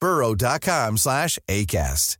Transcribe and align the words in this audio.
burrow.com 0.00 0.96
slash 0.96 1.38
ACAST. 1.48 2.18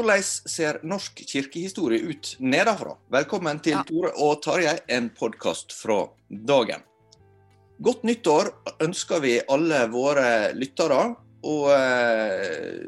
Hvordan 0.00 0.22
ser 0.24 0.78
norsk 0.86 1.18
kirkehistorie 1.28 2.00
ut 2.08 2.36
nedenfra? 2.40 2.94
Velkommen 3.12 3.58
til 3.60 3.72
Ja. 3.72 3.82
Tore 3.84 4.12
og 4.16 4.42
Tarjei, 4.42 4.78
en 4.88 5.10
podkast 5.10 5.72
fra 5.72 6.06
dagen. 6.30 6.80
Godt 7.82 8.04
nyttår 8.04 8.48
ønsker 8.80 9.20
vi 9.20 9.40
alle 9.48 9.88
våre 9.92 10.52
lyttere. 10.54 11.16
Og 11.42 11.70
eh, 11.72 12.86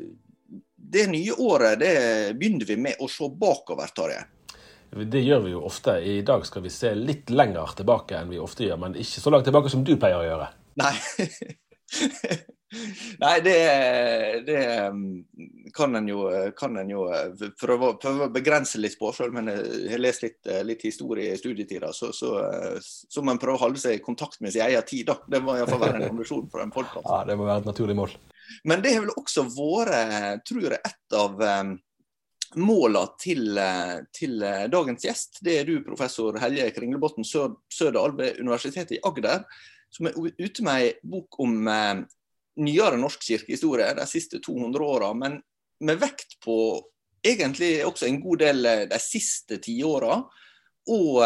det 0.92 1.06
nye 1.08 1.32
året 1.40 1.80
det 1.80 1.96
begynner 2.38 2.68
vi 2.68 2.76
med 2.76 3.00
å 3.00 3.08
se 3.10 3.28
bakover, 3.28 3.92
Tarjei. 3.96 4.22
Det 4.92 5.22
gjør 5.24 5.46
vi 5.46 5.52
jo 5.54 5.62
ofte. 5.64 5.94
I 6.04 6.18
dag 6.26 6.44
skal 6.44 6.66
vi 6.66 6.70
se 6.72 6.90
litt 6.94 7.30
lenger 7.32 7.78
tilbake 7.78 8.18
enn 8.18 8.32
vi 8.32 8.40
ofte 8.42 8.66
gjør, 8.66 8.80
men 8.82 8.96
ikke 9.00 9.22
så 9.22 9.32
langt 9.32 9.46
tilbake 9.48 9.72
som 9.72 9.84
du 9.86 9.94
pleier 9.96 10.20
å 10.20 10.26
gjøre. 10.26 10.48
Nei. 10.82 10.92
Nei, 13.20 13.32
det, 13.44 13.56
det 14.47 14.60
kan 15.76 15.97
en 15.97 16.06
jo, 16.08 16.22
kan 16.56 16.76
en 16.81 16.92
jo 16.92 17.06
prøve, 17.60 17.91
prøve 18.00 18.28
å 18.28 18.32
begrense 18.32 18.81
litt 18.81 18.97
på 19.00 19.12
sjøl, 19.16 19.32
men 19.32 19.50
jeg 19.52 19.92
har 19.92 20.00
lest 20.00 20.25
litt, 20.25 20.41
litt 20.69 20.84
historie 20.88 21.32
i 21.32 21.41
studietida, 21.41 21.92
så, 21.97 22.12
så, 22.16 22.34
så 22.81 23.25
må 23.25 23.34
en 23.34 23.41
prøve 23.41 23.60
å 23.60 23.64
holde 23.66 23.81
seg 23.81 23.97
i 23.97 24.04
kontakt 24.04 24.41
med 24.44 24.52
sin 24.54 24.64
egen 24.69 24.88
tid. 24.88 25.08
da. 25.08 25.19
Det 25.25 25.42
må 25.44 25.56
iallfall 25.56 25.84
være 25.84 26.00
en 26.00 26.10
ambisjon 26.10 26.48
for 26.52 26.64
en 26.64 26.72
podkast. 26.72 27.08
Ja, 27.08 27.25
Det 27.28 27.36
må 27.41 27.48
være 27.48 27.64
et 27.64 27.72
naturlig 27.72 27.97
mål. 27.98 28.16
Men 28.64 28.82
det 28.84 28.94
har 28.94 29.06
vel 29.06 29.16
også 29.16 29.46
vært, 29.50 30.44
tror 30.48 30.68
jeg, 30.68 30.80
et 30.80 31.16
av 31.18 31.40
målene 31.40 31.80
måla 32.60 33.06
til, 33.20 33.46
uh, 33.58 34.02
til 34.12 34.42
uh, 34.42 34.66
dagens 34.72 35.04
gjest. 35.06 35.38
Det 35.44 35.58
er 35.60 35.68
du, 35.68 35.78
professor 35.86 36.36
Helje 36.40 36.70
Kringlebotn 36.76 37.24
Sø- 37.24 37.54
Sørdal 37.72 38.16
ved 38.18 38.40
Universitetet 38.40 38.98
i 38.98 39.02
Agder, 39.08 39.44
som 39.92 40.08
er 40.08 40.16
ute 40.16 40.64
med 40.64 40.82
ei 40.82 40.92
bok 41.04 41.38
om 41.44 41.66
nyere 42.62 42.96
norsk 43.00 43.24
kirkehistorie 43.26 43.90
de 43.96 44.06
siste 44.08 44.40
200 44.40 44.84
åra, 44.84 45.10
men 45.16 45.36
med 45.84 46.00
vekt 46.00 46.38
på 46.44 46.56
egentlig 47.24 47.84
også 47.84 48.08
en 48.08 48.20
god 48.22 48.40
del 48.40 48.69
de 48.88 49.00
siste 49.00 49.58
tiåra. 49.60 50.16
Og 50.88 51.20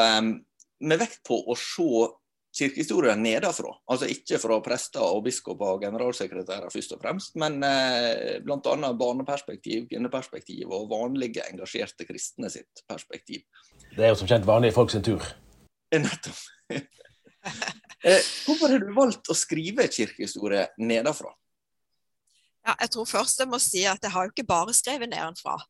med 0.82 0.98
vekt 0.98 1.22
på 1.26 1.38
å 1.46 1.54
se 1.54 2.08
kirkehistorien 2.56 3.20
nedenfra. 3.22 3.72
Altså 3.90 4.08
ikke 4.10 4.40
fra 4.40 4.58
prester 4.64 5.04
og 5.04 5.24
biskoper 5.26 5.76
og 5.76 5.82
generalsekretærer 5.84 6.72
først 6.72 6.94
og 6.96 7.02
fremst, 7.02 7.34
men 7.40 7.58
eh, 7.66 8.38
bl.a. 8.44 8.92
barneperspektiv, 8.96 9.86
kvinneperspektiv 9.90 10.72
og 10.72 10.88
vanlige 10.92 11.44
engasjerte 11.50 12.08
kristne 12.08 12.50
sitt 12.52 12.84
perspektiv. 12.88 13.44
Det 13.92 14.04
er 14.04 14.14
jo 14.14 14.20
som 14.22 14.30
kjent 14.30 14.48
vanlige 14.48 14.76
folk 14.76 14.92
sin 14.94 15.04
tur. 15.06 15.24
Eh, 15.92 16.00
Nettopp. 16.02 16.40
eh, 18.08 18.22
hvorfor 18.46 18.72
har 18.72 18.82
du 18.82 18.94
valgt 18.96 19.32
å 19.32 19.36
skrive 19.36 19.88
kirkehistorie 19.92 20.68
nedenfra? 20.80 21.34
Ja, 22.66 22.74
jeg 22.80 22.90
tror 22.90 23.04
først 23.06 23.38
jeg 23.38 23.48
må 23.48 23.58
si 23.62 23.84
at 23.86 23.98
jeg 24.02 24.10
har 24.10 24.24
jo 24.24 24.30
ikke 24.34 24.46
bare 24.46 24.74
skrevet 24.74 25.08
nedenfra. 25.08 25.64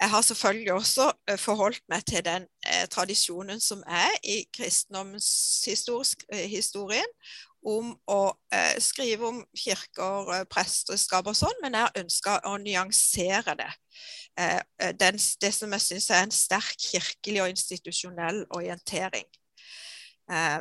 Jeg 0.00 0.10
har 0.10 0.22
selvfølgelig 0.22 0.72
også 0.72 1.12
eh, 1.28 1.38
forholdt 1.38 1.80
meg 1.88 2.04
til 2.06 2.24
den 2.24 2.46
eh, 2.66 2.86
tradisjonen 2.92 3.60
som 3.60 3.82
er 3.88 4.10
i 4.24 4.44
kristendomshistorien 4.56 7.06
om 7.64 7.98
å 8.10 8.32
eh, 8.52 8.80
skrive 8.84 9.26
om 9.30 9.44
kirker, 9.56 10.32
eh, 10.36 10.44
presteskap 10.50 11.26
og 11.30 11.36
sånn, 11.38 11.56
men 11.64 11.74
jeg 11.78 11.96
ønska 12.02 12.32
å 12.50 12.58
nyansere 12.60 13.54
det. 13.62 13.70
Eh, 14.36 14.60
eh, 14.82 14.92
den, 14.98 15.16
det 15.40 15.52
som 15.56 15.72
jeg 15.78 15.86
syns 15.86 16.10
er 16.10 16.22
en 16.26 16.36
sterk 16.36 16.76
kirkelig 16.90 17.40
og 17.46 17.50
institusjonell 17.54 18.44
orientering. 18.50 19.28
Eh, 20.30 20.60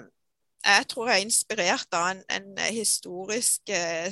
jeg 0.61 0.87
tror 0.87 1.09
jeg 1.09 1.19
er 1.19 1.25
inspirert 1.25 1.93
av 1.97 2.11
en, 2.13 2.21
en 2.29 2.57
historisk 2.71 3.69
eh, 3.73 4.11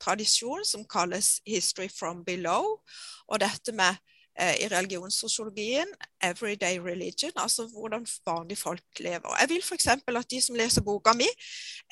tradisjon 0.00 0.64
som 0.64 0.84
kalles 0.84 1.40
'history 1.46 1.88
from 1.88 2.24
below'. 2.24 2.80
Og 3.28 3.40
dette 3.40 3.72
med 3.72 3.94
eh, 4.40 4.54
i 4.64 4.68
religionssosiologien 4.68 5.86
'everyday 6.24 6.78
religion', 6.78 7.36
altså 7.36 7.66
hvordan 7.66 8.06
vanlige 8.26 8.56
folk 8.56 8.82
lever. 8.98 9.36
Jeg 9.40 9.48
vil 9.48 9.62
f.eks. 9.62 9.86
at 9.86 10.30
de 10.30 10.40
som 10.40 10.54
leser 10.54 10.82
boka 10.82 11.12
mi, 11.12 11.28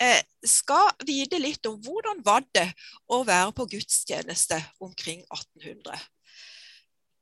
eh, 0.00 0.22
skal 0.44 0.90
vite 1.06 1.38
litt 1.38 1.66
om 1.66 1.80
hvordan 1.80 2.24
var 2.24 2.42
det 2.54 2.72
å 3.08 3.24
være 3.24 3.52
på 3.52 3.66
gudstjeneste 3.66 4.64
omkring 4.80 5.24
1800. 5.30 5.98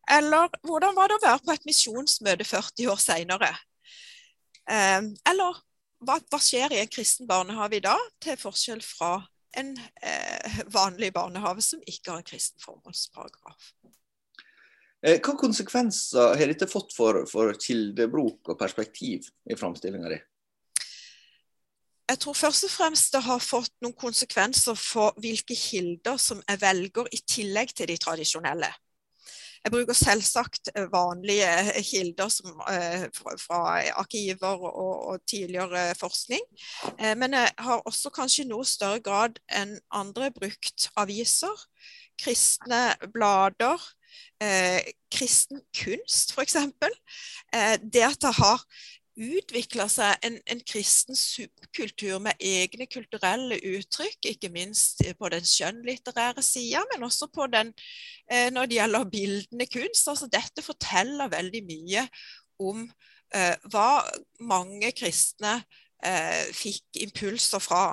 Eller 0.08 0.48
hvordan 0.62 0.94
var 0.94 1.08
det 1.08 1.16
å 1.16 1.26
være 1.26 1.40
på 1.46 1.52
et 1.52 1.66
misjonsmøte 1.66 2.44
40 2.44 2.86
år 2.92 3.00
seinere? 3.02 3.56
Eh, 4.70 5.02
eller 5.26 5.62
hva, 6.04 6.18
hva 6.30 6.40
skjer 6.42 6.74
i 6.74 6.82
en 6.82 6.92
kristen 6.92 7.26
barnehage 7.28 7.80
i 7.80 7.84
dag, 7.84 8.02
til 8.22 8.36
forskjell 8.36 8.82
fra 8.84 9.18
en 9.60 9.74
eh, 10.02 10.60
vanlig 10.72 11.12
barnehage 11.16 11.64
som 11.64 11.82
ikke 11.86 12.12
har 12.12 12.22
en 12.22 12.28
kristen 12.28 12.62
formålsparagraf. 12.62 13.72
Eh, 15.06 15.18
hva 15.20 15.36
konsekvenser 15.38 16.36
har 16.38 16.50
dette 16.50 16.68
fått 16.70 16.94
for, 16.96 17.24
for 17.30 17.52
kildebruk 17.60 18.52
og 18.52 18.58
perspektiv 18.60 19.28
i 19.48 19.58
framstillinga 19.58 20.12
di? 20.12 20.22
Jeg 22.06 22.20
tror 22.22 22.36
først 22.38 22.68
og 22.68 22.70
fremst 22.70 23.14
det 23.16 23.24
har 23.26 23.42
fått 23.42 23.72
noen 23.82 23.96
konsekvenser 23.98 24.76
for 24.78 25.16
hvilke 25.18 25.56
kilder 25.58 26.20
som 26.22 26.42
jeg 26.44 26.60
velger 26.62 27.08
i 27.10 27.18
tillegg 27.26 27.72
til 27.74 27.90
de 27.90 27.96
tradisjonelle. 27.98 28.70
Jeg 29.66 29.72
bruker 29.74 29.96
selvsagt 29.98 30.68
eh, 30.76 30.84
vanlige 30.92 31.46
eh, 31.74 31.82
kilder 31.82 32.28
som, 32.30 32.60
eh, 32.70 33.08
fra, 33.10 33.80
arkiver 33.98 34.62
og, 34.62 35.08
og 35.08 35.24
tidligere 35.26 35.94
forskning. 35.98 36.44
Men 37.18 37.34
jeg 37.34 37.50
har 37.58 37.82
også 37.82 38.12
kanskje 38.14 38.46
noe 38.46 38.64
større 38.64 39.00
grad 39.02 39.40
enn 39.50 39.74
andre 39.90 40.30
brukt 40.30 40.86
aviser, 41.02 41.66
kristne 42.22 42.94
blader, 43.10 43.82
kristen 45.12 45.62
kunst 45.74 46.34
f.eks. 46.36 46.56
Eh, 46.56 47.76
det 47.82 48.04
at 48.06 48.22
jeg 48.22 48.38
har 48.38 48.62
utvikla 49.16 49.86
seg 49.90 50.26
en, 50.26 50.36
en, 50.44 50.60
kristen 50.68 51.16
subkultur 51.16 52.20
med 52.22 52.36
egne 52.42 52.86
kulturelle 52.90 53.58
uttrykk, 53.64 54.28
ikke 54.32 54.50
minst 54.52 55.00
på 55.18 55.30
den 55.32 55.46
skjønnlitterære 55.48 56.44
sida, 56.44 56.82
men 56.92 57.06
også 57.08 57.30
på 57.32 57.48
den 57.52 57.72
eh, 58.30 58.50
når 58.52 58.68
det 58.68 58.78
gjelder 58.80 59.10
bildende 59.12 59.68
kunst. 59.72 60.08
Altså, 60.12 60.28
dette 60.32 60.64
forteller 60.64 61.32
veldig 61.32 61.62
mye 61.68 62.06
om 62.62 62.84
eh, 63.34 63.54
hva 63.72 64.04
mange 64.44 64.92
kristne 64.96 65.58
eh, 66.04 66.44
fikk 66.56 67.00
impulser 67.08 67.62
fra. 67.64 67.88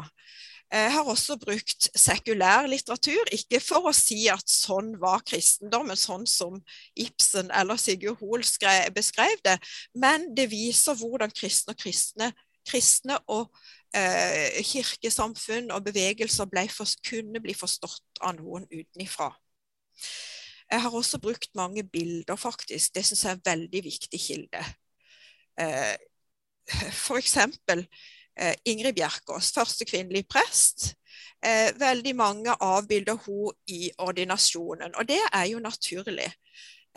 Jeg 0.73 0.93
har 0.93 1.05
også 1.05 1.35
brukt 1.37 1.85
sekulær 2.01 2.65
litteratur, 2.65 3.27
ikke 3.35 3.59
for 3.61 3.85
å 3.85 3.91
si 3.93 4.23
at 4.33 4.47
sånn 4.49 4.95
var 5.01 5.21
kristendommen, 5.21 5.99
sånn 5.99 6.23
som 6.25 6.55
Ibsen 6.97 7.51
eller 7.53 7.77
Sigurd 7.77 8.17
Hoel 8.23 8.41
beskrev 8.95 9.43
det, 9.45 9.59
men 9.93 10.31
det 10.33 10.47
viser 10.49 10.97
hvordan 10.97 11.29
kristne 11.29 11.75
og 11.75 11.83
kristne, 11.83 12.31
kristne 12.65 13.19
og 13.29 13.51
eh, 13.93 14.63
kirkesamfunn 14.65 15.69
og 15.75 15.85
bevegelser 15.91 16.49
for, 16.49 16.95
kunne 17.05 17.43
bli 17.43 17.53
forstått 17.53 18.23
av 18.25 18.33
noen 18.39 18.65
utenifra. 18.71 19.29
Jeg 20.71 20.81
har 20.87 20.97
også 20.97 21.21
brukt 21.21 21.53
mange 21.53 21.83
bilder, 21.85 22.39
faktisk. 22.39 22.95
Det 22.95 23.05
syns 23.05 23.23
jeg 23.27 23.35
er 23.35 23.37
en 23.37 23.45
veldig 23.45 23.85
viktig 23.91 24.23
kilde. 24.25 24.65
Eh, 25.61 25.93
for 27.05 27.21
eksempel 27.21 27.85
Eh, 27.85 28.12
Ingrid 28.65 28.95
Bjerkås, 28.97 29.51
første 29.53 29.85
kvinnelige 29.85 30.25
prest. 30.29 30.93
Eh, 31.45 31.79
veldig 31.79 32.15
mange 32.15 32.55
avbilder 32.63 33.17
hun 33.25 33.51
i 33.67 33.91
ordinasjonen, 33.97 34.95
og 34.95 35.07
det 35.07 35.19
er 35.33 35.45
jo 35.51 35.59
naturlig. 35.59 36.31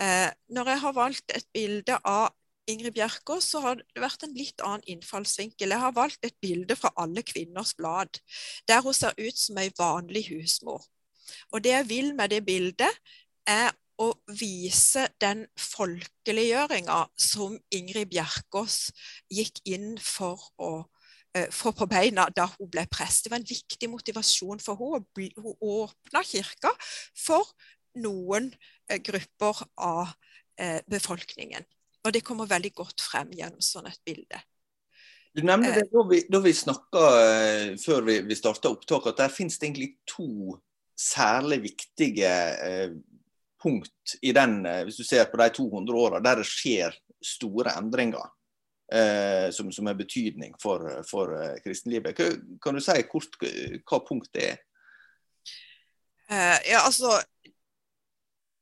Eh, 0.01 0.31
når 0.49 0.69
jeg 0.71 0.81
har 0.81 0.93
valgt 0.93 1.33
et 1.35 1.47
bilde 1.53 1.99
av 2.05 2.29
Ingrid 2.67 2.95
Bjerkås, 2.95 3.51
så 3.51 3.61
har 3.61 3.75
det 3.79 4.03
vært 4.03 4.23
en 4.23 4.35
litt 4.35 4.63
annen 4.63 4.87
innfallsvinkel. 4.87 5.71
Jeg 5.71 5.83
har 5.83 5.95
valgt 5.95 6.25
et 6.27 6.37
bilde 6.43 6.77
fra 6.77 6.93
Alle 6.97 7.23
kvinners 7.23 7.75
blad, 7.75 8.21
der 8.69 8.83
hun 8.83 8.95
ser 8.95 9.15
ut 9.19 9.39
som 9.39 9.59
ei 9.59 9.71
vanlig 9.79 10.29
husmor. 10.31 10.87
Og 11.53 11.63
det 11.65 11.75
jeg 11.75 11.89
vil 11.89 12.15
med 12.15 12.31
det 12.31 12.45
bildet, 12.47 13.03
er 13.47 13.71
å 13.99 14.13
vise 14.29 15.07
den 15.23 15.47
folkeliggjøringa 15.59 17.07
som 17.19 17.55
Ingrid 17.71 18.11
Bjerkås 18.11 18.91
gikk 19.33 19.63
inn 19.65 19.95
for 20.03 20.43
å 20.59 20.73
Eh, 20.83 20.96
få 21.53 21.73
på 21.77 21.87
beina 21.91 22.27
da 22.35 22.47
hun 22.57 22.71
ble 22.73 22.87
prest. 22.91 23.25
Det 23.25 23.33
var 23.33 23.41
en 23.41 23.49
viktig 23.49 23.91
motivasjon 23.93 24.63
for 24.63 24.81
henne. 24.81 25.31
Hun 25.37 25.55
åpna 25.61 26.23
kirka 26.27 26.73
for 27.17 27.49
noen 28.03 28.51
eh, 28.91 29.01
grupper 29.05 29.65
av 29.83 30.13
eh, 30.61 30.83
befolkningen. 30.91 31.65
Og 32.05 32.13
det 32.15 32.23
kommer 32.27 32.49
veldig 32.49 32.73
godt 32.77 33.03
frem 33.03 33.33
gjennom 33.35 33.65
sånn 33.65 33.89
et 33.91 34.01
bilde. 34.07 34.41
Du 35.37 35.43
nevner 35.45 35.75
det 35.77 35.89
da 35.93 36.05
vi, 36.09 36.23
da 36.33 36.41
vi 36.41 36.53
snakka 36.57 37.01
før 37.83 38.07
vi, 38.07 38.21
vi 38.25 38.39
starta 38.39 38.71
opptak, 38.73 39.11
at 39.11 39.19
der 39.21 39.33
finnes 39.35 39.59
det 39.59 39.69
egentlig 39.69 39.91
to 40.09 40.57
særlig 40.97 41.59
viktige 41.67 42.31
eh, 42.65 42.95
punkt 43.61 44.17
i 44.25 44.33
den, 44.37 44.63
hvis 44.87 45.01
du 45.01 45.05
ser 45.05 45.27
på 45.29 45.41
de 45.41 45.51
200 45.59 45.99
åra, 45.99 46.23
der 46.25 46.41
det 46.41 46.49
skjer 46.49 46.97
store 47.25 47.75
endringer 47.77 48.31
eh, 48.93 49.51
som, 49.53 49.73
som 49.73 49.87
er 49.87 49.99
betydning 49.99 50.55
for, 50.63 50.85
for 51.11 51.35
eh, 51.37 51.57
kristenlivet. 51.65 52.17
Kan 52.63 52.77
du 52.77 52.83
si 52.83 52.99
kort 53.11 53.39
hva 53.41 54.03
punktet 54.07 54.43
er? 54.43 54.63
Uh, 56.27 56.59
ja, 56.67 56.81
altså 56.83 57.21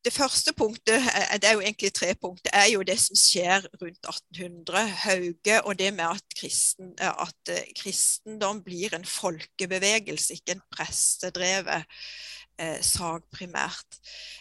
det 0.05 0.13
første 0.13 0.53
punktet, 0.53 1.01
eh, 1.01 1.37
det 1.41 1.49
er 1.49 1.55
jo 1.57 1.63
egentlig 1.65 1.93
tre 1.97 2.11
punkter, 2.21 2.51
er 2.53 2.67
jo 2.75 2.83
det 2.85 2.99
som 3.01 3.17
skjer 3.17 3.65
rundt 3.81 4.05
1800. 4.05 4.83
Hauge 5.07 5.61
og 5.63 5.79
det 5.79 5.95
med 5.97 6.05
at, 6.05 6.37
kristen, 6.41 6.93
at 7.01 7.55
kristendom 7.79 8.61
blir 8.65 8.93
en 8.95 9.09
folkebevegelse, 9.09 10.37
ikke 10.37 10.59
en 10.59 10.67
prestedrevet 10.77 11.89
eh, 12.59 12.81
sag 12.83 13.25
primært. 13.33 13.99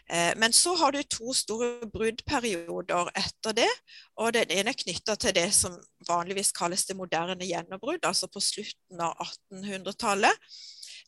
Eh, 0.10 0.34
men 0.40 0.54
så 0.54 0.76
har 0.80 0.94
du 0.94 1.02
to 1.04 1.34
store 1.34 1.88
bruddperioder 1.94 3.12
etter 3.20 3.58
det. 3.64 3.72
og 4.16 4.34
Den 4.34 4.52
ene 4.52 4.74
er 4.74 4.82
knytta 4.84 5.16
til 5.16 5.36
det 5.36 5.50
som 5.56 5.78
vanligvis 6.08 6.54
kalles 6.56 6.86
det 6.86 6.98
moderne 6.98 7.46
gjennombrudd, 7.46 8.06
altså 8.06 8.28
på 8.28 8.44
slutten 8.44 9.02
av 9.02 9.18
1800-tallet. 9.52 10.48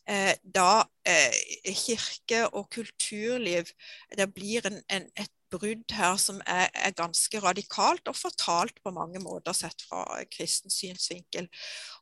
Eh, 0.06 0.34
da 0.42 0.84
eh, 1.02 1.74
kirke 1.74 2.44
og 2.54 2.68
kulturliv 2.70 3.72
det 4.14 4.28
blir 4.34 4.68
en, 4.68 4.78
en, 4.86 5.08
et 5.18 5.32
brudd 5.52 5.92
her 5.94 6.16
som 6.20 6.40
er, 6.46 6.68
er, 6.74 6.94
ganske 6.96 7.40
radikalt 7.42 8.08
og 8.10 8.16
fortalt 8.18 8.80
på 8.84 8.92
mange 8.94 9.20
måter 9.22 9.54
sett 9.56 9.84
fra 9.88 10.02
kristen 10.32 10.72
synsvinkel. 10.72 11.48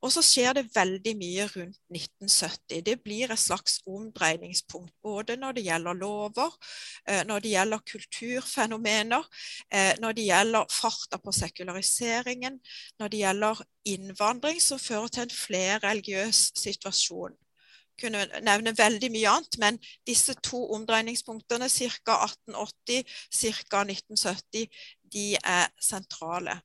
Og 0.02 0.12
så 0.14 0.22
skjer 0.24 0.56
det 0.58 0.66
veldig 0.74 1.14
mye 1.20 1.46
rundt 1.52 1.78
1970. 1.92 2.82
Det 2.86 2.96
blir 3.04 3.32
et 3.32 3.40
slags 3.40 3.80
omdreiningspunkt 3.86 4.94
både 5.04 5.36
når 5.40 5.58
det 5.58 5.66
gjelder 5.68 6.00
lover, 6.00 6.56
eh, 7.08 7.22
når 7.28 7.44
det 7.44 7.54
gjelder 7.54 7.86
kulturfenomener, 7.92 9.30
eh, 9.70 9.92
når 10.00 10.18
det 10.18 10.28
gjelder 10.30 10.72
farta 10.72 11.20
på 11.20 11.34
sekulariseringen, 11.34 12.60
når 12.98 13.14
det 13.14 13.24
gjelder 13.24 13.64
innvandring 13.84 14.60
som 14.62 14.80
fører 14.80 15.12
til 15.12 15.26
en 15.26 15.38
flerreligiøs 15.44 16.46
situasjon 16.58 17.34
kunne 18.00 18.26
nevne 18.44 18.74
veldig 18.76 19.10
mye 19.14 19.32
annet, 19.32 19.58
men 19.62 19.80
disse 20.06 20.36
to 20.42 20.64
omdreiningspunktene, 20.76 21.68
ca. 21.70 22.20
1880, 22.26 23.04
ca. 23.40 23.82
1970, 23.82 24.68
de 25.14 25.26
er 25.38 25.68
sentrale. 25.80 26.58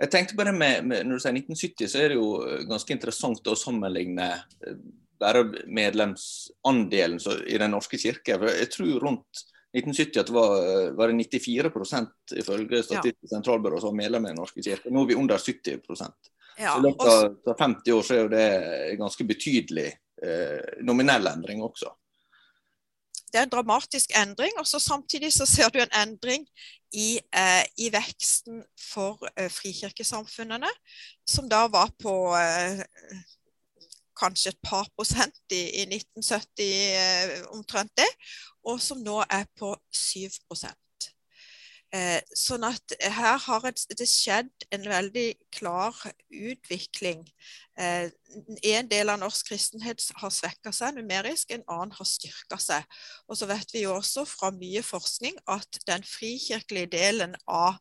Jeg 0.00 0.10
tenkte 0.10 0.36
på 0.36 0.44
det 0.48 0.54
med, 0.56 0.84
med, 0.88 1.06
Når 1.06 1.18
du 1.18 1.22
sier 1.22 1.36
1970, 1.36 1.88
så 1.92 2.00
er 2.00 2.12
det 2.12 2.18
jo 2.18 2.28
ganske 2.68 2.94
interessant 2.94 3.48
å 3.48 3.58
sammenligne 3.58 4.28
eh, 4.34 4.76
bare 5.22 5.44
medlemsandelen 5.70 7.20
i 7.46 7.58
Den 7.60 7.74
norske 7.76 8.00
kirke. 8.00 8.38
Jeg 8.40 8.70
tror 8.72 9.04
rundt 9.04 9.44
1970 9.72 10.20
at 10.20 10.28
det 10.28 10.34
var, 10.36 10.92
var 10.98 11.08
det 11.08 11.28
94 11.30 11.70
ifølge 12.42 12.82
Statistisk 12.84 13.28
ja. 13.30 13.36
sentralbyrå 13.36 13.80
som 13.80 13.92
var 13.92 14.00
medlem 14.02 14.26
i 14.26 14.32
Den 14.32 14.40
norske 14.42 14.64
kirke. 14.64 14.90
Nå 14.92 15.04
er 15.04 15.12
vi 15.12 15.20
under 15.20 15.38
70 15.38 15.80
ja, 16.58 16.74
I 16.76 16.82
løpet 16.84 17.48
av 17.48 17.56
50 17.58 17.94
år 17.96 18.02
så 18.04 18.14
er 18.14 18.20
jo 18.20 18.32
det 18.32 18.48
ganske 19.00 19.24
betydelig 19.24 19.86
eh, 19.88 20.11
nominell 20.86 21.26
endring 21.26 21.62
også. 21.64 21.90
Det 23.32 23.40
er 23.40 23.46
en 23.46 23.52
dramatisk 23.52 24.10
endring. 24.22 24.52
og 24.58 24.66
Samtidig 24.66 25.32
så 25.32 25.46
ser 25.46 25.68
du 25.68 25.78
en 25.80 25.94
endring 26.08 26.46
i, 26.92 27.20
eh, 27.34 27.64
i 27.76 27.88
veksten 27.92 28.62
for 28.92 29.28
eh, 29.36 29.50
frikirkesamfunnene, 29.50 30.68
som 31.26 31.48
da 31.48 31.64
var 31.72 31.90
på 32.02 32.12
eh, 32.36 32.84
kanskje 34.20 34.52
et 34.52 34.60
par 34.62 34.88
prosent 34.96 35.40
i, 35.50 35.62
i 35.80 35.86
1970, 35.88 36.68
eh, 37.00 37.46
omtrent 37.56 37.92
det, 37.96 38.08
og 38.68 38.80
som 38.80 39.00
nå 39.00 39.22
er 39.30 39.48
på 39.58 39.74
7 39.92 40.28
Eh, 40.52 40.76
sånn 41.92 42.62
at 42.64 42.94
her 43.04 43.36
har 43.44 43.66
det 43.68 44.06
skjedd 44.08 44.64
en 44.72 44.86
veldig 44.88 45.26
klar 45.52 45.96
utvikling. 46.32 47.26
Eh, 47.78 48.10
en 48.62 48.88
del 48.88 49.08
av 49.08 49.20
norsk 49.20 49.48
kristenhet 49.48 50.04
har 50.20 50.32
svekka 50.32 50.72
seg 50.76 50.96
numerisk, 50.96 51.52
en 51.52 51.64
annen 51.72 51.94
har 51.96 52.08
styrka 52.08 52.58
seg. 52.60 52.84
Og 53.28 53.38
så 53.40 53.48
vet 53.48 53.72
vi 53.72 53.84
jo 53.86 53.96
også 53.96 54.26
fra 54.28 54.52
mye 54.56 54.82
forskning 54.84 55.38
at 55.52 55.80
den 55.88 56.04
frikirkelige 56.06 56.92
delen 56.92 57.36
av, 57.46 57.80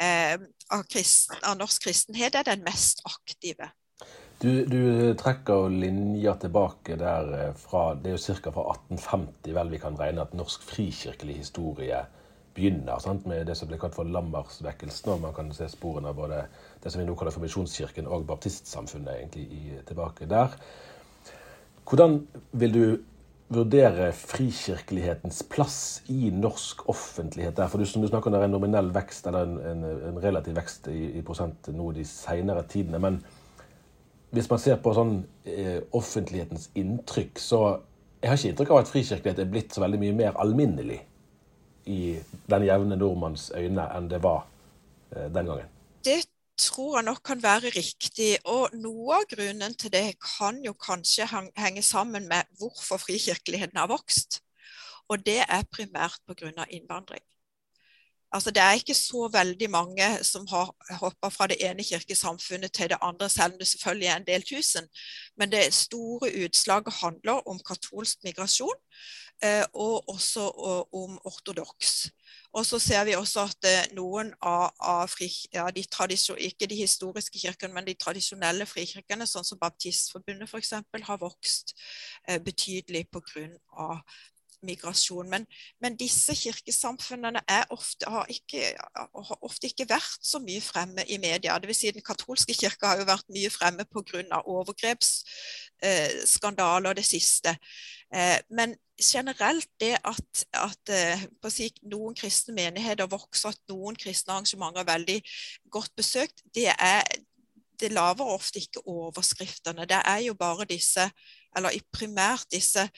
eh, 0.00 0.36
av, 0.70 0.84
kristen, 0.92 1.40
av 1.42 1.56
norsk 1.60 1.88
kristenhet 1.88 2.36
er 2.36 2.48
den 2.48 2.64
mest 2.66 3.04
aktive. 3.08 3.72
Du, 4.38 4.64
du, 4.70 5.14
trekker 5.18 5.72
linja 5.72 6.36
tilbake 6.38 6.94
der 7.00 7.32
eh, 7.34 7.54
fra 7.58 7.88
Det 7.98 8.12
er 8.12 8.20
jo 8.20 8.36
ca. 8.44 8.52
fra 8.54 8.68
1850 8.76 9.56
vel 9.56 9.72
vi 9.72 9.80
kan 9.82 9.98
regne 9.98 10.22
at 10.22 10.36
norsk 10.36 10.62
frikirkelig 10.68 11.40
historie 11.40 12.04
begynner 12.58 13.02
sant? 13.02 13.26
med 13.28 13.46
det 13.46 13.56
som 13.58 13.70
blir 13.70 13.80
kalt 13.80 13.96
for 13.96 14.08
Lammersvekkelsen. 14.08 15.12
og 15.14 15.22
Man 15.22 15.36
kan 15.36 15.52
se 15.54 15.68
sporene 15.70 16.10
av 16.10 16.18
både 16.18 16.42
det 16.82 16.92
som 16.92 17.00
vi 17.00 17.06
nå 17.06 17.14
kaller 17.18 17.34
for 17.34 17.44
Misjonskirken 17.44 18.10
og 18.10 18.26
baptistsamfunnet 18.28 19.14
egentlig 19.14 19.46
i, 19.46 19.62
tilbake 19.86 20.28
der. 20.30 20.58
Hvordan 21.88 22.20
vil 22.52 22.74
du 22.74 22.82
vurdere 23.48 24.10
frikirkelighetens 24.12 25.40
plass 25.48 25.78
i 26.12 26.28
norsk 26.34 26.84
offentlighet 26.92 27.56
der? 27.56 27.70
For 27.70 27.80
du, 27.80 27.86
som 27.88 28.02
du 28.02 28.08
snakker 28.10 28.28
om, 28.28 28.36
det 28.36 28.42
er 28.42 28.50
en 28.50 28.56
nominell 28.58 28.92
vekst, 28.94 29.26
eller 29.30 29.46
en, 29.46 29.58
en, 29.70 29.84
en 30.10 30.22
relativ 30.22 30.58
vekst 30.58 30.90
i, 30.92 31.14
i, 31.16 31.24
prosent 31.24 31.70
nå 31.72 31.92
de 31.96 32.04
senere 32.04 32.66
tidene. 32.68 33.00
Men 33.00 33.22
hvis 34.36 34.50
man 34.50 34.60
ser 34.60 34.82
på 34.84 34.92
sånn 34.96 35.22
eh, 35.48 35.78
offentlighetens 35.96 36.68
inntrykk, 36.76 37.40
så 37.40 37.62
jeg 38.18 38.28
har 38.28 38.36
ikke 38.36 38.52
inntrykk 38.52 38.74
av 38.74 38.82
at 38.82 38.90
frikirkelighet 38.90 39.40
er 39.40 39.52
blitt 39.52 39.72
så 39.72 39.80
veldig 39.84 40.02
mye 40.02 40.18
mer 40.18 40.36
alminnelig 40.42 40.98
i 41.88 42.00
den 42.50 42.66
jevne 42.68 42.98
nordmanns 43.00 43.50
øyne 43.56 43.86
enn 43.96 44.10
det 44.10 44.20
var 44.24 44.44
eh, 45.14 45.28
den 45.32 45.48
gangen? 45.48 45.70
Det 46.04 46.20
tror 46.58 46.98
jeg 46.98 47.06
nok 47.06 47.22
kan 47.24 47.42
være 47.42 47.72
riktig. 47.76 48.36
Og 48.44 48.74
noe 48.76 49.20
av 49.20 49.28
grunnen 49.30 49.74
til 49.78 49.92
det 49.94 50.18
kan 50.22 50.60
jo 50.64 50.74
kanskje 50.74 51.28
henge 51.56 51.82
sammen 51.86 52.28
med 52.30 52.50
hvorfor 52.58 53.00
frikirkeligheten 53.02 53.78
har 53.80 53.90
vokst. 53.90 54.40
Og 55.08 55.24
det 55.24 55.40
er 55.46 55.68
primært 55.72 56.20
pga. 56.28 56.66
innvandring. 56.68 57.24
Altså, 58.32 58.50
det 58.50 58.62
er 58.62 58.72
ikke 58.72 58.94
så 58.94 59.28
veldig 59.32 59.70
mange 59.70 60.24
som 60.24 60.46
har 60.46 60.74
hoppa 61.00 61.28
fra 61.28 61.46
det 61.46 61.56
ene 61.64 61.84
kirkesamfunnet 61.84 62.72
til 62.72 62.90
det 62.90 62.98
andre, 63.02 63.28
selv 63.28 63.52
om 63.52 63.58
det 63.58 63.68
selvfølgelig 63.68 64.08
er 64.08 64.16
en 64.16 64.26
del 64.26 64.42
tusen. 64.42 64.88
Men 65.36 65.52
det 65.52 65.74
store 65.74 66.30
utslaget 66.44 66.92
handler 67.00 67.48
om 67.48 67.60
katolsk 67.68 68.18
migrasjon, 68.24 68.80
eh, 69.44 69.64
og 69.72 70.08
også 70.08 70.40
om 70.92 71.20
ortodoks. 71.24 72.10
Og 72.52 72.66
så 72.66 72.78
ser 72.78 73.04
vi 73.04 73.14
også 73.14 73.40
at 73.40 73.66
eh, 73.68 73.90
noen 73.96 74.32
av, 74.42 74.70
av 74.80 75.08
fri, 75.08 75.28
ja, 75.52 75.66
de 75.70 75.84
ikke 76.38 76.66
de 76.66 76.74
historiske 76.74 77.38
kirkene, 77.38 77.74
men 77.74 77.86
de 77.86 77.94
tradisjonelle 77.94 78.66
frikirkene, 78.66 79.26
sånn 79.26 79.44
som 79.44 79.58
Baptistforbundet 79.60 80.48
f.eks., 80.48 80.72
har 81.04 81.20
vokst 81.20 81.74
eh, 82.28 82.40
betydelig 82.40 83.06
pga 83.12 84.02
migrasjon. 84.66 85.28
Men, 85.30 85.46
men 85.82 85.96
disse 85.98 86.34
kirkesamfunnene 86.36 87.40
ofte, 87.74 88.06
har, 88.10 88.26
ikke, 88.32 88.60
har, 88.96 89.38
ofte 89.44 89.66
ikke 89.70 89.90
vært 89.90 90.24
så 90.24 90.38
mye 90.42 90.60
fremme 90.64 91.04
i 91.08 91.18
media. 91.22 91.58
Dvs. 91.58 91.78
Si 91.78 91.90
den 91.94 92.02
katolske 92.06 92.54
kirka 92.56 92.86
har 92.92 92.98
jo 93.02 93.06
vært 93.08 93.28
mye 93.34 93.50
fremme 93.52 93.84
pga. 93.84 94.42
overgrepsskandaler 94.44 96.90
eh, 96.90 96.96
det 96.98 97.06
siste. 97.06 97.50
Eh, 98.14 98.38
men 98.50 98.76
generelt 98.98 99.68
det 99.80 99.98
at, 100.04 100.46
at 100.52 100.88
eh, 100.90 101.26
si, 101.52 101.72
noen 101.82 102.14
kristne 102.18 102.54
menigheter 102.56 103.06
vokser, 103.10 103.48
at 103.52 103.60
noen 103.70 103.96
kristne 103.96 104.32
arrangementer 104.34 104.80
er 104.82 104.92
veldig 104.92 105.22
godt 105.70 105.96
besøkt, 105.96 106.42
det 106.54 106.68
er 106.74 107.02
det 107.80 107.92
lager 107.92 108.26
ofte 108.26 108.58
ikke 108.58 108.82
overskriftene. 108.90 109.86
Det 109.86 110.00
er 110.04 110.18
jo 110.26 110.34
bare 110.34 110.64
disse, 110.66 111.10
eller 111.56 111.70
primært 111.92 112.46
disse 112.52 112.88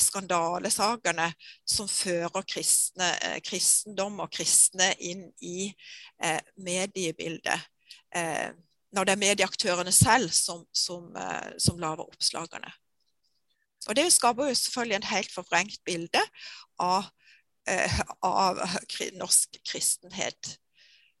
skandalesakene 0.00 1.28
som 1.68 1.88
fører 1.88 2.44
kristne, 2.48 3.10
eh, 3.22 3.40
kristendom 3.44 4.20
og 4.24 4.32
kristne 4.32 4.94
inn 4.98 5.28
i 5.44 5.68
eh, 6.22 6.40
mediebildet. 6.56 7.68
Eh, 8.16 8.50
når 8.92 9.04
det 9.04 9.12
er 9.12 9.20
medieaktørene 9.20 9.92
selv 9.92 10.32
som, 10.32 10.64
som, 10.72 11.10
eh, 11.16 11.50
som 11.60 11.78
lager 11.78 12.06
oppslagene. 12.06 12.72
Og 13.88 13.96
Det 13.96 14.12
skaper 14.12 14.48
jo 14.48 14.54
selvfølgelig 14.54 14.96
en 14.96 15.10
helt 15.12 15.32
forvrengt 15.32 15.84
bilde 15.84 16.22
av, 16.80 17.04
eh, 17.68 18.00
av 18.22 18.58
norsk 19.12 19.60
kristenhet. 19.64 20.58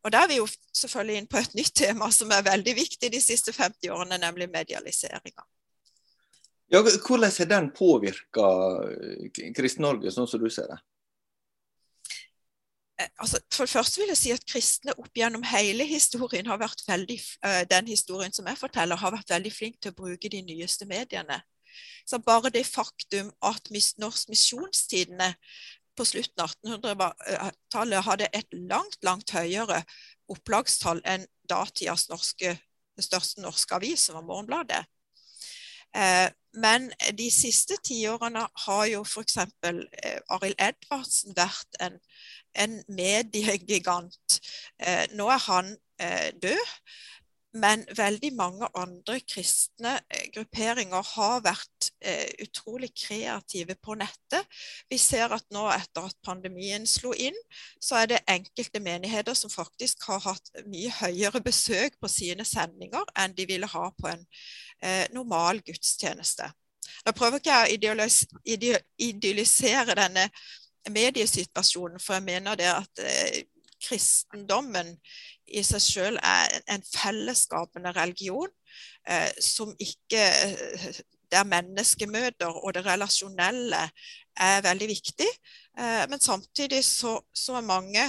Og 0.04 0.12
Da 0.12 0.22
er 0.22 0.28
vi 0.28 0.36
jo 0.36 0.48
selvfølgelig 0.74 1.16
inn 1.16 1.26
på 1.26 1.38
et 1.38 1.54
nytt 1.54 1.74
tema 1.74 2.10
som 2.10 2.30
er 2.30 2.42
veldig 2.42 2.74
viktig 2.74 3.12
de 3.12 3.20
siste 3.20 3.52
50 3.52 3.90
årene, 3.90 4.18
nemlig 4.18 4.48
medialiseringa. 4.48 5.44
Ja, 6.68 6.82
hvordan 6.82 7.32
har 7.38 7.48
den 7.48 7.70
påvirka 7.72 8.46
eh, 8.84 9.52
Kristen-Norge, 9.56 10.12
sånn 10.12 10.28
som 10.28 10.42
du 10.42 10.50
ser 10.52 10.68
det? 10.68 10.78
Eh, 13.00 13.08
altså, 13.16 13.40
for 13.54 13.64
det 13.64 13.72
første 13.72 14.02
vil 14.02 14.12
jeg 14.12 14.20
si 14.20 14.32
at 14.34 14.44
Kristne 14.48 14.96
opp 15.00 15.16
gjennom 15.16 15.46
hele 15.48 15.86
historien 15.88 16.50
har 16.50 16.60
vært 16.60 16.84
veldig, 16.88 17.16
uh, 17.46 17.62
den 17.70 17.88
historien 17.88 18.34
som 18.36 18.50
jeg 18.50 18.60
forteller, 18.60 19.00
har 19.00 19.14
vært 19.14 19.32
veldig 19.32 19.52
flink 19.54 19.78
til 19.80 19.94
å 19.94 19.98
bruke 20.02 20.28
de 20.28 20.42
nyeste 20.44 20.88
mediene. 20.90 21.40
Så 22.08 22.20
Bare 22.24 22.52
det 22.52 22.66
faktum 22.66 23.30
at 23.44 23.70
Norsk 23.72 24.28
Misjonstidene 24.32 25.30
på 25.96 26.06
slutten 26.06 26.44
av 26.44 26.52
1800-tallet 26.52 28.06
hadde 28.06 28.28
et 28.32 28.60
langt, 28.70 29.00
langt 29.06 29.32
høyere 29.34 29.82
opplagstall 30.28 31.00
enn 31.08 31.24
datidas 31.48 32.08
norske, 32.10 32.54
største 33.00 33.42
norske 33.42 33.74
avis, 33.74 34.04
som 34.06 34.18
var 34.18 34.26
Morgenbladet. 34.28 34.84
Eh, 35.96 36.28
men 36.62 36.88
de 37.18 37.28
siste 37.32 37.78
tiårene 37.84 38.44
har 38.64 38.84
jo 38.92 39.02
f.eks. 39.06 39.38
Eh, 39.38 40.18
Arild 40.34 40.58
Edvardsen 40.68 41.36
vært 41.36 41.80
en, 41.84 41.98
en 42.54 42.78
mediegigant. 42.88 44.40
Eh, 44.78 45.04
nå 45.18 45.28
er 45.34 45.44
han 45.50 45.76
død. 46.42 46.74
Men 47.58 47.82
veldig 47.96 48.30
mange 48.36 48.68
andre 48.78 49.18
kristne 49.26 49.96
grupperinger 50.34 51.02
har 51.14 51.40
vært 51.44 51.88
eh, 52.04 52.28
utrolig 52.44 52.90
kreative 52.94 53.74
på 53.82 53.96
nettet. 53.98 54.46
Vi 54.90 54.98
ser 55.00 55.32
at 55.34 55.46
nå 55.54 55.64
etter 55.72 56.06
at 56.08 56.18
pandemien 56.26 56.86
slo 56.86 57.14
inn, 57.16 57.36
så 57.82 58.02
er 58.02 58.12
det 58.12 58.22
enkelte 58.30 58.82
menigheter 58.84 59.36
som 59.38 59.52
faktisk 59.52 60.06
har 60.10 60.22
hatt 60.26 60.52
mye 60.68 60.92
høyere 61.00 61.42
besøk 61.44 61.98
på 62.00 62.10
sine 62.12 62.46
sendinger 62.48 63.06
enn 63.18 63.34
de 63.36 63.48
ville 63.48 63.68
ha 63.70 63.90
på 63.96 64.10
en 64.12 64.24
eh, 64.82 65.06
normal 65.14 65.62
gudstjeneste. 65.66 66.50
Nå 67.06 67.14
prøver 67.16 67.40
ikke 67.40 67.60
jeg 67.64 67.78
å 67.92 68.80
idealisere 69.08 69.96
denne 69.98 70.28
mediesituasjonen, 70.88 72.00
for 72.00 72.18
jeg 72.18 72.26
mener 72.28 72.58
det 72.58 72.68
at 72.72 73.02
eh, 73.04 73.42
kristendommen 73.82 74.96
i 75.54 75.62
seg 75.66 75.82
selv 75.82 76.20
er 76.22 76.58
en 76.68 76.84
fellesskapende 76.84 77.92
religion 77.96 78.50
eh, 79.08 79.30
som 79.40 79.74
ikke 79.78 80.24
eh, 80.24 81.04
Der 81.28 81.44
menneskemøter 81.44 82.48
og 82.64 82.72
det 82.72 82.86
relasjonelle 82.86 83.82
er 84.40 84.62
veldig 84.64 84.88
viktig. 84.88 85.28
Eh, 85.78 86.04
men 86.10 86.20
samtidig 86.20 86.84
så, 86.84 87.18
så 87.34 87.58
er 87.58 87.66
mange 87.66 88.04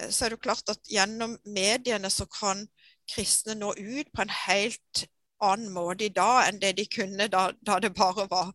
eh, 0.00 0.10
så 0.10 0.24
er 0.24 0.34
det 0.34 0.42
klart 0.42 0.68
at 0.68 0.90
gjennom 0.90 1.36
mediene 1.46 2.10
så 2.10 2.26
kan 2.26 2.66
kristne 3.08 3.54
nå 3.54 3.72
ut 3.78 4.10
på 4.14 4.24
en 4.24 4.34
helt 4.46 5.06
annen 5.40 5.70
måte 5.72 6.08
i 6.08 6.12
dag 6.12 6.48
enn 6.48 6.58
det 6.60 6.74
de 6.76 6.84
kunne 6.90 7.28
da, 7.30 7.48
da 7.62 7.78
det 7.80 7.94
bare 7.96 8.26
var 8.30 8.50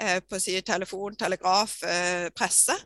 eh, 0.00 0.18
på 0.24 0.40
si 0.40 0.56
telefon, 0.64 1.16
telegraf, 1.16 1.78
presse. 2.34 2.76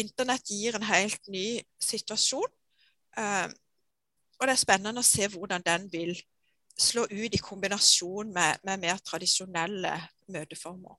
Internett 0.00 0.48
gir 0.48 0.78
en 0.78 0.86
helt 0.86 1.28
ny 1.28 1.60
situasjon. 1.82 2.48
Og 4.38 4.46
det 4.46 4.54
er 4.54 4.60
spennende 4.60 5.02
å 5.02 5.06
se 5.06 5.26
hvordan 5.32 5.64
den 5.66 5.88
vil 5.92 6.14
slå 6.78 7.08
ut 7.10 7.34
i 7.34 7.42
kombinasjon 7.42 8.30
med, 8.34 8.62
med 8.66 8.84
mer 8.84 9.00
tradisjonelle 9.02 9.96
møteformer. 10.30 10.94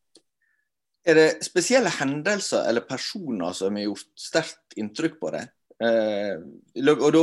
Er 1.08 1.16
det 1.16 1.30
spesielle 1.48 1.92
hendelser 1.96 2.68
eller 2.68 2.84
personer 2.88 3.56
som 3.56 3.78
har 3.78 3.88
gjort 3.88 4.10
sterkt 4.20 4.76
inntrykk 4.80 5.16
på 5.22 5.32
deg? 5.38 5.48
Eh, 5.80 6.36
og 6.92 7.06
da, 7.16 7.22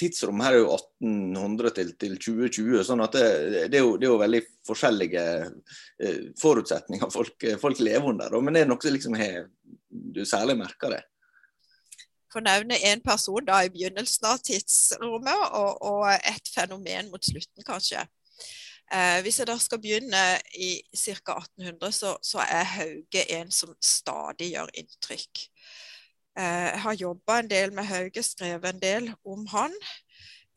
Tidsrommet 0.00 0.46
her 0.46 0.56
er 0.56 0.62
jo 0.62 0.70
1800 0.72 1.74
til, 1.76 1.90
til 2.00 2.14
2020, 2.16 2.78
sånn 2.88 3.04
at 3.04 3.18
det, 3.18 3.26
det, 3.68 3.76
er 3.76 3.84
jo, 3.84 3.98
det, 4.00 4.08
er 4.08 4.14
jo, 4.14 4.20
veldig 4.22 4.40
forskjellige 4.70 5.24
eh, 6.00 6.22
forutsetninger 6.40 7.12
folk, 7.12 7.44
folk, 7.60 7.82
lever 7.84 8.14
under. 8.14 8.38
Men 8.40 8.56
er 8.56 8.64
det 8.64 8.72
noe 8.72 8.80
som 8.80 8.96
liksom 8.96 9.18
du 10.16 10.22
særlig 10.24 10.56
merker 10.62 10.96
det? 10.96 11.02
For 12.30 12.40
å 12.40 12.46
nevne 12.46 12.78
én 12.86 13.02
person 13.02 13.44
da 13.46 13.60
i 13.64 13.72
begynnelsen 13.72 14.28
av 14.30 14.40
tidsrommet, 14.46 15.46
og, 15.58 15.82
og 15.82 16.06
et 16.14 16.50
fenomen 16.54 17.10
mot 17.10 17.24
slutten, 17.26 17.64
kanskje. 17.66 18.04
Eh, 18.90 19.20
hvis 19.22 19.38
jeg 19.38 19.46
da 19.46 19.54
skal 19.62 19.78
begynne 19.82 20.22
i 20.58 20.70
ca. 20.94 21.36
1800, 21.36 21.92
så, 21.94 22.16
så 22.22 22.42
er 22.42 22.66
Hauge 22.74 23.22
en 23.36 23.52
som 23.54 23.74
stadig 23.82 24.52
gjør 24.54 24.72
inntrykk. 24.82 25.44
Eh, 26.38 26.66
jeg 26.72 26.80
har 26.86 26.98
jobba 26.98 27.38
en 27.38 27.50
del 27.50 27.74
med 27.74 27.86
Hauge, 27.86 28.22
skrevet 28.26 28.74
en 28.74 28.82
del 28.82 29.12
om 29.24 29.46
han. 29.52 29.76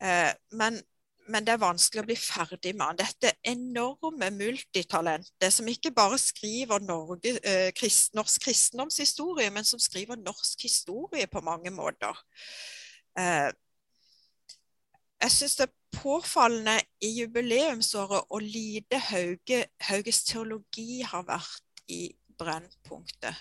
Eh, 0.02 0.32
men, 0.58 0.80
men, 1.28 1.44
det 1.46 1.54
er 1.54 1.60
vanskelig 1.62 2.02
å 2.02 2.06
bli 2.08 2.16
ferdig 2.18 2.74
med 2.76 2.86
han. 2.86 2.98
Dette 2.98 3.32
enorme 3.46 4.30
multitalentet 4.34 5.54
som 5.54 5.68
ikke 5.70 5.92
bare 5.94 6.18
skriver 6.20 6.82
Norge, 6.84 7.36
eh, 7.42 7.70
krist, 7.76 8.14
norsk 8.14 8.44
kristendomshistorie, 8.44 9.50
men 9.54 9.64
som 9.64 9.80
skriver 9.82 10.20
norsk 10.20 10.66
historie 10.66 11.26
på 11.30 11.42
mange 11.44 11.72
måter. 11.74 12.18
Jeg 15.24 15.30
syns 15.30 15.56
det 15.56 15.68
er 15.68 16.00
påfallende 16.00 16.80
i 17.00 17.12
jubileumsåret 17.20 18.26
hvor 18.28 18.42
lite 18.42 18.98
Hauge, 18.98 19.64
Hauges 19.86 20.24
teologi 20.26 21.00
har 21.06 21.22
vært 21.28 21.84
i 21.88 22.08
brennpunktet 22.38 23.38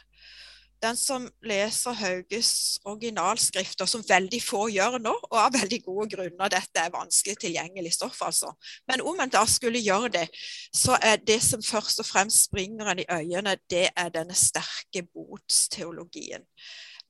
den 0.84 0.98
som 1.00 1.26
leser 1.48 1.96
Hauges 1.96 2.80
originalskrifter, 2.86 3.88
som 3.88 4.04
veldig 4.08 4.40
få 4.44 4.66
gjør 4.74 5.00
nå, 5.02 5.14
og 5.30 5.38
av 5.40 5.56
veldig 5.56 5.80
gode 5.86 6.10
grunner, 6.16 6.52
dette 6.52 6.84
er 6.84 6.94
vanskelig 6.94 7.38
tilgjengelig 7.42 7.94
stoff, 7.96 8.20
altså. 8.26 8.52
Men 8.90 9.02
om 9.02 9.20
en 9.24 9.32
da 9.32 9.46
skulle 9.50 9.82
gjøre 9.84 10.12
det, 10.18 10.28
så 10.76 10.98
er 11.02 11.22
det 11.24 11.40
som 11.44 11.64
først 11.64 12.04
og 12.04 12.10
fremst 12.10 12.50
springer 12.50 12.92
en 12.92 13.04
i 13.04 13.10
øynene, 13.10 13.56
det 13.72 13.88
er 13.96 14.12
denne 14.14 14.36
sterke 14.38 15.06
botsteologien. 15.14 16.44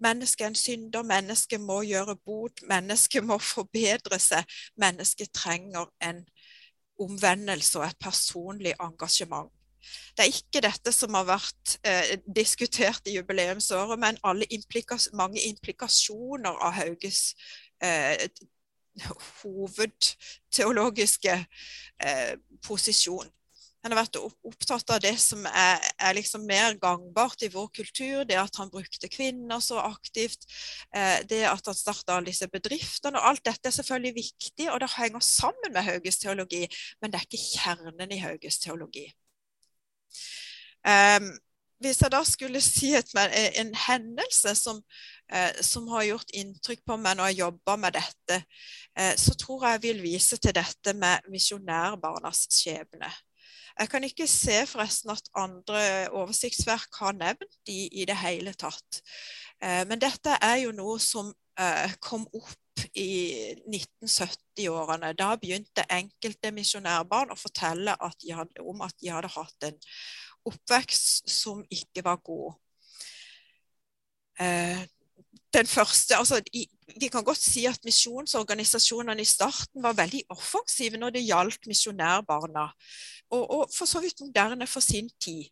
Mennesket 0.03 0.45
er 0.45 0.51
en 0.51 0.55
synder, 0.55 1.03
mennesket 1.07 1.61
må 1.61 1.81
gjøre 1.87 2.15
bot, 2.25 2.63
mennesket 2.69 3.23
må 3.23 3.37
forbedre 3.39 4.19
seg. 4.19 4.43
Mennesket 4.77 5.31
trenger 5.33 5.87
en 6.03 6.23
omvendelse 6.99 7.79
og 7.79 7.85
et 7.87 7.99
personlig 8.01 8.73
engasjement. 8.81 9.51
Det 10.17 10.25
er 10.25 10.31
ikke 10.31 10.61
dette 10.65 10.91
som 10.95 11.13
har 11.17 11.25
vært 11.27 11.77
eh, 11.87 12.17
diskutert 12.35 13.07
i 13.07 13.15
jubileumsåret, 13.17 13.99
men 13.99 14.17
implikas 14.49 15.09
mange 15.13 15.41
implikasjoner 15.49 16.53
av 16.63 16.71
Hauges 16.79 17.35
eh, 17.83 18.27
hovedteologiske 19.43 21.45
eh, 21.99 22.33
posisjon. 22.65 23.29
Han 23.83 23.91
har 23.91 23.99
vært 23.99 24.15
opptatt 24.23 24.93
av 24.95 25.01
det 25.03 25.17
som 25.19 25.43
er, 25.49 25.81
er 25.99 26.15
liksom 26.15 26.45
mer 26.47 26.77
gangbart 26.79 27.41
i 27.43 27.49
vår 27.51 27.67
kultur. 27.75 28.21
Det 28.23 28.37
at 28.39 28.55
han 28.61 28.71
brukte 28.71 29.09
kvinner 29.11 29.59
så 29.59 29.81
aktivt. 29.83 30.47
Eh, 30.95 31.19
det 31.27 31.41
at 31.49 31.67
han 31.67 31.75
starta 31.75 32.15
alle 32.15 32.31
disse 32.31 32.47
bedriftene. 32.51 33.19
og 33.19 33.33
Alt 33.33 33.43
dette 33.49 33.67
er 33.67 33.75
selvfølgelig 33.75 34.15
viktig, 34.21 34.69
og 34.71 34.79
det 34.79 34.93
henger 34.95 35.27
sammen 35.27 35.75
med 35.75 35.83
Hauges 35.83 36.21
teologi. 36.23 36.63
Men 37.01 37.11
det 37.11 37.19
er 37.19 37.27
ikke 37.27 37.43
kjernen 37.43 38.15
i 38.15 38.23
Hauges 38.23 38.61
teologi. 38.63 39.09
Um, 40.83 41.31
hvis 41.83 41.99
jeg 42.01 42.11
da 42.13 42.21
skulle 42.27 42.61
si 42.63 42.93
et, 42.95 43.11
en 43.59 43.73
hendelse 43.75 44.55
som, 44.55 44.79
eh, 45.33 45.59
som, 45.61 45.87
har 45.91 46.07
gjort 46.07 46.31
inntrykk 46.35 46.83
på 46.87 46.97
meg 47.01 47.19
når 47.19 47.31
jeg 47.31 47.41
jobber 47.43 47.81
med 47.83 47.97
dette, 47.97 48.39
eh, 48.97 49.13
så 49.19 49.35
tror 49.39 49.65
jeg 49.65 49.77
jeg 49.77 49.83
vil 49.87 50.01
vise 50.05 50.39
til 50.39 50.55
dette 50.55 50.95
med 50.95 51.29
misjonærbarnas 51.33 52.47
skjebne. 52.53 53.11
Jeg 53.79 53.89
kan 53.89 54.03
ikke 54.05 54.27
se 54.29 54.59
forresten 54.69 55.11
at 55.11 55.29
andre 55.35 55.83
oversiktsverk 56.13 56.99
har 57.01 57.15
nevnt 57.17 57.55
de 57.67 57.79
i 57.89 58.05
det 58.05 58.19
hele 58.21 58.53
tatt. 58.53 59.01
Eh, 59.63 59.81
men 59.89 60.01
dette 60.01 60.37
er 60.41 60.63
jo 60.65 60.75
noe 60.75 60.99
som 61.01 61.33
kom 62.01 62.23
opp 62.33 62.81
i 62.97 63.53
1970-årene. 63.69 65.11
Da 65.13 65.35
begynte 65.37 65.83
enkelte 65.85 66.49
misjonærbarn 66.49 67.29
å 67.29 67.37
fortelle 67.37 67.93
at 67.93 68.25
hadde, 68.25 68.63
om 68.65 68.81
at 68.81 68.95
de 68.97 69.11
hadde 69.13 69.29
hatt 69.35 69.67
en 69.67 69.77
oppvekst 70.45 71.29
som 71.29 71.63
ikke 71.71 72.03
var 72.05 72.19
god. 72.25 72.53
Eh, 74.39 74.83
den 75.53 75.67
første, 75.67 76.15
altså, 76.15 76.41
Vi 76.99 77.07
kan 77.07 77.23
godt 77.23 77.37
si 77.37 77.65
at 77.65 77.79
misjonsorganisasjonene 77.85 79.21
i 79.21 79.25
starten 79.25 79.83
var 79.83 79.93
veldig 79.93 80.23
offensive 80.29 80.97
når 80.97 81.09
det 81.09 81.23
gjaldt 81.25 81.67
misjonærbarna. 81.67 82.67
Og, 83.31 83.51
og, 83.51 83.69
for 83.77 83.85
så 83.89 83.99
vidt 83.99 84.21
moderne 84.21 84.67
for 84.67 84.79
sin 84.79 85.09
tid. 85.21 85.45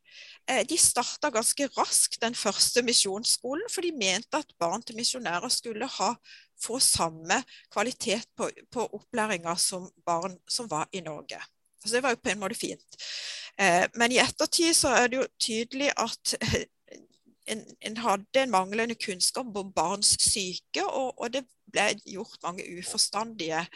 Eh, 0.50 0.62
de 0.69 0.77
starta 0.77 1.29
ganske 1.29 1.67
raskt 1.77 2.21
den 2.21 2.36
første 2.36 2.81
misjonsskolen, 2.81 3.65
for 3.74 3.81
de 3.81 3.91
mente 3.91 4.38
at 4.38 4.53
barn 4.60 4.83
til 4.83 4.95
misjonærer 4.95 5.50
skulle 5.50 5.88
ha, 5.88 6.13
få 6.62 6.79
samme 6.79 7.41
kvalitet 7.71 8.27
på, 8.38 8.50
på 8.71 8.86
opplæringa 8.86 9.55
som 9.57 9.89
barn 10.05 10.38
som 10.50 10.69
var 10.69 10.89
i 10.93 11.01
Norge. 11.01 11.41
Så 11.86 11.96
Det 11.96 12.04
var 12.04 12.10
jo 12.10 12.16
på 12.24 12.30
en 12.30 12.40
måte 12.40 12.56
fint. 12.56 12.96
Eh, 13.60 13.88
men 13.96 14.12
i 14.12 14.20
ettertid 14.22 14.76
så 14.76 14.88
er 14.96 15.08
det 15.08 15.18
jo 15.18 15.28
tydelig 15.42 15.92
at 15.98 16.36
en, 17.52 17.66
en, 17.82 17.98
hadde 17.98 18.44
en 18.44 18.52
manglende 18.52 18.96
kunnskap 18.96 19.58
om 19.58 19.74
barns 19.74 20.18
syke, 20.22 20.86
og, 20.86 21.14
og, 21.18 21.34
det 21.34 21.44
ble 21.72 22.00
gjort 22.06 22.44
mange 22.44 22.80
uforstandige 22.80 23.68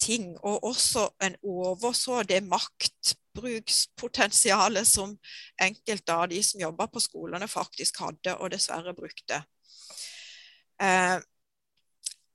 ting. 0.00 0.38
Og 0.38 0.64
også 0.64 1.08
en 1.22 1.36
overså 1.42 2.22
det 2.28 2.42
maktbrukspotensialet 2.48 4.86
som 4.88 5.18
enkelte 5.60 6.12
av 6.12 6.28
de 6.30 6.42
som 6.42 6.60
jobba 6.60 6.86
på 6.86 7.00
skolene, 7.00 7.48
faktisk 7.48 7.98
hadde, 8.04 8.36
og 8.38 8.50
dessverre 8.54 8.94
brukte. 8.96 9.42
Eh, 10.82 11.18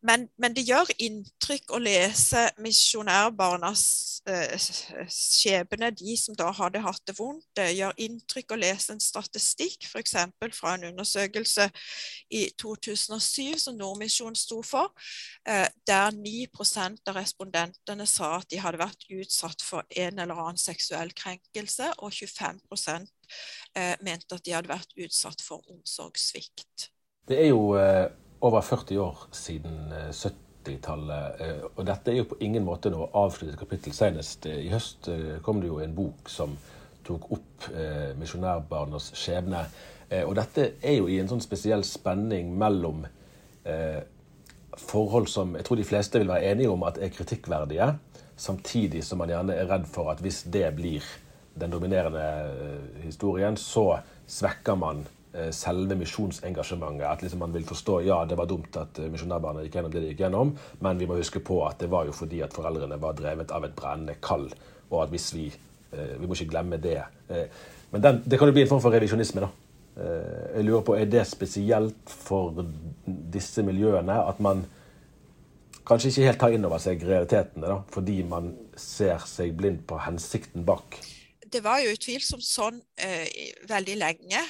men, 0.01 0.29
men, 0.39 0.53
det 0.55 0.63
gjør 0.63 0.87
inntrykk 1.03 1.73
å 1.75 1.79
lese 1.83 2.45
misjonærbarnas 2.63 3.83
eh, 4.31 4.53
skjebne, 5.11 5.89
de 5.91 6.13
som 6.19 6.37
da 6.39 6.47
hadde 6.55 6.79
hatt 6.85 7.01
det 7.09 7.17
vondt. 7.17 7.43
Det 7.57 7.67
gjør 7.75 7.97
inntrykk 8.05 8.53
å 8.55 8.59
lese 8.61 8.93
en 8.95 9.03
statistikk, 9.03 9.89
f.eks. 9.89 10.15
fra 10.55 10.75
en 10.77 10.85
undersøkelse 10.91 11.67
i 12.35 12.45
2007 12.61 13.59
som 13.65 13.75
Nordmisjonen 13.79 14.39
sto 14.39 14.61
for, 14.63 14.93
eh, 15.43 15.67
der 15.87 16.15
9% 16.15 17.11
av 17.11 17.19
respondentene 17.19 18.07
sa 18.07 18.37
at 18.37 18.47
de 18.53 18.61
hadde 18.63 18.79
vært 18.79 19.03
utsatt 19.19 19.65
for 19.65 19.83
en 19.99 20.23
eller 20.23 20.45
annen 20.45 20.61
seksuell 20.61 21.11
krenkelse, 21.11 21.91
og 21.99 22.15
25 22.15 22.63
eh, 23.75 23.99
mente 23.99 24.39
at 24.39 24.47
de 24.47 24.55
hadde 24.55 24.71
vært 24.71 24.95
utsatt 24.95 25.43
for 25.43 25.65
omsorgssvikt. 25.75 26.89
Det 27.27 27.43
er 27.43 27.51
jo 27.51 27.75
eh, 27.77 28.07
over 28.39 28.61
40 28.61 28.97
år 28.97 29.17
siden 29.31 29.93
70-tallet. 30.11 31.41
Eh, 31.41 31.63
og 31.75 31.85
dette 31.87 32.11
er 32.11 32.21
jo 32.21 32.29
på 32.31 32.39
ingen 32.45 32.63
måte 32.65 32.91
noe 32.93 33.09
avsluttet 33.17 33.59
kapittel. 33.59 33.95
Senest 33.95 34.47
eh, 34.47 34.61
i 34.67 34.71
høst 34.73 35.09
eh, 35.11 35.39
kom 35.43 35.59
det 35.61 35.71
jo 35.71 35.81
en 35.83 35.95
bok 35.95 36.31
som 36.31 36.55
tok 37.07 37.29
opp 37.35 37.69
eh, 37.73 38.11
misjonærbarnas 38.19 39.11
skjebne. 39.17 39.65
Eh, 40.09 40.23
og 40.23 40.37
dette 40.39 40.71
er 40.79 40.99
jo 40.99 41.09
i 41.11 41.19
en 41.19 41.31
sånn 41.31 41.43
spesiell 41.43 41.83
spenning 41.87 42.53
mellom 42.59 43.03
eh, 43.67 43.99
forhold 44.79 45.27
som 45.31 45.57
jeg 45.57 45.67
tror 45.67 45.81
de 45.81 45.89
fleste 45.89 46.21
vil 46.21 46.31
være 46.31 46.53
enige 46.53 46.71
om 46.71 46.85
at 46.87 47.01
er 47.01 47.11
kritikkverdige, 47.11 47.91
samtidig 48.39 49.03
som 49.03 49.19
man 49.19 49.33
gjerne 49.33 49.57
er 49.59 49.67
redd 49.67 49.89
for 49.91 50.13
at 50.13 50.21
hvis 50.23 50.45
det 50.47 50.69
blir 50.77 51.03
den 51.59 51.73
dominerende 51.73 52.23
historien, 53.03 53.57
så 53.59 53.97
svekker 54.29 54.77
man 54.79 55.03
Eh, 55.03 55.18
selve 55.53 55.95
misjonsengasjementet. 55.99 57.05
At 57.07 57.21
liksom 57.21 57.39
man 57.43 57.53
vil 57.53 57.65
forstå 57.67 57.99
ja, 58.07 58.23
det 58.25 58.37
var 58.39 58.49
dumt 58.49 58.77
at 58.81 58.99
eh, 58.99 59.09
misjonærbarna 59.13 59.63
gikk 59.65 59.77
gjennom 59.77 59.93
det 59.93 60.03
de 60.03 60.11
gikk 60.11 60.23
gjennom, 60.25 60.53
men 60.81 61.01
vi 61.01 61.07
må 61.09 61.19
huske 61.19 61.41
på 61.45 61.61
at 61.67 61.79
det 61.83 61.89
var 61.91 62.09
jo 62.09 62.15
fordi 62.15 62.41
at 62.45 62.55
foreldrene 62.55 62.99
var 63.01 63.17
drevet 63.17 63.53
av 63.53 63.67
et 63.67 63.75
brennende 63.77 64.17
kall. 64.23 64.49
Og 64.89 65.03
at 65.03 65.13
hvis 65.13 65.31
vi 65.35 65.47
eh, 65.49 66.15
Vi 66.19 66.25
må 66.25 66.33
ikke 66.33 66.51
glemme 66.55 66.77
det. 66.81 67.01
Men 67.91 68.01
den, 68.01 68.23
det 68.25 68.39
kan 68.39 68.49
jo 68.49 68.53
bli 68.53 68.65
en 68.65 68.71
form 68.71 68.81
for 68.81 68.93
revisjonisme, 68.93 69.41
da. 69.45 69.49
Jeg 69.99 70.63
lurer 70.63 70.83
på, 70.85 70.93
Er 70.95 71.09
det 71.11 71.25
spesielt 71.27 72.07
for 72.07 72.63
disse 73.05 73.63
miljøene 73.65 74.15
at 74.21 74.39
man 74.39 74.61
kanskje 75.89 76.11
ikke 76.11 76.27
helt 76.27 76.39
tar 76.39 76.53
inn 76.55 76.65
over 76.69 76.79
seg 76.79 77.03
realitetene, 77.03 77.67
da, 77.67 77.79
fordi 77.91 78.21
man 78.23 78.53
ser 78.77 79.25
seg 79.27 79.57
blind 79.57 79.81
på 79.89 79.97
hensikten 80.05 80.63
bak? 80.65 81.01
Det 81.53 81.63
var 81.63 81.81
jo 81.83 81.93
utvilsomt 81.95 82.45
sånn 82.45 82.79
eh, 83.01 83.27
veldig 83.69 83.97
lenge, 83.99 84.41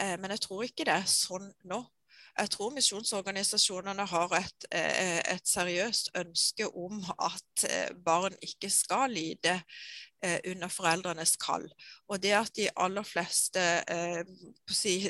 eh, 0.00 0.16
men 0.20 0.34
jeg 0.34 0.44
tror 0.46 0.66
ikke 0.66 0.86
det 0.88 0.98
er 0.98 1.08
sånn 1.10 1.50
nå. 1.70 1.80
Jeg 2.40 2.52
tror 2.54 2.70
misjonsorganisasjonene 2.72 4.06
har 4.08 4.34
et, 4.38 4.66
eh, 4.72 5.18
et, 5.34 5.46
seriøst 5.50 6.12
ønske 6.16 6.68
om 6.68 7.02
at 7.18 7.66
barn 8.06 8.36
ikke 8.46 8.70
skal 8.72 9.10
lide 9.12 9.58
under 10.22 10.68
foreldrenes 10.68 11.36
kall. 11.40 11.64
Og 12.08 12.20
det 12.22 12.34
at 12.36 12.50
de 12.56 12.66
aller 12.76 13.06
fleste 13.08 13.62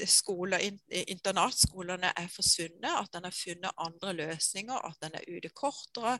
skoler, 0.06 0.62
internatskolene 0.90 2.12
er 2.16 2.28
forsvunnet, 2.30 2.92
at 2.94 3.18
en 3.18 3.26
har 3.26 3.34
funnet 3.34 3.82
andre 3.86 4.12
løsninger, 4.20 4.86
at 4.86 5.08
en 5.08 5.18
er 5.18 5.26
ute 5.26 5.50
kortere. 5.50 6.14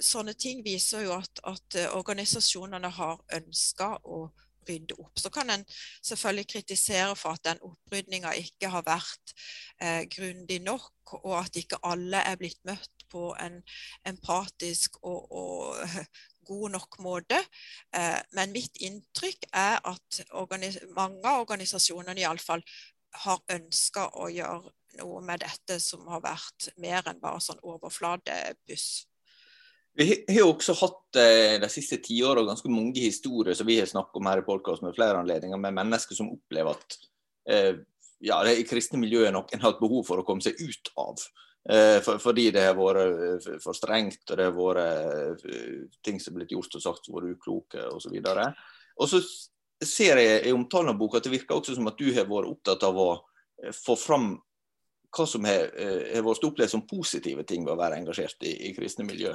Sånne 0.00 0.36
ting 0.38 0.62
viser 0.64 1.08
jo 1.08 1.16
at, 1.18 1.42
at 1.50 1.80
organisasjonene 1.96 2.92
har 3.00 3.18
ønska 3.40 3.96
å 4.04 4.22
rydde 4.68 4.96
opp. 4.98 5.18
Så 5.18 5.30
kan 5.30 5.50
en 5.50 5.64
selvfølgelig 6.02 6.46
kritisere 6.46 7.16
for 7.16 7.36
at 7.36 7.44
den 7.44 7.62
opprydninga 7.66 8.32
ikke 8.38 8.70
har 8.72 8.86
vært 8.86 9.34
eh, 9.82 10.06
grundig 10.10 10.60
nok, 10.62 11.14
og 11.24 11.36
at 11.40 11.56
ikke 11.56 11.80
alle 11.86 12.22
er 12.26 12.38
blitt 12.40 12.60
møtt 12.68 13.06
på 13.10 13.32
en 13.42 13.58
empatisk 14.06 15.00
og, 15.02 15.32
og 15.32 15.80
god 16.46 16.76
nok 16.76 16.98
måte. 17.04 17.40
Eh, 17.96 18.18
men 18.36 18.54
mitt 18.54 18.80
inntrykk 18.82 19.50
er 19.52 19.78
at 19.84 20.22
mange 20.96 21.22
av 21.24 21.44
organisasjonene 21.44 22.22
iallfall 22.22 22.64
har 23.24 23.40
ønska 23.50 24.06
å 24.22 24.28
gjøre 24.30 24.72
noe 25.00 25.20
med 25.22 25.42
dette 25.42 25.78
som 25.82 26.06
har 26.10 26.22
vært 26.24 26.70
mer 26.82 27.06
enn 27.10 27.20
bare 27.22 27.42
sånn 27.42 27.62
overfladebuss. 27.62 28.88
Vi 29.98 30.06
har 30.30 30.46
også 30.46 30.76
hatt 30.78 31.18
eh, 31.18 31.58
de 31.60 31.68
siste 31.70 31.98
tiåra 32.04 32.44
ganske 32.46 32.70
mange 32.70 33.02
historier 33.02 33.56
som 33.58 33.66
vi 33.66 33.80
har 33.80 33.90
snakket 33.90 34.20
om 34.20 34.28
her 34.30 34.40
i 34.42 34.46
podkast 34.46 34.84
med 34.86 34.94
flere 34.96 35.18
anledninger, 35.18 35.58
med 35.58 35.76
mennesker 35.76 36.16
som 36.16 36.30
opplever 36.30 36.78
at 36.78 36.98
eh, 37.50 37.72
ja, 38.22 38.38
det 38.46 38.68
kristne 38.70 39.00
miljøet 39.02 39.34
noen 39.34 39.58
har 39.58 39.72
hatt 39.72 39.82
behov 39.82 40.06
for 40.08 40.20
å 40.20 40.26
komme 40.26 40.44
seg 40.44 40.60
ut 40.62 40.92
av. 41.00 41.24
Eh, 41.68 42.00
for, 42.00 42.16
fordi 42.22 42.48
det 42.54 42.62
har 42.64 42.76
vært 42.78 43.00
eh, 43.44 43.56
for 43.60 43.76
strengt, 43.76 44.22
og 44.30 44.38
det 44.38 44.46
har 44.48 44.54
vært 44.56 45.44
eh, 45.44 45.88
ting 46.04 46.20
som 46.20 46.32
har 46.32 46.40
blitt 46.40 46.54
gjort 46.56 46.76
og 46.78 46.84
sagt 46.84 47.04
som 47.04 47.16
har 47.16 47.26
vært 47.26 47.36
ukloke 47.36 47.88
osv. 47.92 48.16
Og 48.96 49.10
så 49.10 49.20
ser 49.84 50.20
jeg 50.22 50.46
i 50.48 50.54
omtalen 50.56 50.94
av 50.94 51.00
boka 51.00 51.20
at 51.20 51.28
det 51.28 51.34
virker 51.34 51.58
også 51.58 51.76
som 51.76 51.90
at 51.90 52.00
du 52.00 52.08
har 52.16 52.28
vært 52.30 52.48
opptatt 52.48 52.86
av 52.88 52.96
å 53.00 53.10
få 53.76 53.96
fram 54.00 54.32
hva 55.10 55.24
som 55.26 55.44
har, 55.44 55.72
vært 56.22 56.44
opplevd 56.46 56.70
som 56.70 56.86
positive 56.86 57.42
ting 57.44 57.64
ved 57.66 57.74
å 57.74 57.80
være 57.80 57.98
engasjert 57.98 58.44
i, 58.46 58.52
i 58.68 58.74
kristne 58.76 59.04
miljø. 59.08 59.32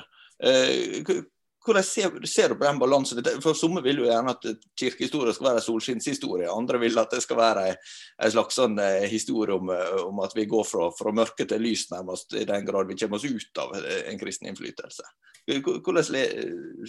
Hvordan 1.65 1.84
ser, 1.84 2.15
ser, 2.30 2.49
du 2.49 2.60
på 2.60 2.67
den 2.67 2.80
balansen? 2.80 3.21
For 3.43 3.58
Somme 3.58 3.82
vil 3.86 4.04
jo 4.04 4.08
gjerne 4.08 4.36
at 4.36 4.47
kirkehistorie 4.80 5.34
skal 5.36 5.49
være 5.49 5.62
en 5.62 5.65
solskinnshistorie. 5.65 6.49
Andre 6.51 6.82
vil 6.84 7.01
at 7.01 7.13
det 7.15 7.23
skal 7.25 7.39
være 7.41 7.67
en 7.73 8.34
slags 8.34 8.60
sånn 8.60 8.80
eh, 8.82 9.06
historie 9.12 9.58
om, 9.58 9.71
eh, 9.73 10.01
om, 10.06 10.21
at 10.25 10.36
vi 10.38 10.47
går 10.49 10.67
fra, 10.67 10.89
fra, 10.95 11.13
mørke 11.15 11.47
til 11.49 11.63
lys, 11.65 11.88
nærmest, 11.93 12.38
i 12.38 12.47
den 12.47 12.67
grad 12.67 12.89
vi 12.89 12.99
kommer 13.01 13.19
oss 13.19 13.25
ut 13.25 13.63
av 13.63 13.75
en 13.75 14.21
kristen 14.21 14.51
innflytelse. 14.51 15.08
Hvordan 15.45 16.06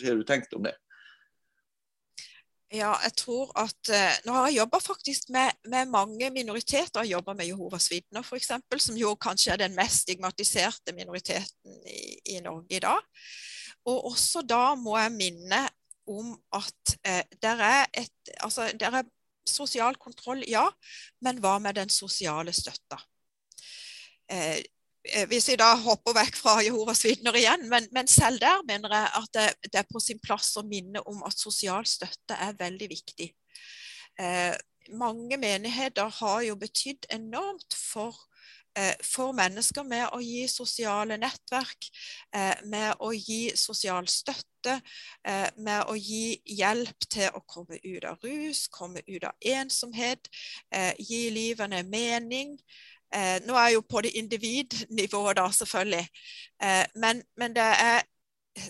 har 0.05 0.21
du 0.21 0.29
tenkt 0.29 0.55
om 0.57 0.69
det? 0.69 0.77
Ja, 2.75 2.97
jeg 3.05 3.13
tror 3.21 3.53
at 3.55 3.91
eh, 3.95 4.15
Nå 4.27 4.35
har 4.35 4.49
jeg 4.49 4.59
jobba 4.59 4.81
faktisk 4.83 5.29
med, 5.31 5.55
med, 5.71 5.87
mange 5.87 6.31
minoriteter. 6.35 7.05
Jeg 7.05 7.15
jobba 7.15 7.37
med 7.39 7.47
Jehovas 7.47 7.87
vitner 7.93 8.27
f.eks., 8.27 8.51
som 8.83 8.97
jo 8.99 9.13
kanskje 9.15 9.53
er 9.55 9.61
den 9.63 9.77
mest 9.77 10.03
stigmatiserte 10.03 10.95
minoriteten 10.97 11.77
i, 11.87 12.19
i, 12.35 12.41
Norge 12.43 12.77
i 12.77 12.83
dag. 12.83 13.07
Og 13.87 14.13
også 14.13 14.43
da 14.47 14.75
må 14.79 14.97
jeg 14.99 15.15
minne 15.15 15.63
om 16.11 16.33
at 16.55 16.97
eh, 17.07 17.23
der 17.43 17.63
er 17.63 17.87
et 17.95 18.13
Altså, 18.43 18.73
der 18.81 18.91
er 18.91 19.03
sosial 19.47 19.95
kontroll, 19.97 20.43
ja, 20.49 20.65
men 21.23 21.39
hva 21.39 21.59
med 21.63 21.77
den 21.79 21.89
sosiale 21.89 22.53
støtta? 22.53 22.99
Eh, 24.29 24.59
eh, 25.05 25.29
hvis 25.31 25.49
vi 25.49 25.57
da 25.61 25.69
hopper 25.79 26.17
vekk 26.19 26.39
fra 26.41 26.57
Jehovas 26.67 27.05
vitner 27.07 27.39
igjen, 27.39 27.69
men, 27.71 27.87
men, 27.95 28.11
selv 28.11 28.43
der 28.43 28.65
mener 28.67 28.91
jeg 28.91 29.11
at 29.21 29.29
det, 29.39 29.47
det, 29.71 29.79
er 29.79 29.93
på 29.93 30.03
sin 30.03 30.19
plass 30.19 30.57
å 30.59 30.67
minne 30.67 31.03
om 31.07 31.23
at 31.27 31.39
sosial 31.39 31.87
støtte 31.87 32.35
er 32.35 32.59
veldig 32.59 32.91
viktig. 32.91 33.31
Eh, 34.19 34.55
mange 34.99 35.39
menigheter 35.39 36.11
har 36.19 36.43
jo 36.49 36.59
betydd 36.59 37.07
enormt 37.15 37.79
for 37.79 38.19
Eh, 38.19 38.36
for 39.05 39.33
mennesker 39.37 39.87
med 39.89 40.11
å 40.13 40.21
gi 40.21 40.47
sosiale 40.51 41.17
nettverk, 41.21 41.89
eh, 42.35 42.55
med 42.69 43.01
å 43.01 43.13
gi 43.15 43.53
sosial 43.57 44.09
støtte, 44.09 44.81
eh, 45.25 45.49
med 45.57 45.87
å 45.89 45.97
gi 45.97 46.41
hjelp 46.59 47.09
til 47.09 47.31
å 47.35 47.45
komme 47.47 47.79
ut 47.83 48.05
av 48.05 48.19
rus, 48.25 48.67
komme 48.69 49.01
ut 49.07 49.25
av 49.25 49.33
ensomhet, 49.41 50.29
gi 50.99 51.31
livene 51.31 51.83
mening. 51.83 52.59
Nå 53.47 53.55
er 53.55 53.69
jeg 53.69 53.75
jo 53.75 53.81
på 53.81 54.03
det 54.03 54.17
individnivået, 54.19 55.37
da, 55.37 55.47
selvfølgelig. 55.49 56.09
Men, 56.95 57.23
men 57.37 57.55
det 57.55 57.63
er 57.63 58.03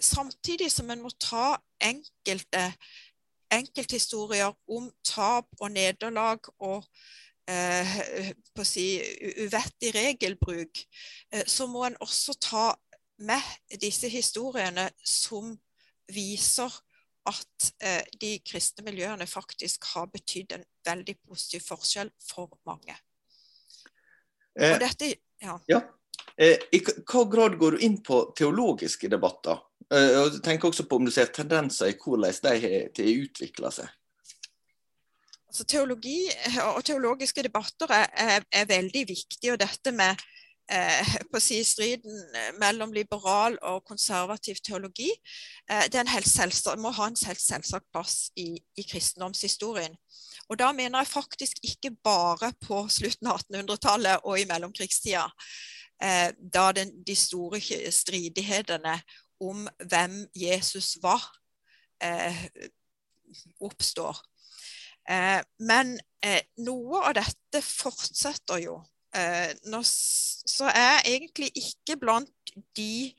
samtidig 0.01 0.71
som 0.71 0.91
en 0.91 1.03
må 1.03 1.11
ta 1.19 1.57
enkelte 1.81 2.75
enkelthistorier 3.53 4.55
om 4.69 4.91
tap 5.07 5.47
og 5.61 5.71
nederlag 5.71 6.49
og 6.59 6.83
eh, 6.83 7.26
på 7.47 8.65
å 8.65 8.67
si, 8.67 8.89
uvettig 9.45 9.93
regelbruk, 9.95 10.83
eh, 11.33 11.45
så 11.47 11.69
må 11.71 11.85
en 11.87 11.99
også 12.03 12.35
ta 12.43 12.67
med 13.23 13.79
disse 13.81 14.11
historiene 14.13 14.91
som 15.05 15.55
viser 16.13 16.73
at 17.27 17.69
eh, 17.83 18.03
de 18.21 18.37
kristne 18.47 18.85
miljøene 18.87 19.27
faktisk 19.27 19.87
har 19.95 20.11
betydd 20.13 20.57
en 20.57 20.67
veldig 20.87 21.17
positiv 21.27 21.65
forskjell 21.67 22.11
for 22.23 22.59
mange. 22.69 22.95
Og 24.57 24.81
dette, 24.81 25.13
ja. 25.43 25.57
ja. 25.69 25.81
Eh, 26.37 26.63
I 26.73 26.81
hva 26.85 27.25
grad 27.31 27.59
går 27.61 27.77
du 27.77 27.87
inn 27.87 27.99
på 28.05 28.23
teologiske 28.37 29.11
debatter? 29.13 29.59
Eh, 29.93 30.17
og 30.21 30.39
tenk 30.45 30.65
også 30.67 30.87
på 30.89 30.99
om 31.01 31.07
du 31.07 31.13
ser 31.15 31.33
tendenser 31.35 31.93
i 31.93 31.99
hvordan 31.99 32.35
de 32.43 32.55
har 32.63 33.11
utvikla 33.27 33.73
seg. 33.75 33.91
Altså, 35.57 35.65
teologi 35.73 36.19
og 36.77 36.83
teologiske 36.85 37.43
debatter 37.43 37.89
er, 37.89 38.07
er, 38.13 38.43
er 38.53 38.65
veldig 38.69 39.07
viktig. 39.09 39.53
Og 39.53 39.61
dette 39.61 39.93
med 39.97 40.13
eh, 40.69 41.15
på 41.33 41.41
si, 41.41 41.63
striden 41.65 42.19
mellom 42.61 42.93
liberal 42.93 43.57
og 43.63 43.87
konservativ 43.89 44.61
teologi 44.61 45.09
eh, 45.71 45.87
det 45.89 46.05
selvsagt, 46.29 46.77
må 46.79 46.93
ha 46.93 47.09
en 47.09 47.17
helt 47.25 47.41
selvsagt 47.41 47.89
plass 47.89 48.29
i, 48.37 48.51
i, 48.77 48.83
kristendomshistorien. 48.83 49.97
Og 50.51 50.59
da 50.59 50.69
mener 50.77 50.99
jeg 50.99 51.15
faktisk 51.15 51.65
ikke 51.65 51.95
bare 52.05 52.53
på 52.61 52.85
slutten 52.93 53.33
av 53.33 53.41
1800-tallet 53.41 54.29
og 54.29 54.37
i 54.37 54.45
mellomkrigstida, 54.53 55.25
eh, 56.03 56.37
da 56.37 56.69
den, 56.77 56.93
de 57.01 57.17
store 57.17 57.65
stridighetene 57.91 59.01
om 59.41 59.65
hvem 59.89 60.27
Jesus 60.37 60.99
var, 61.01 61.25
eh, 62.05 62.45
oppstår. 63.61 64.21
Eh, 65.09 65.41
men 65.59 65.95
eh, 66.25 66.43
noe 66.67 67.03
av 67.07 67.15
dette 67.19 67.63
fortsetter 67.63 68.63
jo. 68.65 68.81
Eh, 69.15 69.53
så 69.87 70.71
er 70.71 70.87
jeg 70.87 71.15
egentlig 71.15 71.51
ikke 71.63 71.99
blant 72.01 72.33
de 72.77 73.13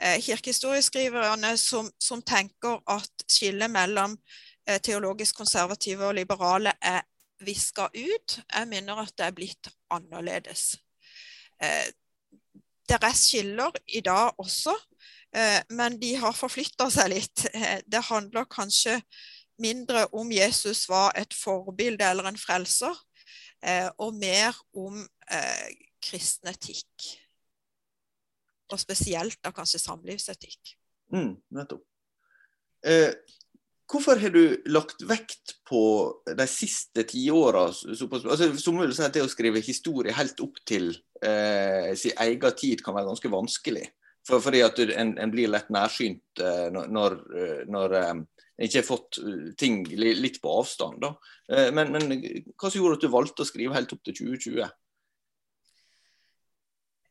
kirkehistorieskriverne 0.00 1.50
som, 1.60 1.90
som, 2.00 2.22
tenker 2.24 2.78
at 2.88 3.24
skillet 3.28 3.68
mellom 3.68 4.14
teologisk 4.80 5.36
konservative 5.42 6.06
og 6.08 6.14
liberale 6.16 6.72
er 6.80 7.02
viska 7.44 7.90
ut. 7.92 8.38
Jeg 8.40 8.68
minner 8.70 9.02
at 9.02 9.12
det 9.20 9.26
er 9.26 9.36
blitt 9.36 9.68
annerledes. 9.92 10.78
Det 11.60 12.96
er 12.96 13.18
skiller 13.20 13.76
i 13.92 14.00
dag 14.00 14.40
også, 14.40 14.72
men 15.76 16.00
de 16.00 16.14
har 16.24 16.32
forflytta 16.32 16.88
seg 16.96 17.12
litt. 17.12 17.44
Det 17.84 18.02
handler 18.08 18.48
kanskje 18.48 19.02
mindre 19.62 20.06
om 20.16 20.32
Jesus 20.32 20.86
var 20.90 21.14
et 21.18 21.34
forbilde 21.36 22.06
eller 22.06 22.30
en 22.30 22.38
frelser, 22.40 22.96
eh, 23.62 23.88
og 23.98 24.16
mer 24.18 24.56
om 24.76 25.00
eh, 25.30 25.68
kristen 26.02 26.52
etikk. 26.52 27.10
Og 28.70 28.80
spesielt 28.80 29.40
da 29.44 29.52
kanskje 29.54 29.82
samlivsetikk. 29.82 30.76
Mm, 31.14 31.34
nettopp. 31.56 31.84
Eh, 32.86 33.12
hvorfor 33.90 34.20
har 34.22 34.32
du 34.32 34.56
lagt 34.70 35.02
vekt 35.04 35.56
på 35.68 35.82
de 36.26 36.46
siste 36.48 37.04
tiåra? 37.10 37.66
Altså, 37.66 38.50
som 38.62 38.78
vil 38.80 38.94
si 38.94 39.04
at 39.04 39.16
det 39.16 39.24
å 39.26 39.30
skrive 39.30 39.62
historie 39.64 40.14
helt 40.16 40.40
opp 40.44 40.60
til 40.68 40.92
eh, 41.20 41.90
sin 41.98 42.14
egen 42.16 42.56
tid 42.56 42.84
kan 42.84 42.96
være 42.96 43.10
ganske 43.10 43.32
vanskelig. 43.32 43.88
For, 44.26 44.42
fordi 44.44 44.60
at 44.62 44.78
en, 44.84 45.16
en, 45.18 45.32
blir 45.32 45.50
lett 45.50 45.70
nærsynt 45.72 46.42
eh, 46.44 46.68
når, 46.72 47.16
når 47.72 47.96
eh, 47.98 48.14
ikke 48.66 48.82
har 48.82 48.86
fått 48.86 49.20
uh, 49.24 49.50
ting 49.60 49.82
litt 49.88 50.40
på 50.42 50.52
avstand. 50.60 51.00
da. 51.04 51.14
Eh, 51.52 51.70
men, 51.74 51.94
men, 51.94 52.20
hva 52.54 52.68
som 52.70 52.80
gjorde 52.80 53.00
at 53.00 53.06
du 53.06 53.12
valgte 53.12 53.44
å 53.44 53.48
skrive 53.48 53.76
helt 53.76 53.92
opp 53.96 54.02
til 54.06 54.18
2020? 54.20 54.68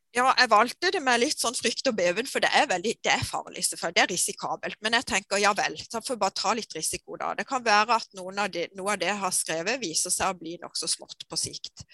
Ja, 0.10 0.32
jeg 0.40 0.50
valgte 0.50 0.90
det 0.90 1.00
med 1.06 1.20
litt 1.22 1.38
sånn 1.38 1.54
frykt 1.54 1.86
og 1.92 1.94
beven, 2.00 2.26
for 2.26 2.42
det 2.42 2.50
er, 2.58 2.64
veldig, 2.72 2.96
det 3.06 3.12
er 3.14 3.26
farlig. 3.28 3.62
selvfølgelig, 3.68 3.96
Det 3.96 4.02
er 4.02 4.10
risikabelt. 4.10 4.78
Men 4.82 4.98
jeg 4.98 5.06
tenker 5.12 5.38
ja 5.38 5.52
vel, 5.54 5.78
så 5.86 6.02
får 6.02 6.16
vi 6.16 6.22
bare 6.24 6.36
ta 6.40 6.54
litt 6.58 6.74
risiko 6.74 7.18
da. 7.22 7.36
Det 7.38 7.46
kan 7.46 7.62
være 7.64 8.00
at 8.00 8.18
av 8.18 8.50
de, 8.50 8.66
noe 8.74 8.96
av 8.96 8.98
det 8.98 9.12
jeg 9.12 9.22
har 9.22 9.36
skrevet 9.38 9.82
viser 9.84 10.10
seg 10.10 10.34
å 10.34 10.40
bli 10.40 10.56
nokså 10.64 10.90
smått 10.90 11.28
på 11.30 11.38
sikt. 11.38 11.86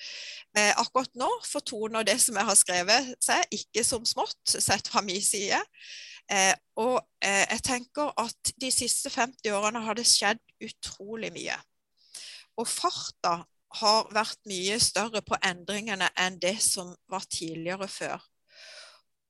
Eh, 0.55 0.71
akkurat 0.79 1.11
nå 1.19 1.27
fortoner 1.43 2.07
det 2.07 2.15
som 2.23 2.39
jeg 2.39 2.47
har 2.47 2.55
skrevet 2.55 3.11
seg 3.19 3.59
ikke 3.59 3.83
som 3.83 4.07
smått, 4.07 4.39
sett 4.47 4.87
fra 4.87 5.03
min 5.03 5.21
side. 5.21 5.59
Eh, 6.31 6.53
og 6.81 6.97
eh, 7.21 7.45
jeg 7.51 7.61
tenker 7.65 8.13
at 8.21 8.53
de 8.61 8.71
siste 8.73 9.11
50 9.13 9.51
årene 9.53 9.83
har 9.85 9.97
det 9.97 10.07
skjedd 10.09 10.41
utrolig 10.65 11.31
mye. 11.35 11.57
Og 12.57 12.67
farta 12.69 13.41
har 13.81 14.07
vært 14.15 14.39
mye 14.49 14.77
større 14.81 15.21
på 15.25 15.37
endringene 15.43 16.07
enn 16.21 16.39
det 16.41 16.57
som 16.63 16.93
var 17.11 17.27
tidligere 17.29 17.89
før. 17.91 18.23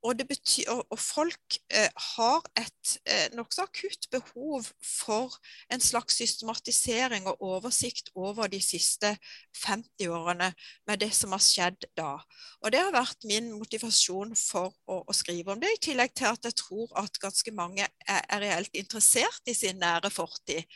Og, 0.06 0.22
betyr, 0.30 0.70
og, 0.70 0.84
og 0.94 1.00
folk 1.02 1.58
eh, 1.74 1.90
har 2.16 2.44
et 2.60 2.92
eh, 3.10 3.32
nokså 3.34 3.66
akutt 3.66 4.06
behov 4.14 4.68
for 4.84 5.34
en 5.74 5.82
slags 5.82 6.20
systematisering 6.20 7.26
og 7.32 7.42
oversikt 7.42 8.12
over 8.14 8.52
de 8.52 8.60
siste 8.62 9.16
50 9.64 10.12
årene 10.14 10.52
med 10.88 11.02
det 11.02 11.10
som 11.18 11.34
har 11.34 11.42
skjedd 11.42 11.88
da. 11.98 12.20
Og 12.62 12.72
Det 12.74 12.84
har 12.84 12.94
vært 12.94 13.26
min 13.26 13.50
motivasjon 13.56 14.36
for 14.38 14.76
å, 14.86 15.02
å 15.02 15.18
skrive 15.18 15.56
om 15.56 15.64
det, 15.64 15.74
i 15.74 15.84
tillegg 15.90 16.14
til 16.14 16.30
at 16.30 16.46
jeg 16.46 16.60
tror 16.62 16.94
at 17.02 17.20
ganske 17.22 17.56
mange 17.58 17.88
er, 18.06 18.22
er 18.30 18.44
reelt 18.46 18.78
interessert 18.78 19.50
i 19.50 19.58
sin 19.58 19.82
nære 19.82 20.14
fortid. 20.14 20.70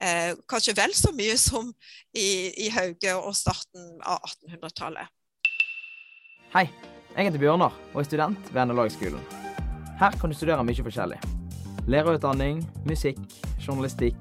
Eh, 0.00 0.32
kanskje 0.48 0.76
vel 0.78 0.94
så 0.96 1.12
mye 1.12 1.34
som 1.40 1.74
i, 2.14 2.28
i 2.64 2.70
Hauge 2.72 3.18
og 3.18 3.34
starten 3.36 3.98
av 4.00 4.22
1800-tallet. 4.30 5.18
Hei. 6.54 6.66
Jeg 7.16 7.26
heter 7.26 7.42
Bjørnar 7.42 7.74
og 7.90 8.00
er 8.00 8.06
student 8.06 8.50
ved 8.54 8.68
NLA-skolen. 8.70 9.22
Her 9.98 10.14
kan 10.20 10.30
du 10.30 10.36
studere 10.36 10.62
mye 10.64 10.84
forskjellig. 10.86 11.18
Lærerutdanning, 11.90 12.60
musikk, 12.86 13.18
journalistikk, 13.58 14.20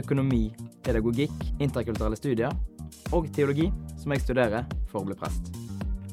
økonomi, 0.00 0.46
pedagogikk, 0.82 1.34
interkulturelle 1.60 2.16
studier 2.16 2.54
og 3.12 3.28
teologi, 3.36 3.68
som 4.00 4.14
jeg 4.14 4.24
studerer 4.24 4.64
for 4.88 5.02
å 5.02 5.10
bli 5.10 5.18
prest. 5.20 5.52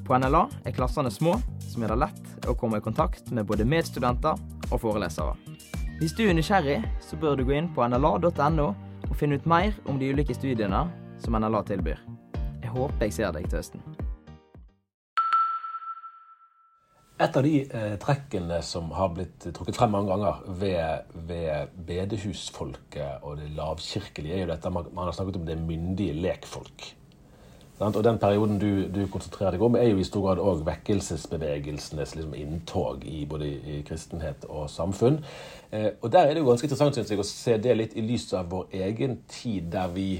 På 0.04 0.20
NLA 0.20 0.44
er 0.68 0.76
klassene 0.76 1.12
små, 1.14 1.38
som 1.70 1.86
gjør 1.86 1.96
det 1.96 2.02
lett 2.04 2.50
å 2.52 2.58
komme 2.60 2.82
i 2.82 2.84
kontakt 2.84 3.32
med 3.32 3.48
både 3.48 3.68
medstudenter 3.70 4.36
og 4.70 4.84
forelesere. 4.84 5.38
Hvis 6.02 6.18
du 6.20 6.26
er 6.28 6.36
nysgjerrig, 6.36 6.82
så 7.04 7.16
bør 7.22 7.40
du 7.40 7.46
gå 7.48 7.56
inn 7.56 7.72
på 7.76 7.88
nla.no 7.88 8.68
og 9.10 9.16
finne 9.18 9.40
ut 9.40 9.48
mer 9.48 9.72
om 9.88 9.98
de 10.02 10.12
ulike 10.12 10.36
studiene 10.36 10.84
som 11.24 11.40
NLA 11.40 11.64
tilbyr. 11.72 12.04
Jeg 12.60 12.76
håper 12.76 13.08
jeg 13.08 13.18
ser 13.22 13.34
deg 13.36 13.48
til 13.48 13.64
høsten. 13.64 13.89
Et 17.20 17.36
av 17.36 17.44
de 17.44 17.56
eh, 17.66 17.96
trekkene 18.00 18.62
som 18.64 18.94
har 18.96 19.10
blitt 19.12 19.44
trukket 19.56 19.76
frem 19.76 19.92
mange 19.92 20.08
ganger 20.14 20.38
ved, 20.62 21.10
ved 21.28 21.74
bedehusfolket 21.90 23.26
og 23.28 23.42
det 23.42 23.50
lavkirkelige, 23.58 24.38
er 24.38 24.46
jo 24.46 24.54
dette 24.54 24.72
man, 24.72 24.88
man 24.96 25.10
har 25.10 25.18
snakket 25.18 25.42
om 25.42 25.50
det 25.50 25.58
myndige 25.60 26.16
lekfolk. 26.16 26.94
Og 27.80 28.04
Den 28.04 28.18
perioden 28.20 28.58
du, 28.60 28.88
du, 28.88 29.06
konsentrerer 29.12 29.56
deg 29.56 29.62
om, 29.64 29.76
er 29.76 29.88
jo 29.88 30.00
i 30.00 30.08
stor 30.08 30.26
grad 30.26 30.42
òg 30.44 30.66
vekkelsesbevegelsenes 30.68 32.16
liksom, 32.16 32.34
inntog 32.36 33.06
i 33.08 33.22
både 33.28 33.48
i 33.48 33.78
kristenhet 33.88 34.48
og 34.48 34.70
samfunn. 34.72 35.22
Eh, 35.72 35.92
og 36.02 36.12
Der 36.12 36.28
er 36.28 36.34
det 36.34 36.44
jo 36.44 36.50
ganske 36.50 36.68
interessant 36.68 36.96
synes 36.96 37.12
jeg, 37.12 37.20
å 37.20 37.28
se 37.28 37.56
det 37.60 37.78
litt 37.78 37.96
i 37.96 38.04
lys 38.04 38.32
av 38.36 38.52
vår 38.52 38.76
egen 38.88 39.22
tid, 39.28 39.72
der 39.72 39.92
vi 39.96 40.12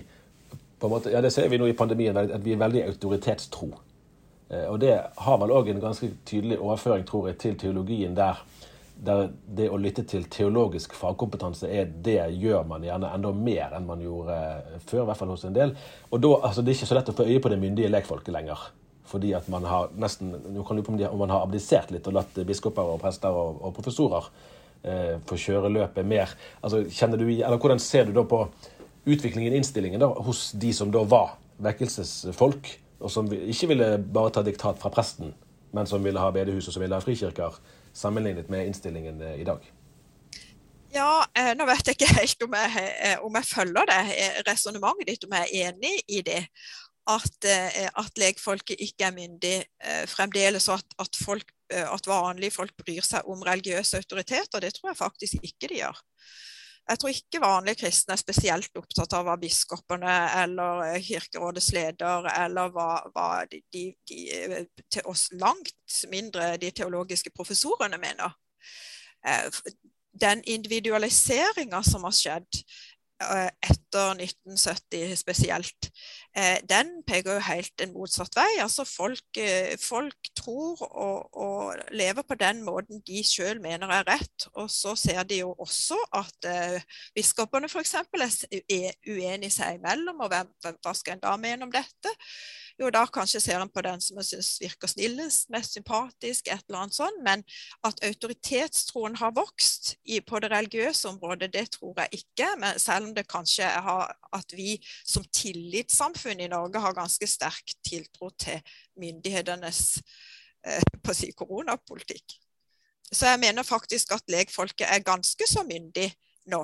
på 0.80 0.88
en 0.88 0.94
måte, 0.94 1.12
ja 1.12 1.22
Det 1.22 1.32
ser 1.36 1.48
vi 1.52 1.60
nå 1.60 1.68
i 1.68 1.76
pandemien, 1.76 2.18
at 2.18 2.44
vi 2.44 2.56
er 2.56 2.64
veldig 2.64 2.86
autoritetstro. 2.92 3.74
Eh, 4.50 4.66
og 4.66 4.80
det 4.82 4.96
har 5.26 5.42
vel 5.42 5.54
òg 5.56 5.70
en 5.72 5.84
ganske 5.84 6.12
tydelig 6.26 6.60
overføring, 6.60 7.06
tror 7.08 7.30
jeg, 7.30 7.40
til 7.42 7.60
teologien 7.60 8.18
der 8.18 8.42
der 9.00 9.30
det 9.56 9.70
å 9.72 9.78
lytte 9.80 10.04
til 10.04 10.26
teologisk 10.28 10.94
fagkompetanse 10.98 11.70
er 11.72 11.88
det 12.04 12.18
gjør 12.36 12.66
man 12.68 12.84
gjerne 12.84 13.14
enda 13.16 13.32
mer 13.32 13.76
enn 13.78 13.88
man 13.88 14.02
gjorde 14.04 14.36
før, 14.90 15.06
i 15.06 15.08
hvert 15.08 15.20
fall 15.22 15.32
hos 15.32 15.46
en 15.48 15.56
del. 15.56 15.72
Og 16.10 16.20
da, 16.20 16.34
altså, 16.50 16.62
Det 16.62 16.74
er 16.74 16.78
ikke 16.80 16.90
så 16.90 16.98
lett 16.98 17.12
å 17.14 17.16
få 17.16 17.28
øye 17.30 17.40
på 17.40 17.52
det 17.54 17.60
myndige 17.62 17.92
lekfolket 17.94 18.34
lenger. 18.36 18.66
Fordi 19.10 19.32
at 19.34 19.48
man 19.50 19.64
har 19.66 19.90
nesten, 19.98 20.36
nå 20.54 20.66
kan 20.68 20.78
du 20.78 20.84
på 20.84 20.94
om 20.94 21.18
man 21.18 21.32
har 21.32 21.46
abdisert 21.46 21.92
litt 21.92 22.08
og 22.08 22.18
latt 22.20 22.42
biskoper 22.46 22.92
og 22.92 23.00
prester 23.02 23.32
og, 23.32 23.64
og 23.64 23.74
professorer 23.74 24.28
eh, 24.84 25.16
få 25.26 25.40
kjøre 25.48 25.72
løpet 25.72 26.06
mer. 26.06 26.36
Altså, 26.62 26.84
kjenner 26.84 27.18
du, 27.18 27.26
eller 27.30 27.58
Hvordan 27.58 27.80
ser 27.80 28.06
du 28.06 28.14
da 28.14 28.26
på 28.28 28.44
utviklingen 29.06 29.54
i 29.54 29.58
innstillingen 29.64 30.04
da, 30.04 30.12
hos 30.28 30.52
de 30.52 30.74
som 30.76 30.92
da 30.92 31.02
var 31.08 31.38
vekkelsesfolk, 31.64 32.76
og 33.00 33.12
som 33.12 33.28
ikke 33.32 33.72
ville 33.72 33.92
bare 34.04 34.34
ta 34.36 34.44
diktat 34.44 34.80
fra 34.82 34.92
presten, 34.94 35.34
men 35.76 35.88
som 35.88 36.04
ville 36.04 36.20
ha 36.20 36.32
bedehus 36.34 36.68
og 36.68 36.76
som 36.76 36.84
ville 36.84 36.98
ha 36.98 37.04
frikirker? 37.04 37.60
sammenlignet 37.94 38.50
med 38.50 38.68
innstillingen 38.68 39.22
eh, 39.22 39.42
i 39.42 39.44
dag? 39.44 39.72
Ja, 40.94 41.26
eh, 41.38 41.54
nå 41.58 41.66
vet 41.70 41.88
jeg 41.88 41.98
ikke 41.98 42.14
helt 42.18 42.46
om 42.46 42.56
jeg, 42.58 42.86
eh, 43.06 43.18
om 43.26 43.36
jeg 43.38 43.50
følger 43.50 43.90
det 43.90 44.00
resonnementet 44.48 45.10
ditt, 45.12 45.26
om 45.28 45.36
jeg 45.38 45.50
er 45.50 45.74
enig 45.74 45.96
i 46.08 46.22
det. 46.26 46.44
At, 47.10 47.46
at 47.98 48.20
legfolket 48.22 48.84
ikke 48.86 49.08
er 49.08 49.14
myndig 49.16 49.56
fremdeles, 50.12 50.68
og 50.70 50.78
at, 50.78 51.16
at, 51.26 51.48
at 51.82 52.06
vanlige 52.06 52.54
folk 52.54 52.76
bryr 52.78 53.02
seg 53.02 53.26
om 53.26 53.42
religiøse 53.42 53.98
autoriteter. 53.98 54.62
Det 54.62 54.76
tror 54.76 54.92
jeg 54.92 55.00
faktisk 55.00 55.40
ikke 55.42 55.72
de 55.72 55.80
gjør. 55.80 56.04
Jeg 56.90 57.00
tror 57.00 57.14
ikke 57.14 57.42
vanlige 57.44 57.82
kristne 57.84 58.16
er 58.16 58.22
spesielt 58.22 58.80
opptatt 58.80 59.14
av 59.14 59.28
hva 59.28 59.36
biskopene 59.38 60.16
eller 60.42 60.98
Kirkerådets 61.06 61.70
leder 61.76 62.30
eller 62.34 62.72
hva, 62.74 62.90
hva 63.14 63.28
de, 63.52 63.62
de, 63.74 63.84
de, 64.10 64.64
til 64.90 65.06
oss 65.10 65.28
langt 65.38 66.00
mindre 66.10 66.56
de 66.58 66.72
teologiske 66.74 67.30
professorene 67.36 68.00
mener. 68.02 68.34
Den 70.20 70.42
individualiseringa 70.50 71.84
som 71.86 72.10
har 72.10 72.16
skjedd, 72.18 72.64
Eh, 72.64 72.89
etter 73.20 74.14
1970 74.16 75.16
spesielt, 75.20 75.90
eh, 76.36 76.60
den 76.70 77.04
peker 77.08 77.34
jo 77.34 77.40
helt 77.44 77.82
en 77.84 77.94
motsatt 77.94 78.36
vei. 78.38 78.48
Altså 78.64 78.86
folk, 78.88 79.38
eh, 79.38 79.76
folk 79.82 80.32
tror 80.36 80.82
og, 80.88 81.38
og, 81.38 81.76
lever 81.92 82.24
på 82.24 82.36
den 82.40 82.64
måten 82.64 83.02
de 83.08 83.24
selv 83.24 83.62
mener 83.62 83.92
er 83.92 84.08
rett. 84.08 84.48
Og 84.54 84.70
så 84.72 84.96
ser 84.96 85.24
de 85.24 85.42
jo 85.42 85.54
også 85.58 86.00
at 86.14 86.50
eh, 86.50 86.82
biskopene 87.16 87.70
f.eks. 87.70 87.96
er 87.96 88.96
uenige 89.08 89.52
seg 89.52 89.80
imellom, 89.80 90.24
og 90.24 90.32
hvem, 90.32 90.56
hva 90.64 90.96
skal 90.96 91.18
en 91.18 91.26
da 91.28 91.36
mene 91.38 91.68
om 91.68 91.74
dette? 91.74 92.16
Jo, 92.80 92.88
da 92.96 93.02
kanskje 93.12 93.42
ser 93.44 93.60
en 93.60 93.72
på 93.72 93.82
den 93.84 94.00
som 94.00 94.22
en 94.22 94.24
syns 94.24 94.54
virker 94.62 94.88
snillest, 94.88 95.50
mest 95.52 95.74
sympatisk, 95.76 96.48
et 96.48 96.62
eller 96.70 96.86
annet 96.86 96.96
sånt. 96.96 97.18
Men 97.26 97.44
at 97.84 98.00
autoritetstroen 98.08 99.18
har 99.20 99.34
vokst 99.36 99.98
i, 100.08 100.22
på 100.24 100.40
det 100.40 100.52
religiøse 100.54 101.10
området, 101.10 101.52
det 101.54 101.66
tror 101.76 102.00
jeg 102.00 102.22
ikke. 102.22 102.48
Men 102.62 102.80
selv 102.80 103.10
om 103.10 103.16
det 103.18 103.28
kanskje 103.28 103.68
er 103.68 103.90
at 104.36 104.56
vi 104.56 104.78
som 105.04 105.26
tillitssamfunn 105.28 106.40
i 106.40 106.48
Norge 106.52 106.80
har 106.80 106.96
ganske 106.96 107.28
sterk 107.28 107.76
tiltro 107.84 108.32
til 108.40 108.62
myndighetenes 109.00 109.82
eh, 110.64 110.80
på 111.04 111.12
å 111.12 111.18
si, 111.18 111.34
koronapolitikk. 111.36 112.38
Så 113.12 113.28
jeg 113.28 113.42
mener 113.42 113.68
faktisk 113.68 114.14
at 114.16 114.32
legfolket 114.32 114.88
er 114.88 115.04
ganske 115.04 115.48
så 115.50 115.66
myndig 115.68 116.08
nå. 116.54 116.62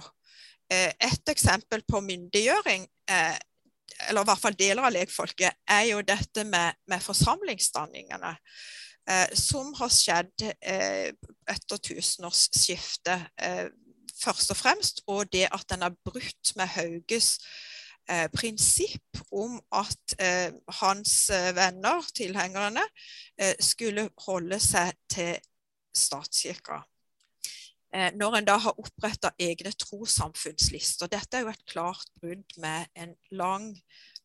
Eh, 0.72 0.94
et 0.96 1.34
eksempel 1.36 1.84
på 1.84 2.00
myndiggjøring 2.08 2.88
eh, 3.12 3.36
eller 4.10 4.26
i 4.26 4.30
hvert 4.30 4.42
fall 4.42 4.58
deler 4.60 4.88
av 4.88 4.94
legfolket, 4.96 5.62
er 5.68 5.84
jo 5.92 6.02
dette 6.06 6.44
med, 6.48 6.82
med 6.90 7.04
forsamlingsdanningene. 7.04 8.36
Eh, 9.10 9.34
som 9.38 9.70
har 9.78 9.92
skjedd 9.94 10.48
eh, 10.50 11.12
etter 11.52 11.82
tusenårsskiftet, 11.90 13.28
eh, 13.38 13.68
først 14.18 14.54
og 14.56 14.58
fremst. 14.58 15.04
Og 15.08 15.30
det 15.34 15.48
at 15.52 15.68
den 15.70 15.86
har 15.86 15.94
brutt 16.06 16.54
med 16.58 16.72
Hauges 16.74 17.36
eh, 18.10 18.26
prinsipp 18.34 19.22
om 19.32 19.60
at 19.76 20.18
eh, 20.20 20.50
hans 20.82 21.30
eh, 21.30 21.52
venner, 21.56 22.02
tilhengerne, 22.16 22.86
skulle 23.60 24.08
holde 24.24 24.56
seg 24.64 24.94
til 25.12 25.34
statskirka. 25.92 26.78
Eh, 27.96 28.12
når 28.14 28.36
en 28.36 28.48
da 28.48 28.58
har 28.60 28.80
oppretta 28.80 29.32
egne 29.40 29.72
trossamfunnslister. 29.72 31.08
Dette 31.08 31.38
er 31.38 31.46
jo 31.46 31.54
et 31.54 31.68
klart 31.70 32.10
brudd 32.20 32.58
med 32.60 32.90
en 33.00 33.14
lang, 33.32 33.70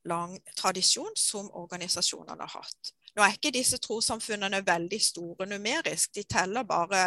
lang 0.05 0.35
tradisjon 0.59 1.15
som 1.17 1.51
organisasjonene 1.55 2.49
har 2.49 2.65
hatt. 2.65 2.93
Nå 3.15 3.23
er 3.23 3.37
ikke 3.37 3.55
disse 3.55 3.79
trossamfunnene 3.79 4.65
veldig 4.67 5.01
store 5.03 5.47
numerisk, 5.47 6.15
de 6.15 6.25
teller 6.27 6.67
bare 6.67 7.03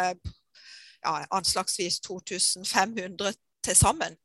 ja, 1.04 1.18
anslagsvis 1.36 2.00
2500 2.00 3.34
til 3.64 3.76
sammen. 3.76 4.16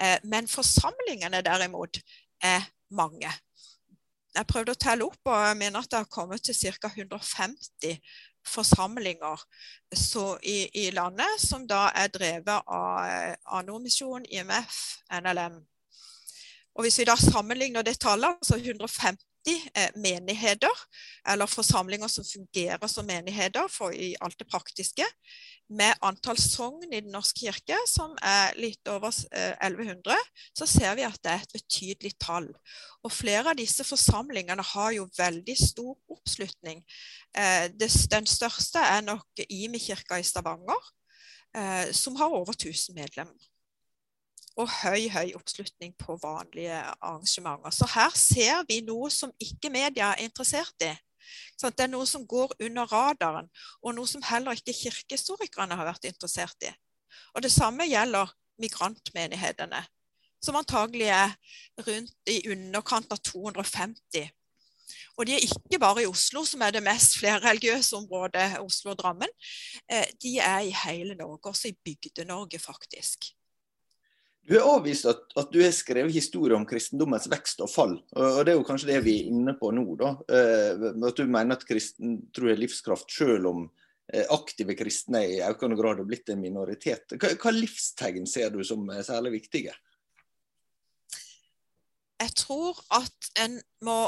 Eh, 0.00 0.16
men 0.24 0.48
forsamlingene 0.48 1.42
derimot 1.44 2.00
er 2.40 2.64
mange. 2.88 3.32
Jeg 4.36 4.48
prøvde 4.48 4.72
å 4.72 4.80
telle 4.80 5.04
opp, 5.04 5.20
og 5.28 5.44
jeg 5.44 5.60
mener 5.60 5.80
at 5.80 5.92
det 5.92 6.00
har 6.00 6.08
kommet 6.12 6.44
til 6.44 6.56
ca. 6.80 6.88
150 6.88 8.00
forsamlinger 8.48 9.42
i, 10.42 10.58
i, 10.74 10.90
landet 10.90 11.40
som 11.42 11.66
da 11.68 11.88
er 11.94 12.12
drevet 12.12 12.62
av, 12.66 13.36
av 13.44 13.64
IMF, 14.30 14.82
NLM. 15.22 15.60
Og 16.76 16.84
Hvis 16.84 16.98
vi 17.00 17.08
da 17.08 17.16
sammenligner 17.16 17.82
det 17.82 17.98
tallet, 18.00 18.36
altså 18.42 18.56
150 18.56 19.16
50 19.46 19.70
eh, 19.74 19.90
menigheter, 19.94 20.70
eller 21.28 21.46
forsamlinger 21.46 22.08
som 22.08 22.24
fungerer 22.24 22.86
som 22.88 23.06
menigheter 23.06 23.68
for 23.70 23.94
i 23.94 24.14
alt 24.20 24.38
det 24.38 24.48
praktiske, 24.50 25.06
med 25.68 25.94
antall 26.02 26.38
sogn 26.38 26.92
i 26.92 27.00
Den 27.00 27.10
norske 27.10 27.46
kirke, 27.46 27.78
som 27.90 28.14
er 28.22 28.54
litt 28.58 28.86
over 28.88 29.10
eh, 29.32 29.54
1100, 29.66 30.14
så 30.54 30.66
ser 30.66 30.94
vi 30.98 31.06
at 31.06 31.18
det 31.22 31.32
er 31.32 31.42
et 31.42 31.56
betydelig 31.58 32.14
tall. 32.22 32.50
Og 33.02 33.12
flere 33.12 33.50
av 33.50 33.58
disse 33.58 33.84
forsamlingene 33.86 34.62
har 34.74 34.92
jo 34.98 35.08
veldig 35.18 35.56
stor 35.58 35.96
oppslutning. 36.10 36.84
Eh, 37.36 37.66
den 37.74 38.26
største 38.26 38.82
er 38.82 39.02
nok 39.06 39.46
Imi 39.48 39.82
kirka 39.82 40.18
i 40.18 40.26
Stavanger, 40.26 40.92
som 41.96 42.18
har 42.20 42.34
over 42.36 42.52
1000 42.52 42.92
medlemmer. 42.92 43.46
Og 44.56 44.70
høy, 44.72 45.08
høy 45.12 45.34
oppslutning 45.36 45.92
på 46.00 46.16
vanlige 46.22 46.78
arrangementer. 46.80 47.74
Så 47.74 47.88
her 47.92 48.14
ser 48.16 48.62
vi 48.68 48.80
noe 48.84 49.10
som 49.12 49.34
ikke 49.42 49.70
media 49.72 50.14
er 50.14 50.24
interessert 50.24 50.86
i. 50.86 50.94
Sånn, 51.60 51.74
det 51.76 51.86
er 51.86 51.92
noe 51.92 52.06
som 52.08 52.24
går 52.28 52.54
under 52.64 52.88
radaren, 52.88 53.50
og 53.82 53.96
noe 53.96 54.08
som 54.08 54.24
heller 54.24 54.56
ikke 54.56 54.76
kirkehistorikerne 54.76 55.76
har 55.76 55.88
vært 55.88 56.08
interessert 56.08 56.68
i. 56.68 56.72
Og 57.34 57.42
Det 57.42 57.52
samme 57.52 57.84
gjelder 57.88 58.32
migrantmenighetene, 58.62 59.82
som 60.42 60.56
antagelig 60.56 61.10
er 61.12 61.36
rundt 61.86 62.32
i 62.32 62.40
underkant 62.52 63.12
av 63.12 63.20
250. 63.24 64.30
Og 65.16 65.26
de 65.26 65.34
er 65.34 65.44
ikke 65.44 65.80
bare 65.80 66.04
i 66.04 66.08
Oslo, 66.08 66.44
som 66.44 66.62
er 66.62 66.76
det 66.76 66.84
mest 66.84 67.16
flerreligiøse 67.18 67.96
området, 67.96 68.60
Oslo 68.60 68.92
og 68.92 69.00
Drammen. 69.00 69.32
Eh, 69.90 70.04
de 70.22 70.36
er 70.38 70.68
i 70.68 70.74
hele 70.84 71.16
Norge, 71.18 71.50
også 71.50 71.72
i 71.72 71.78
Bygde-Norge, 71.84 72.60
faktisk. 72.62 73.32
Du 74.46 74.54
har 74.54 74.68
avvist 74.76 75.08
at, 75.10 75.24
at, 75.34 75.48
du 75.50 75.58
har 75.58 75.72
skrevet 75.74 76.14
historie 76.14 76.54
om 76.54 76.66
kristendommens 76.68 77.26
vekst 77.30 77.64
og 77.64 77.70
fall. 77.70 77.96
og 78.14 78.44
Det 78.46 78.52
er 78.52 78.60
jo 78.60 78.66
kanskje 78.66 78.92
det 78.92 79.00
vi 79.02 79.16
er 79.18 79.32
inne 79.32 79.56
på 79.58 79.72
nå. 79.74 79.86
da. 79.98 80.12
Eh, 80.30 80.84
at 81.08 81.18
du 81.18 81.24
mener 81.26 81.56
at 81.56 81.66
kristen 81.66 82.20
tror 82.34 82.52
er 82.52 82.60
livskraft, 82.60 83.10
selv 83.10 83.50
om 83.50 83.64
eh, 84.12 84.22
aktive 84.30 84.76
kristne 84.78 85.24
i 85.26 85.40
økende 85.42 85.78
grad 85.80 85.98
har 85.98 86.06
blitt 86.06 86.30
en 86.30 86.44
minoritet. 86.44 87.16
Hva, 87.18 87.32
hva 87.42 87.54
livstegn 87.56 88.30
ser 88.30 88.54
du 88.54 88.62
som 88.66 88.86
særlig 89.02 89.34
viktige? 89.40 89.74
Jeg 92.22 92.32
tror 92.38 92.78
at 92.96 93.32
en 93.42 93.58
må 93.84 93.98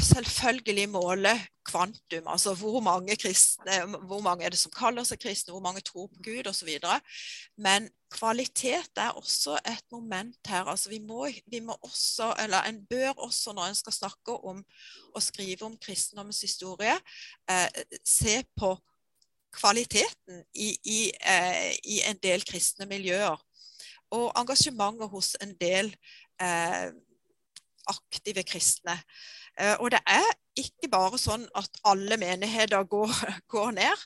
selvfølgelig 0.00 0.88
måle 0.88 1.32
kvantum, 1.64 2.26
altså 2.26 2.54
hvor 2.54 2.80
mange, 2.80 3.16
kristne, 3.16 3.96
hvor 4.06 4.20
mange 4.20 4.44
er 4.44 4.48
det 4.48 4.58
som 4.58 4.72
kaller 4.72 5.04
seg 5.04 5.20
kristne, 5.20 5.52
hvor 5.52 5.60
mange 5.60 5.80
tror 5.80 6.06
på 6.06 6.22
Gud 6.24 6.48
osv. 6.48 6.70
Men 7.58 7.88
kvalitet 8.12 8.96
er 8.96 9.10
også 9.10 9.58
et 9.66 9.84
moment 9.92 10.36
her. 10.48 10.64
altså 10.64 10.88
vi 10.88 10.98
må, 10.98 11.28
vi 11.50 11.60
må, 11.60 11.76
også, 11.82 12.34
eller 12.42 12.62
En 12.62 12.86
bør 12.86 13.10
også, 13.10 13.52
når 13.52 13.62
en 13.62 13.74
skal 13.74 13.92
snakke 13.92 14.32
om 14.44 14.64
og 15.14 15.22
skrive 15.22 15.62
om 15.62 15.76
kristendommens 15.76 16.40
historie, 16.40 16.96
eh, 17.50 17.68
se 18.04 18.44
på 18.56 18.78
kvaliteten 19.52 20.44
i, 20.54 20.76
i, 20.84 21.12
eh, 21.20 21.72
i, 21.84 22.00
en 22.08 22.16
del 22.22 22.44
kristne 22.44 22.86
miljøer. 22.86 23.36
Og 24.10 24.32
engasjementet 24.36 25.08
hos 25.08 25.36
en 25.40 25.54
del 25.60 25.96
eh, 26.40 26.92
aktive 27.88 28.42
kristne. 28.42 28.96
Eh, 29.60 29.76
og 29.80 29.90
det 29.92 30.00
er 30.08 30.28
ikke 30.58 30.88
bare 30.92 31.18
sånn 31.20 31.44
at 31.56 31.80
alle 31.88 32.18
menigheter 32.20 32.84
går, 32.88 33.12
går 33.52 33.72
ned 33.78 34.04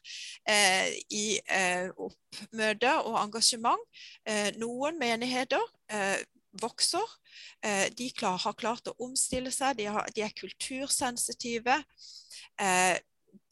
eh, 0.50 0.94
i 1.11 1.26
eh, 1.42 1.90
oppmøte 1.90 2.94
og 3.02 3.18
engasjement. 3.24 3.82
Eh, 4.28 4.52
noen 4.61 4.98
menigheter 5.00 5.62
eh, 5.90 6.18
vokser. 6.62 7.16
Eh, 7.64 7.87
de 7.98 8.11
klar, 8.16 8.38
har 8.42 8.59
klart 8.59 8.90
å 8.90 8.96
omstille 9.06 9.52
seg. 9.54 9.78
De, 9.80 9.88
har, 9.92 10.11
de 10.14 10.24
er 10.26 10.37
kultursensitive. 10.37 11.82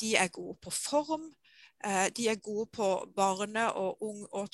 de 0.00 0.16
er 0.16 0.28
gode 0.32 0.56
på 0.64 0.70
form. 0.70 1.26
Eh, 1.84 2.08
de 2.16 2.28
er 2.28 2.34
gode 2.34 2.66
på 2.72 3.12
barne- 3.16 3.72
og, 3.72 4.02
ung, 4.02 4.28
og, 4.32 4.48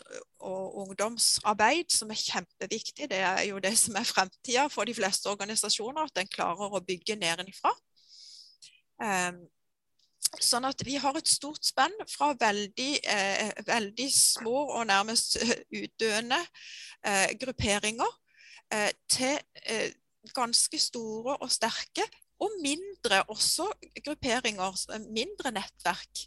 ungdomsarbeid, 0.75 1.85
som 1.93 2.11
er 2.11 2.15
kjempeviktig. 2.15 3.11
Det 3.11 3.19
er 3.19 3.43
jo 3.43 3.59
det 3.59 3.79
som 3.79 3.95
er 3.97 4.03
fremtida 4.03 4.67
for 4.67 4.85
de 4.85 4.95
fleste 4.95 5.27
organisasjoner, 5.31 6.03
at 6.03 6.19
en 6.19 6.27
klarer 6.27 6.75
å 6.75 6.83
bygge 6.83 7.15
nedenfra. 7.17 7.71
Um, 9.01 9.39
sånn 10.43 10.67
at 10.67 10.83
vi 10.85 10.97
har 11.01 11.17
et 11.17 11.29
stort 11.29 11.65
spenn 11.65 11.95
fra 12.11 12.33
veldig, 12.41 12.91
eh, 13.05 13.53
veldig 13.67 14.09
små 14.13 14.67
og 14.75 14.87
nærmest 14.87 15.39
utdøende 15.83 16.41
eh, 17.07 17.31
grupperinger 17.41 18.19
til 19.11 19.39
ganske 20.35 20.79
store 20.79 21.37
og 21.43 21.51
sterke 21.51 22.05
og 22.41 22.55
mindre 22.65 23.23
også 23.33 23.69
grupperinger, 24.05 24.77
mindre 25.13 25.53
nettverk, 25.55 26.25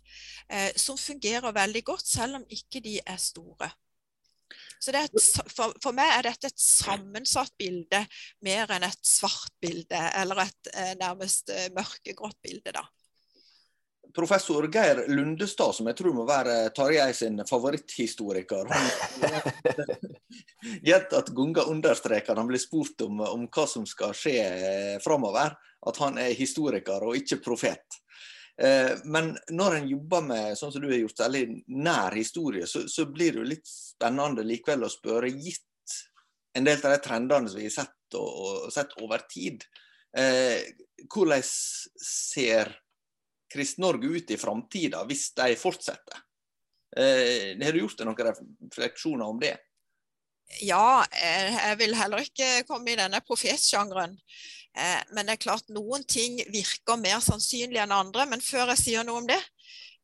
eh, 0.50 0.70
som 0.78 1.00
fungerer 1.00 1.56
veldig 1.56 1.84
godt, 1.86 2.06
selv 2.08 2.42
om 2.42 2.46
ikke 2.50 2.84
de 2.86 3.00
er 3.02 3.18
store. 3.22 3.72
Så 4.84 4.92
et, 5.00 5.14
for, 5.48 5.74
for, 5.82 5.96
meg 5.96 6.12
er 6.12 6.28
dette 6.28 6.50
et 6.52 6.60
sammensatt 6.60 7.54
bilde 7.58 8.04
mer 8.44 8.72
enn 8.76 8.86
et 8.86 9.08
svart 9.08 9.54
bilde, 9.64 10.02
eller 10.20 10.44
et 10.44 10.74
eh, 10.74 10.92
nærmest 11.00 11.50
eh, 11.54 11.70
mørkegrått 11.74 12.42
bilde. 12.44 12.76
da 12.76 12.84
professor 14.16 14.68
Geir 14.74 15.08
Lundestad, 15.08 15.74
som 15.76 15.88
jeg 15.90 15.98
tror 15.98 16.14
må 16.14 16.26
være 16.30 16.70
Tarjei 16.76 17.10
sin 17.18 17.42
favoritthistoriker. 17.50 18.70
Gjett 20.88 21.16
at 21.18 21.32
Gunga 21.34 21.66
understreker 21.72 22.38
han 22.38 22.50
blir 22.50 22.62
spurt 22.62 23.02
om, 23.06 23.24
om, 23.26 23.48
hva 23.50 23.66
som 23.70 23.88
skal 23.90 24.14
skje 24.18 24.38
eh, 24.44 24.96
framover, 25.04 25.56
at 25.84 26.00
han 26.04 26.20
er 26.22 26.38
historiker 26.38 27.04
og 27.08 27.18
ikke 27.20 27.42
profet. 27.44 28.00
Eh, 28.62 28.94
men 29.10 29.34
når 29.50 29.80
en 29.80 29.90
jobber 29.96 30.26
med 30.30 30.60
sånn 30.60 30.74
som 30.76 30.84
du 30.84 30.92
har 30.92 31.02
gjort, 31.02 31.18
særlig 31.24 31.46
nær 31.74 32.14
historie, 32.18 32.70
så, 32.70 32.86
så 32.88 33.08
blir 33.10 33.34
det 33.34 33.42
jo 33.42 33.50
litt 33.56 33.70
spennende 33.70 34.46
likevel 34.46 34.86
å 34.86 34.94
spørre, 34.94 35.34
gitt 35.34 35.66
en 36.54 36.70
del 36.70 36.78
av 36.86 36.94
de 36.94 37.02
trendene 37.02 37.50
som 37.50 37.60
vi 37.60 37.66
har 37.66 37.78
sett, 37.82 37.98
og, 38.14 38.30
og 38.30 38.74
sett 38.74 38.94
over 39.02 39.26
tid. 39.26 39.66
Eh, 40.14 40.62
hvordan 41.10 41.42
ser 41.42 42.70
Krist-Norge 43.54 44.10
ut 44.18 44.34
i 44.34 44.40
framtida 44.40 45.04
hvis 45.10 45.30
de 45.38 45.54
fortsetter? 45.60 46.24
Eh, 46.98 47.54
har 47.58 47.74
du 47.74 47.80
gjort 47.84 48.02
deg 48.02 48.10
noen 48.10 48.34
refleksjoner 48.34 49.30
om 49.30 49.40
det? 49.42 49.56
Ja, 50.62 51.06
eh, 51.12 51.56
jeg 51.56 51.78
vil 51.80 51.96
heller 51.98 52.22
ikke 52.22 52.66
komme 52.68 52.94
i 52.94 53.00
denne 53.00 53.22
profetsjangeren. 53.26 54.18
Eh, 54.78 55.00
men 55.14 55.26
det 55.26 55.38
er 55.38 55.46
klart 55.46 55.72
noen 55.74 56.04
ting 56.10 56.40
virker 56.54 57.00
mer 57.02 57.22
sannsynlig 57.24 57.82
enn 57.82 57.96
andre. 57.96 58.28
Men 58.30 58.44
før 58.44 58.74
jeg 58.74 58.82
sier 58.84 59.08
noe 59.08 59.24
om 59.24 59.30
det, 59.30 59.40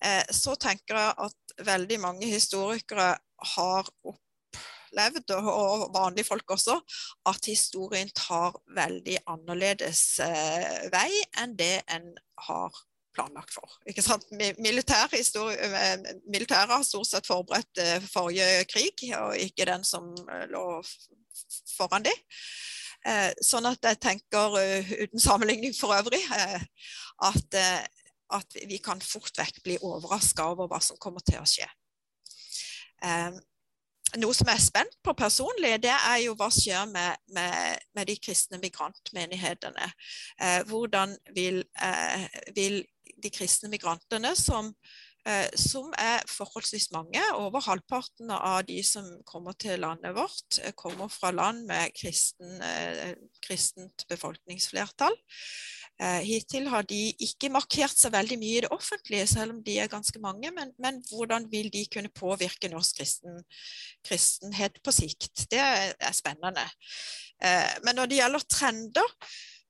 eh, 0.03 0.23
så 0.33 0.55
tenker 0.55 0.97
jeg 0.97 1.13
at 1.27 1.65
veldig 1.67 1.99
mange 2.01 2.29
historikere 2.29 3.11
har 3.55 3.89
opplevd, 4.01 5.35
og 5.37 5.89
vanlige 5.93 6.29
folk 6.31 6.55
også, 6.55 6.79
at 7.29 7.49
historien 7.51 8.09
tar 8.15 8.57
veldig 8.75 9.19
annerledes 9.29 10.03
vei 10.93 11.09
enn 11.37 11.53
det 11.59 11.83
en 11.93 12.13
har 12.47 12.79
planlagt 13.15 13.53
for. 13.53 13.77
Ikke 13.89 14.03
sant? 14.05 14.25
Militær 14.31 15.09
militære 16.29 16.71
har 16.71 16.85
stort 16.87 17.09
sett 17.09 17.27
forberedt 17.27 17.81
eh, 17.81 17.97
forrige 18.05 18.65
krig, 18.71 19.03
og 19.17 19.37
ikke 19.37 19.67
den 19.69 19.85
som 19.87 20.11
eh, 20.29 20.45
lå 20.51 20.65
foran 21.77 22.05
dem. 22.07 22.25
Sånn 23.39 23.63
at 23.63 23.85
jeg 23.87 23.95
tenker, 24.03 24.57
uten 24.91 25.21
sammenligning 25.23 25.71
for 25.71 25.95
øvrig, 25.95 26.19
at, 27.23 27.55
at 28.35 28.57
vi 28.67 28.81
kan 28.83 28.99
fort 28.99 29.39
vekk 29.39 29.61
bli 29.63 29.77
overraska 29.79 30.49
over 30.51 30.67
hva 30.67 30.81
som 30.83 30.99
kommer 30.99 31.23
til 31.23 31.39
å 31.39 31.47
skje. 31.47 31.69
Noe 34.17 34.33
som 34.33 34.51
jeg 34.51 34.57
er 34.57 34.65
spent 34.65 34.99
på 35.05 35.13
personlig, 35.15 35.77
det 35.85 35.93
er 35.93 36.17
jo 36.25 36.35
hva 36.35 36.49
skjer 36.51 36.91
med, 36.91 37.23
med, 37.31 37.87
med 37.95 38.11
de 38.11 38.17
kristne 38.19 38.59
migrantmenighetene. 38.59 39.89
hvordan 40.67 41.15
vil, 41.39 41.63
vil 42.57 42.81
de 43.21 43.31
kristne 43.33 43.69
migrantene, 43.71 44.33
som, 44.37 44.71
eh, 45.27 45.47
som, 45.57 45.91
er 45.97 46.23
forholdsvis 46.29 46.89
mange. 46.95 47.21
Over 47.37 47.63
halvparten 47.65 48.31
av 48.35 48.63
de 48.67 48.79
som 48.83 49.07
kommer 49.25 49.57
til 49.59 49.79
landet 49.79 50.15
vårt, 50.15 50.59
eh, 50.63 50.73
kommer 50.75 51.07
fra 51.07 51.31
land 51.31 51.65
med 51.67 51.93
kristen, 51.95 52.61
eh, 52.61 53.15
kristent 53.41 54.07
befolkningsflertall. 54.09 55.15
Hittil 55.99 56.69
har 56.71 56.83
de 56.87 57.11
ikke 57.19 57.49
markert 57.51 57.91
seg 57.91 58.13
veldig 58.13 58.37
mye 58.39 58.57
i 58.57 58.61
det 58.61 58.69
offentlige, 58.71 59.27
selv 59.27 59.51
om 59.51 59.57
de 59.63 59.79
er 59.79 59.89
ganske 59.91 60.17
mange. 60.23 60.49
Men, 60.55 60.71
men 60.79 61.03
hvordan 61.09 61.51
vil 61.51 61.67
de 61.73 61.85
kunne 61.91 62.07
påvirke 62.15 62.69
norsk 62.71 63.01
kristen, 63.01 63.43
kristenhet 64.07 64.79
på 64.81 64.93
sikt? 64.95 65.43
Det 65.51 65.59
er 65.59 66.13
spennende. 66.15 66.63
Men 67.83 67.99
når 67.99 68.05
det 68.05 68.21
gjelder 68.21 68.47
trender, 68.47 69.11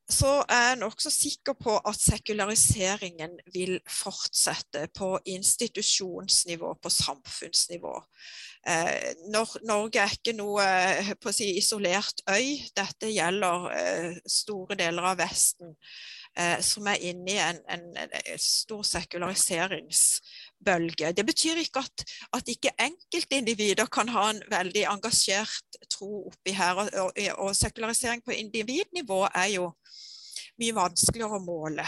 så 0.10 0.40
er 0.50 0.72
jeg 0.72 0.80
nokså 0.82 1.12
sikker 1.14 1.54
på 1.60 1.76
at 1.86 2.00
sekulariseringen 2.02 3.36
vil 3.54 3.76
fortsette 3.86 4.88
på 4.98 5.20
institusjonsnivå, 5.30 6.74
på 6.82 6.90
samfunnsnivå. 6.90 7.94
Eh, 8.68 9.14
Norge 9.32 10.02
er 10.02 10.12
ikke 10.18 10.34
noe 10.36 10.66
eh, 10.66 11.14
si, 11.32 11.58
isolert 11.62 12.22
øy. 12.28 12.60
Dette 12.76 13.08
gjelder 13.14 13.70
eh, 13.76 14.18
store 14.28 14.76
deler 14.80 15.04
av 15.12 15.18
Vesten, 15.22 15.76
eh, 16.36 16.60
som 16.66 16.88
er 16.90 16.98
inne 17.12 17.32
i 17.32 17.38
en, 17.44 17.60
en, 17.70 17.98
en 18.02 18.40
stor 18.42 18.84
sekulariseringsbølge. 18.90 21.14
Det 21.16 21.26
betyr 21.30 21.58
ikke 21.64 21.80
at, 21.86 21.98
at 22.36 22.46
ikke 22.52 22.78
enkeltindivider 22.82 23.88
kan 23.94 24.08
ha 24.12 24.30
en 24.34 24.44
veldig 24.52 24.84
engasjert 24.92 25.70
tro 25.86 26.28
oppi 26.32 26.52
her. 26.58 26.74
Og, 26.82 26.88
og, 27.06 27.12
og 27.38 27.56
sekularisering 27.56 28.22
på 28.26 28.32
individnivå 28.42 29.20
er 29.30 29.50
jo 29.60 29.66
mye 30.62 30.78
vanskeligere 30.78 31.40
å 31.40 31.44
måle. 31.44 31.86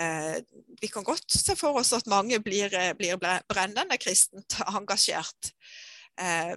Eh, 0.00 0.36
vi 0.80 0.90
kan 0.90 1.04
godt 1.04 1.30
se 1.30 1.56
for 1.58 1.78
oss 1.80 1.92
at 1.96 2.10
mange 2.10 2.40
blir, 2.44 2.72
blir 2.98 3.18
brennende 3.20 3.98
kristent 4.00 4.58
engasjert. 4.78 5.52
Eh, 6.20 6.54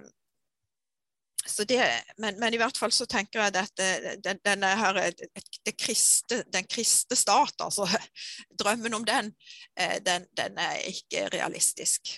det, 1.68 1.78
men, 2.18 2.40
men, 2.40 2.54
i 2.54 2.58
hvert 2.58 2.78
fall 2.78 2.90
så 2.90 3.06
tenker 3.06 3.44
jeg 3.44 3.54
at 3.60 3.82
den, 4.24 4.40
denne 4.42 4.72
her, 4.80 4.98
den 5.14 6.66
kristne 6.68 7.18
stat, 7.18 7.54
altså 7.62 7.86
drømmen 8.60 8.98
om 8.98 9.06
den, 9.06 9.30
eh, 9.78 10.00
den, 10.02 10.26
den 10.36 10.58
er 10.58 10.80
ikke 10.90 11.28
realistisk. 11.32 12.16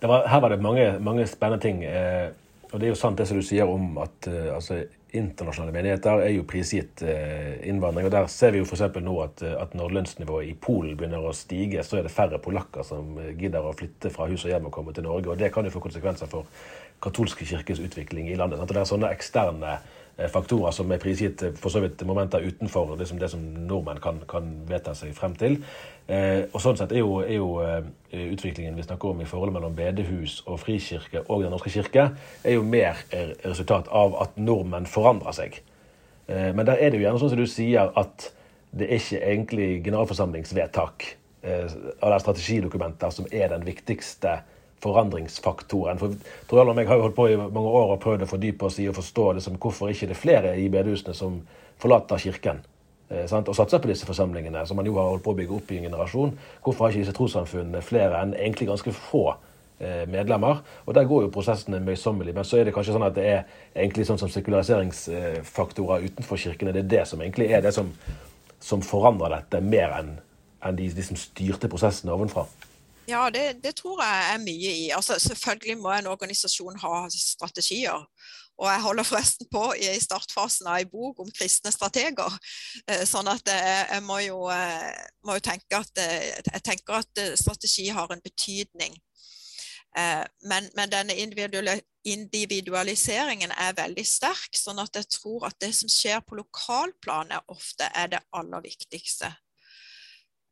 Var, 0.00 0.26
her 0.28 0.40
var 0.40 0.48
det 0.48 0.62
mange, 0.62 0.98
mange, 0.98 1.26
spennende 1.26 1.62
ting. 1.62 1.84
Eh, 1.84 2.32
og 2.72 2.80
det 2.80 2.86
er 2.86 2.94
jo 2.94 2.98
sant 2.98 3.18
det 3.18 3.26
som 3.28 3.38
du 3.40 3.44
sier 3.44 3.68
om 3.68 3.98
at 4.00 4.28
eh, 4.30 4.48
altså, 4.54 4.80
internasjonale 5.16 5.74
menigheter 5.74 6.22
er 6.24 6.34
jo 6.34 6.44
prisgitt 6.48 7.02
innvandring. 7.02 8.06
og 8.06 8.12
Der 8.14 8.28
ser 8.30 8.54
vi 8.54 8.60
jo 8.60 8.66
f.eks. 8.66 8.84
nå 9.02 9.14
at, 9.24 9.42
at 9.42 9.74
når 9.74 9.94
lønnsnivået 9.96 10.50
i 10.50 10.54
Polen 10.54 10.96
begynner 10.96 11.24
å 11.26 11.34
stige, 11.36 11.82
så 11.86 11.98
er 11.98 12.06
det 12.06 12.14
færre 12.14 12.38
polakker 12.42 12.86
som 12.86 13.16
gidder 13.38 13.66
å 13.66 13.74
flytte 13.76 14.12
fra 14.14 14.28
hus 14.30 14.44
og 14.46 14.54
hjem 14.54 14.68
og 14.70 14.74
komme 14.76 14.94
til 14.96 15.06
Norge. 15.08 15.32
og 15.32 15.38
Det 15.38 15.52
kan 15.52 15.66
jo 15.66 15.74
få 15.74 15.82
konsekvenser 15.84 16.30
for 16.30 16.46
katolske 17.02 17.46
kirkes 17.48 17.80
utvikling 17.80 18.28
i 18.28 18.36
landet. 18.36 18.60
Sant? 18.60 18.70
Og 18.70 18.76
Det 18.76 18.82
er 18.82 18.92
sånne 18.92 19.12
eksterne 19.14 19.74
eh, 19.76 19.88
faktorer 20.28 20.74
som 20.74 20.90
er 20.92 21.00
prisgitt 21.02 21.42
eh, 21.42 21.54
for 21.56 21.72
så 21.72 21.82
vidt 21.84 22.02
momenter 22.06 22.44
utenfor 22.44 22.96
det 22.98 23.08
som, 23.08 23.18
det 23.20 23.30
som 23.32 23.40
nordmenn 23.40 24.00
kan, 24.02 24.20
kan, 24.28 24.50
vedta 24.68 24.94
seg 24.96 25.14
frem 25.16 25.36
til. 25.40 25.58
Eh, 26.10 26.44
og 26.50 26.60
Sånn 26.62 26.78
sett 26.80 26.92
er 26.92 27.02
jo, 27.02 27.20
er 27.24 27.38
jo 27.38 27.50
eh, 27.64 27.80
utviklingen 28.32 28.76
vi 28.76 28.86
snakker 28.86 29.12
om 29.14 29.22
i 29.22 29.28
forholdet 29.28 29.56
mellom 29.56 29.76
bedehus 29.78 30.40
og 30.46 30.60
frikirke 30.64 31.24
og 31.28 31.44
Den 31.44 31.54
norske 31.54 31.72
kirke, 31.72 32.10
er 32.44 32.56
jo 32.56 32.66
mer 32.66 33.00
resultat 33.44 33.88
av 33.88 34.18
at 34.22 34.38
nordmenn 34.40 34.88
forandrer 34.90 35.36
seg. 35.36 35.62
Eh, 36.30 36.54
men 36.54 36.66
der 36.66 36.78
er 36.78 36.90
det 36.90 37.00
jo 37.00 37.06
gjerne 37.06 37.22
sånn 37.22 37.32
som 37.32 37.40
du 37.40 37.48
sier, 37.50 37.90
at 37.98 38.30
det 38.70 38.86
er 38.86 39.00
ikke 39.00 39.24
egentlig 39.32 39.68
generalforsamlingsvedtak 39.86 41.06
eh, 41.42 41.66
eller 41.98 42.22
strategidokumenter 42.22 43.10
som 43.14 43.26
er 43.32 43.50
den 43.50 43.66
viktigste 43.66 44.40
forandringsfaktoren. 44.80 46.00
For 46.00 46.16
Torjall 46.48 46.72
og 46.72 46.78
meg 46.78 46.88
har 46.88 46.98
jo 46.98 47.06
holdt 47.06 47.18
på 47.18 47.28
i 47.30 47.38
mange 47.40 47.72
år 47.80 47.94
og 47.94 48.02
prøvd 48.02 48.24
å 48.24 48.30
fordype 48.30 48.68
oss 48.68 48.80
i 48.80 48.88
å 48.90 48.96
forstå 48.96 49.26
liksom, 49.38 49.58
hvorfor 49.60 49.92
ikke 49.92 50.10
det 50.10 50.16
er 50.16 50.22
flere 50.22 50.54
i 50.60 50.68
bedehusene 50.72 51.16
som 51.16 51.40
forlater 51.80 52.20
kirken. 52.22 52.62
Eh, 53.10 53.26
og 53.26 53.54
satser 53.56 53.82
på 53.82 53.90
disse 53.90 54.06
forsamlingene, 54.06 54.62
som 54.66 54.78
man 54.78 54.86
jo 54.86 54.94
har 54.98 55.10
holdt 55.10 55.24
på 55.24 55.34
å 55.34 55.38
bygge 55.38 55.56
opp 55.56 55.70
i 55.72 55.80
en 55.80 55.88
generasjon. 55.88 56.34
Hvorfor 56.64 56.86
har 56.86 56.94
ikke 56.94 57.04
disse 57.04 57.16
trossamfunnene 57.16 57.82
flere 57.82 58.20
enn 58.22 58.36
egentlig 58.38 58.70
ganske 58.70 58.94
få 58.94 59.24
eh, 59.32 60.06
medlemmer? 60.08 60.62
Og 60.86 60.94
Der 60.94 61.08
går 61.10 61.26
jo 61.26 61.34
prosessene 61.34 61.82
møysommelig. 61.84 62.34
Men 62.36 62.46
så 62.46 62.60
er 62.60 62.68
det 62.68 62.74
kanskje 62.76 62.94
sånn 62.96 63.08
at 63.08 63.18
det 63.18 63.26
er 63.26 63.44
egentlig 63.74 64.06
sånn 64.06 64.20
som 64.20 64.30
sekulariseringsfaktorer 64.30 66.06
utenfor 66.06 66.38
kirkene. 66.38 66.76
Det 66.76 66.84
er 66.86 66.92
det 66.96 67.04
som 67.10 67.20
egentlig 67.20 67.50
er 67.50 67.66
det 67.66 67.74
som, 67.74 67.90
som 68.62 68.84
forandrer 68.86 69.40
dette, 69.40 69.60
mer 69.60 69.98
enn, 69.98 70.16
enn 70.62 70.78
de, 70.78 70.88
de 70.94 71.08
som 71.10 71.18
styrte 71.18 71.72
prosessene 71.72 72.14
ovenfra. 72.14 72.46
Ja, 73.10 73.30
det, 73.30 73.64
det, 73.64 73.76
tror 73.76 74.02
jeg 74.02 74.34
er 74.34 74.38
mye 74.38 74.72
i. 74.84 74.90
Altså, 74.94 75.18
selvfølgelig 75.18 75.78
må 75.82 75.92
en 75.92 76.06
organisasjon 76.06 76.78
ha 76.78 77.08
strategier. 77.10 78.06
Og 78.60 78.68
jeg 78.68 78.82
holder 78.84 79.08
forresten 79.08 79.46
på 79.52 79.62
i 79.80 80.00
startfasen 80.00 80.66
av 80.68 80.80
en 80.80 80.90
bok 80.92 81.20
om 81.24 81.30
kristne 81.38 81.72
strateger. 81.74 82.32
Eh, 82.86 83.04
sånn 83.08 83.28
at 83.32 83.48
jeg, 83.48 83.86
jeg 83.94 84.02
må, 84.04 84.18
jo, 84.22 84.38
eh, 84.52 84.94
må, 85.26 85.34
jo, 85.38 85.42
tenke 85.48 85.76
at, 85.80 85.98
eh, 85.98 86.40
jeg 86.52 86.62
tenker 86.66 86.94
at 87.00 87.12
strategi 87.40 87.88
har 87.88 88.08
en 88.12 88.24
betydning. 88.24 88.94
Men, 90.46 90.70
men 90.78 90.90
denne 90.92 91.14
individualiseringen 91.18 93.50
er 93.50 93.74
veldig 93.74 94.06
sterk, 94.06 94.54
sånn 94.54 94.78
at 94.78 94.94
jeg 94.94 95.10
tror 95.16 95.48
at 95.48 95.56
det 95.58 95.74
som 95.74 95.90
skjer 95.90 96.20
på 96.22 96.38
lokalplanet, 96.38 97.42
ofte 97.50 97.90
er 97.98 98.06
det 98.12 98.22
aller 98.38 98.62
viktigste. 98.68 99.26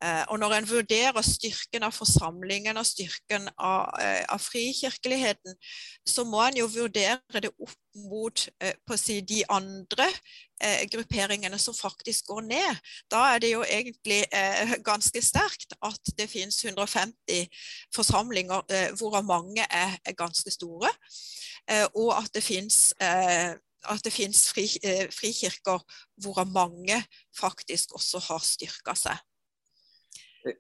Eh, 0.05 0.24
og 0.28 0.38
når 0.38 0.53
en 0.55 0.68
vurderer 0.70 1.22
styrken 1.26 1.82
av 1.82 1.94
forsamlingen 1.96 2.78
og 2.78 2.86
styrken 2.86 3.49
av, 3.59 3.88
eh, 3.99 4.22
av 4.30 4.38
frikirkeligheten, 4.38 5.57
så 6.07 6.24
må 6.24 6.42
en 6.44 6.61
jo 6.61 6.68
vurdere 6.70 7.42
det 7.42 7.51
opp 7.51 7.74
mot 8.07 8.44
eh, 8.62 8.96
si, 8.96 9.20
de 9.20 9.42
andre 9.51 10.07
grupperingene 10.90 11.55
som 11.59 11.74
faktisk 11.74 12.26
går 12.32 12.40
ned. 12.42 12.78
Da 13.11 13.20
er 13.34 13.38
det 13.38 13.53
jo 13.53 13.61
egentlig 13.62 14.24
ganske 14.82 15.22
sterkt 15.22 15.76
at 15.86 16.11
det 16.18 16.26
finnes 16.26 16.59
150 16.64 17.46
forsamlinger, 17.94 18.66
hvorav 18.99 19.22
mange 19.22 19.62
er, 19.70 19.94
ganske 20.18 20.51
store. 20.51 20.90
og 21.94 22.11
at 22.18 22.34
det 22.34 22.42
finnes 22.42 22.92
at 22.99 24.03
det 24.05 24.12
finnes 24.12 24.49
fri, 24.51 24.66
frikirker 25.14 25.78
hvorav 26.16 26.51
mange 26.51 27.05
faktisk 27.38 27.94
også 27.94 28.18
har 28.18 28.42
styrka 28.42 28.99
seg. 28.99 29.28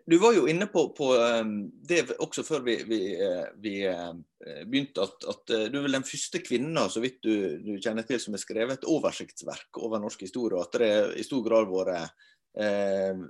Du 0.06 0.16
var 0.18 0.34
jo 0.36 0.46
inne 0.50 0.66
på, 0.70 0.82
på 0.96 1.10
ehm, 1.16 1.54
det 1.88 2.02
også 2.18 2.44
før 2.46 2.64
vi, 2.66 2.76
vi, 2.88 3.00
eh, 3.14 3.46
vi 3.62 3.74
eh, 3.86 4.62
begynte, 4.66 5.04
at, 5.04 5.26
at, 5.30 5.52
eh, 5.54 5.66
du 5.70 5.78
er 5.78 5.86
vel 5.86 5.98
den 5.98 6.06
første 6.08 6.40
kvinna 6.44 6.86
så 6.92 7.02
vidt 7.04 7.20
du, 7.24 7.34
du, 7.62 7.70
kjenner 7.82 8.06
til 8.08 8.20
som 8.22 8.36
har 8.36 8.42
skrevet 8.42 8.78
et 8.78 8.88
oversiktsverk 8.88 9.80
over 9.82 10.02
norsk 10.02 10.24
historie. 10.26 10.58
Og 10.58 10.66
at 10.66 10.80
det 10.82 10.90
i 11.20 11.26
stor 11.26 11.44
grad 11.46 11.70
vært 11.70 12.14
eh, 12.58 13.22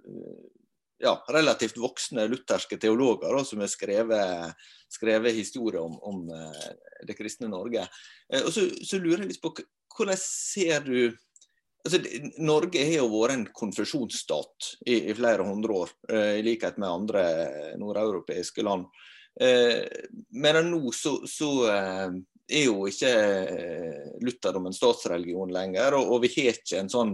ja, 1.04 1.14
relativt 1.30 1.78
voksne 1.78 2.26
lutherske 2.30 2.80
teologer 2.80 3.34
da, 3.34 3.44
som 3.46 3.62
har 3.62 3.70
skrevet, 3.70 4.66
skrevet 4.90 5.36
historie 5.36 5.82
om, 5.82 5.94
om, 6.02 6.24
det 7.06 7.14
kristne 7.14 7.46
Norge. 7.52 7.84
og 8.40 8.48
så, 8.50 8.64
så 8.82 8.98
lurer 8.98 9.22
jeg 9.22 9.36
litt 9.36 9.44
på 9.44 9.52
hvordan 9.98 10.18
ser 10.18 10.82
du 10.86 11.14
Altså, 11.86 12.00
Norge 12.42 12.82
har 12.84 12.96
jo 12.98 13.10
vært 13.12 13.36
en 13.36 13.44
konfesjonsstat 13.54 14.72
i, 14.86 14.96
i 15.10 15.14
flere 15.16 15.46
hundre 15.46 15.84
år, 15.84 15.92
eh, 16.10 16.32
i 16.40 16.46
likhet 16.46 16.80
med 16.80 16.90
andre 16.90 17.22
nordeuropeiske 17.80 18.64
land. 18.66 18.88
Eh, 19.40 19.86
men 20.30 20.70
nå 20.72 20.92
så, 20.92 21.14
så 21.30 21.50
eh, 21.70 22.16
er 22.48 22.64
jo 22.64 22.88
ikke 22.90 23.10
eh, 23.12 24.08
lutherdom 24.24 24.66
en 24.66 24.74
statsreligion 24.74 25.52
lenger, 25.54 25.94
og, 26.00 26.14
og, 26.14 26.24
vi 26.24 26.32
har 26.34 26.58
ikke 26.58 26.80
en 26.82 26.90
sånn 26.92 27.12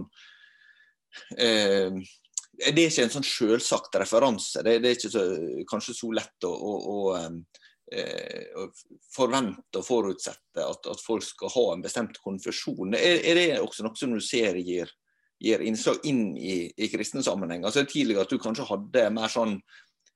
Det 1.35 2.71
er 2.71 2.79
ikke 2.81 3.05
en 3.05 3.13
sånn 3.13 3.27
selvsagt 3.27 3.95
referanse. 4.01 4.63
Det, 4.65 4.79
det 4.83 4.89
er 4.89 4.97
ikke 4.97 5.13
så, 5.13 5.23
kanskje 5.69 5.95
så 5.95 6.09
lett 6.15 6.47
å, 6.47 6.51
å, 6.51 6.73
å 6.91 6.97
forvente 9.13 9.77
og 9.77 9.85
forutsette 9.85 10.63
at, 10.63 10.87
at, 10.89 11.01
folk 11.05 11.23
skal 11.23 11.51
ha 11.53 11.65
en 11.73 11.83
bestemt 11.85 12.17
konfesjon. 12.23 12.95
Er, 12.97 13.19
er 13.21 13.37
det 13.37 13.47
også 13.61 13.85
noe 13.85 13.97
som 13.99 14.15
du 14.15 14.21
ser 14.25 14.57
gir, 14.57 14.89
gir 15.37 15.61
innslag 15.61 16.01
inn 16.09 16.31
i, 16.37 16.63
i 16.75 16.89
kristne 16.89 17.23
sammenhenger? 17.25 17.69
Altså 17.69 17.85
Tidligere 17.85 18.25
at 18.25 18.33
du 18.33 18.41
kanskje 18.41 18.67
hadde 18.71 19.09
mer 19.13 19.29
sånn 19.31 19.59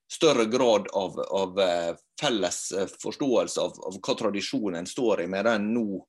større 0.09 0.47
grad 0.49 0.89
av, 0.97 1.19
av 1.19 1.59
eh, 1.61 1.91
felles 2.21 2.71
eh, 2.71 2.89
forståelse 3.03 3.61
av, 3.61 3.77
av 3.85 3.99
hva 4.01 4.15
tradisjonen 4.17 4.89
står 4.89 5.21
i, 5.21 5.27
medan 5.29 5.61
en 5.61 5.73
nå 5.75 5.99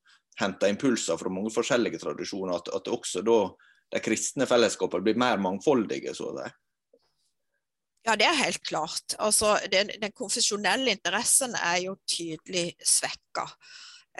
henter 0.41 0.73
impulser 0.73 1.21
fra 1.21 1.33
mange 1.33 1.53
forskjellige 1.53 2.01
tradisjoner. 2.01 2.57
At, 2.57 2.73
at 2.73 2.89
også 2.89 3.21
da 3.27 3.43
de 3.91 4.01
kristne 4.01 4.47
fellesskapene 4.49 5.05
blir 5.05 5.21
mer 5.21 5.41
mangfoldige. 5.43 6.15
så 6.17 6.33
det. 6.39 6.49
Ja, 8.07 8.17
det 8.17 8.27
er 8.27 8.45
helt 8.45 8.63
klart. 8.65 9.15
Altså, 9.19 9.59
den, 9.73 9.91
den 10.03 10.13
konfesjonelle 10.17 10.91
interessen 10.91 11.55
er 11.55 11.83
jo 11.85 11.97
tydelig 12.09 12.73
svekka. 12.87 13.45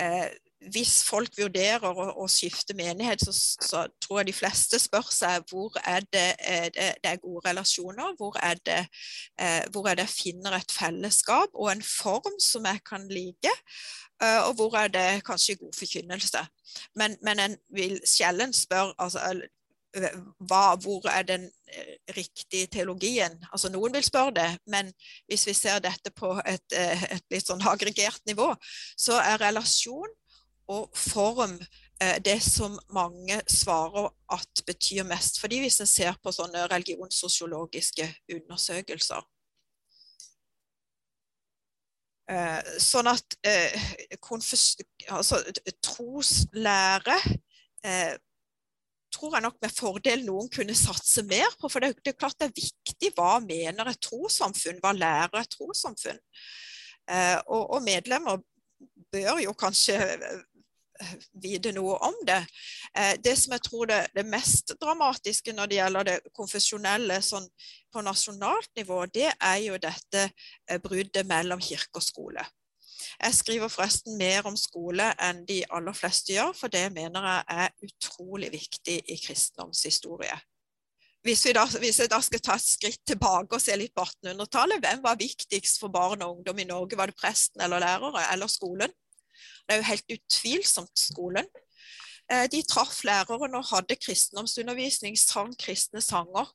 Eh, 0.01 0.29
hvis 0.69 0.99
folk 1.09 1.39
vurderer 1.39 1.87
å, 1.89 2.07
å 2.21 2.27
skifte 2.29 2.77
menighet, 2.77 3.23
så, 3.25 3.33
så, 3.33 3.85
tror 4.03 4.21
jeg 4.21 4.29
de 4.29 4.35
fleste 4.37 4.81
spør 4.81 5.09
seg 5.13 5.47
hvor 5.49 5.77
er 5.89 6.05
det, 6.13 6.27
er 6.39 6.67
det, 6.75 6.89
det 7.01 7.13
er 7.15 7.23
gode 7.23 7.47
relasjoner, 7.49 8.13
hvor 8.19 8.37
er, 8.45 8.61
det, 8.69 8.83
eh, 9.41 9.65
hvor 9.73 9.89
er 9.89 9.97
det 9.97 10.05
jeg 10.11 10.17
finner 10.17 10.59
et 10.59 10.75
fellesskap 10.75 11.57
og 11.57 11.73
en 11.73 11.83
form 11.85 12.37
som 12.45 12.69
jeg 12.69 12.85
kan 12.85 13.09
like, 13.09 13.55
eh, 14.21 14.43
og 14.45 14.59
hvor 14.61 14.77
er 14.83 14.93
det 14.93 15.07
kanskje 15.25 15.57
god 15.63 15.73
forkynnelse. 15.79 16.45
Men, 17.01 17.17
men 17.25 17.41
en 17.47 17.57
vil 17.73 17.97
sjelden 18.05 18.53
spørre 18.53 18.93
altså, 19.01 19.41
hva, 19.95 20.77
hvor 20.77 21.09
er 21.11 21.23
den 21.23 21.51
eh, 21.67 21.97
riktige 22.17 22.67
teologien? 22.67 23.45
Altså 23.53 23.71
Noen 23.73 23.95
vil 23.95 24.05
spørre 24.05 24.35
det, 24.35 24.51
men 24.67 24.93
hvis 25.27 25.47
vi 25.47 25.55
ser 25.55 25.81
dette 25.83 26.13
på 26.15 26.37
et, 26.47 26.77
eh, 26.77 27.05
et 27.17 27.25
litt 27.31 27.47
sånn 27.47 27.63
aggregert 27.67 28.23
nivå, 28.27 28.53
så 28.99 29.19
er 29.19 29.41
relasjon 29.43 30.15
og 30.71 30.95
form 30.95 31.59
eh, 32.03 32.21
det 32.23 32.39
som 32.43 32.79
mange 32.95 33.41
svarer 33.51 34.13
at 34.31 34.65
betyr 34.67 35.03
mest. 35.09 35.41
Fordi 35.43 35.61
hvis 35.65 35.81
en 35.83 35.91
ser 35.91 36.15
på 36.23 36.33
sånne 36.35 36.69
religionssosiologiske 36.71 38.07
undersøkelser. 38.37 39.27
Sånn 42.79 43.09
at 43.11 43.35
altså, 45.11 45.41
troslære 45.83 47.17
tror 49.15 49.37
jeg 49.37 49.45
nok 49.45 49.59
med 49.63 49.75
fordel 49.75 50.25
noen 50.27 50.51
kunne 50.53 50.77
satse 50.79 51.25
mer 51.29 51.51
på. 51.61 51.71
For 51.73 51.83
det, 51.83 51.95
det, 52.05 52.15
er 52.15 52.21
klart 52.21 52.39
det 52.41 52.51
er 52.51 52.61
viktig 52.61 53.13
hva 53.17 53.39
mener 53.45 53.91
et 53.91 54.03
trossamfunn, 54.05 54.81
hva 54.83 54.95
lærer 54.97 55.43
et 55.43 55.53
trossamfunn. 55.57 56.21
Eh, 57.11 57.39
og, 57.47 57.65
og, 57.65 57.83
medlemmer 57.83 58.41
bør 59.11 59.41
jo 59.43 59.55
kanskje 59.59 59.97
eh, 59.99 60.45
vite 61.43 61.73
noe 61.75 61.97
om 62.07 62.17
det. 62.29 62.41
Eh, 62.95 63.17
det 63.25 63.35
som 63.41 63.55
jeg 63.57 63.65
tror 63.67 63.91
det, 63.91 64.01
det, 64.15 64.27
mest 64.31 64.75
dramatiske 64.81 65.55
når 65.57 65.71
det 65.71 65.81
gjelder 65.81 66.09
det 66.11 66.17
konfesjonelle 66.37 67.21
sånn, 67.25 67.49
på 67.91 68.05
nasjonalt 68.07 68.71
nivå, 68.79 69.03
det 69.11 69.33
er 69.33 69.59
jo 69.65 69.81
dette 69.83 70.29
eh, 70.29 70.81
bruddet 70.83 71.27
mellom 71.29 71.63
kirke 71.65 71.99
og 71.99 72.07
skole. 72.07 72.47
Jeg 73.21 73.35
skriver 73.35 73.73
forresten 73.73 74.19
mer 74.21 74.47
om 74.49 74.57
skole 74.59 75.11
enn 75.23 75.45
de 75.49 75.63
aller 75.71 75.97
fleste 75.97 76.35
gjør, 76.35 76.55
for 76.57 76.73
det 76.73 76.87
mener 76.95 77.27
jeg 77.29 77.65
er 77.65 77.89
utrolig 77.89 78.53
viktig 78.53 79.01
i 79.09 79.19
kristendomshistorie. 79.21 80.39
Hvis, 81.23 81.43
da, 81.53 81.67
hvis 81.83 81.99
jeg 82.01 82.09
da 82.09 82.17
skal 82.25 82.41
ta 82.41 82.55
et 82.57 82.65
skritt 82.65 83.03
tilbake 83.05 83.57
og 83.57 83.61
se 83.61 83.75
litt 83.77 83.93
på 83.93 84.07
1800-tallet, 84.07 84.81
hvem 84.81 85.03
var 85.05 85.19
viktigst 85.21 85.83
for 85.83 85.93
barn 85.93 86.23
og 86.25 86.39
ungdom 86.39 86.63
i 86.63 86.69
Norge? 86.69 86.97
Var 86.97 87.13
det 87.13 87.19
presten 87.19 87.61
eller 87.61 87.83
lærere 87.83 88.25
eller 88.33 88.49
skolen? 88.49 88.95
Det 89.69 89.75
er 89.75 89.83
jo 89.83 89.91
helt 89.91 90.15
utvilsomt 90.17 90.97
skolen. 90.99 91.51
Eh, 92.33 92.47
de 92.53 92.63
traff 92.63 93.03
læreren 93.05 93.55
og 93.59 93.69
hadde 93.69 93.99
kristendomsundervisning, 94.01 95.19
sang 95.19 95.53
kristne 95.59 96.01
sanger, 96.01 96.49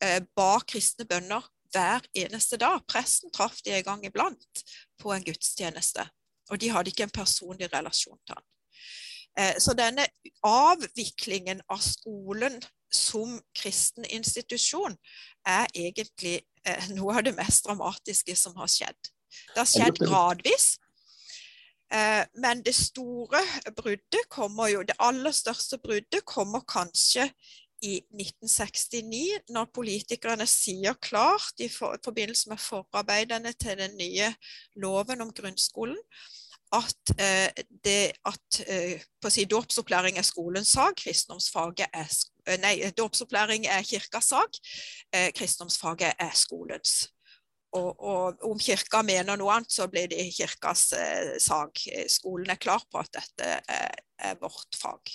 eh, 0.00 0.20
ba 0.36 0.60
kristne 0.64 1.04
bønner 1.04 1.44
hver 1.74 2.06
eneste 2.14 2.56
dag. 2.56 2.80
Presten 2.88 3.32
traff 3.34 3.60
de 3.64 3.74
en 3.76 3.84
gang 3.84 4.06
iblant 4.06 4.64
på 4.98 5.12
en 5.14 5.24
gudstjeneste, 5.24 6.06
og 6.50 6.60
de 6.60 6.70
hadde 6.70 6.92
ikke 6.92 7.06
en 7.06 7.14
personlig 7.14 7.68
relasjon 7.72 8.18
til 8.26 8.38
han. 8.38 8.46
Eh, 9.38 9.58
så 9.60 9.74
denne 9.76 10.06
avviklingen 10.46 11.60
av 11.68 11.82
skolen 11.84 12.56
som 12.92 13.36
kristen 13.56 14.06
institusjon 14.08 14.96
er 15.46 15.68
egentlig 15.74 16.40
eh, 16.66 16.88
noe 16.96 17.18
av 17.18 17.26
det 17.26 17.34
mest 17.36 17.66
dramatiske 17.66 18.36
som 18.38 18.56
har 18.56 18.70
skjedd. 18.72 19.12
Det 19.52 19.60
har 19.60 19.68
skjedd 19.68 20.00
gradvis. 20.00 20.76
Eh, 21.92 22.24
men 22.42 22.64
det 22.66 22.74
store 22.74 23.42
bruddet 23.76 24.24
kommer 24.32 24.72
jo, 24.72 24.82
det 24.82 24.96
aller 24.98 25.34
største 25.36 25.78
bruddet 25.78 26.24
kommer 26.26 26.64
kanskje 26.66 27.28
i 27.84 27.98
1969, 28.08 29.52
når 29.52 29.68
politikerne 29.74 30.46
sier 30.48 30.96
klart 31.02 31.60
i, 31.60 31.68
for, 31.68 31.98
forbindelse 32.04 32.48
med 32.52 32.62
forarbeidene 32.62 33.52
til 33.52 33.78
den 33.78 33.96
nye 34.00 34.32
loven 34.80 35.20
om 35.20 35.32
grunnskolen, 35.36 36.00
at, 36.74 37.12
eh, 37.20 37.64
det, 37.84 38.12
at 38.26 38.60
eh, 38.66 39.02
si, 39.30 39.44
dåpsopplæring 39.44 40.18
er 40.18 40.26
skolens 40.26 40.68
sak, 40.74 40.96
kristendomsfaget 40.98 41.86
er 41.92 42.08
eh, 42.46 42.58
Nei, 42.58 42.80
er 42.82 43.82
kirkas 43.86 44.32
sak, 44.32 44.58
eh, 45.14 45.32
kristendomsfaget 45.32 46.12
er 46.18 46.34
skolens. 46.34 47.12
Og, 47.74 47.88
og, 47.98 48.44
om 48.46 48.58
kirka 48.62 49.02
mener 49.04 49.36
noe 49.36 49.56
annet, 49.56 49.72
så 49.72 49.88
blir 49.90 50.08
det 50.10 50.28
kirkas 50.36 50.88
eh, 50.96 51.36
sak. 51.42 51.82
Skolen 52.08 52.52
er 52.52 52.60
klar 52.62 52.84
på 52.90 53.00
at 53.02 53.10
dette 53.18 53.56
er, 53.58 53.98
er 54.22 54.38
vårt 54.40 54.78
fag. 54.78 55.12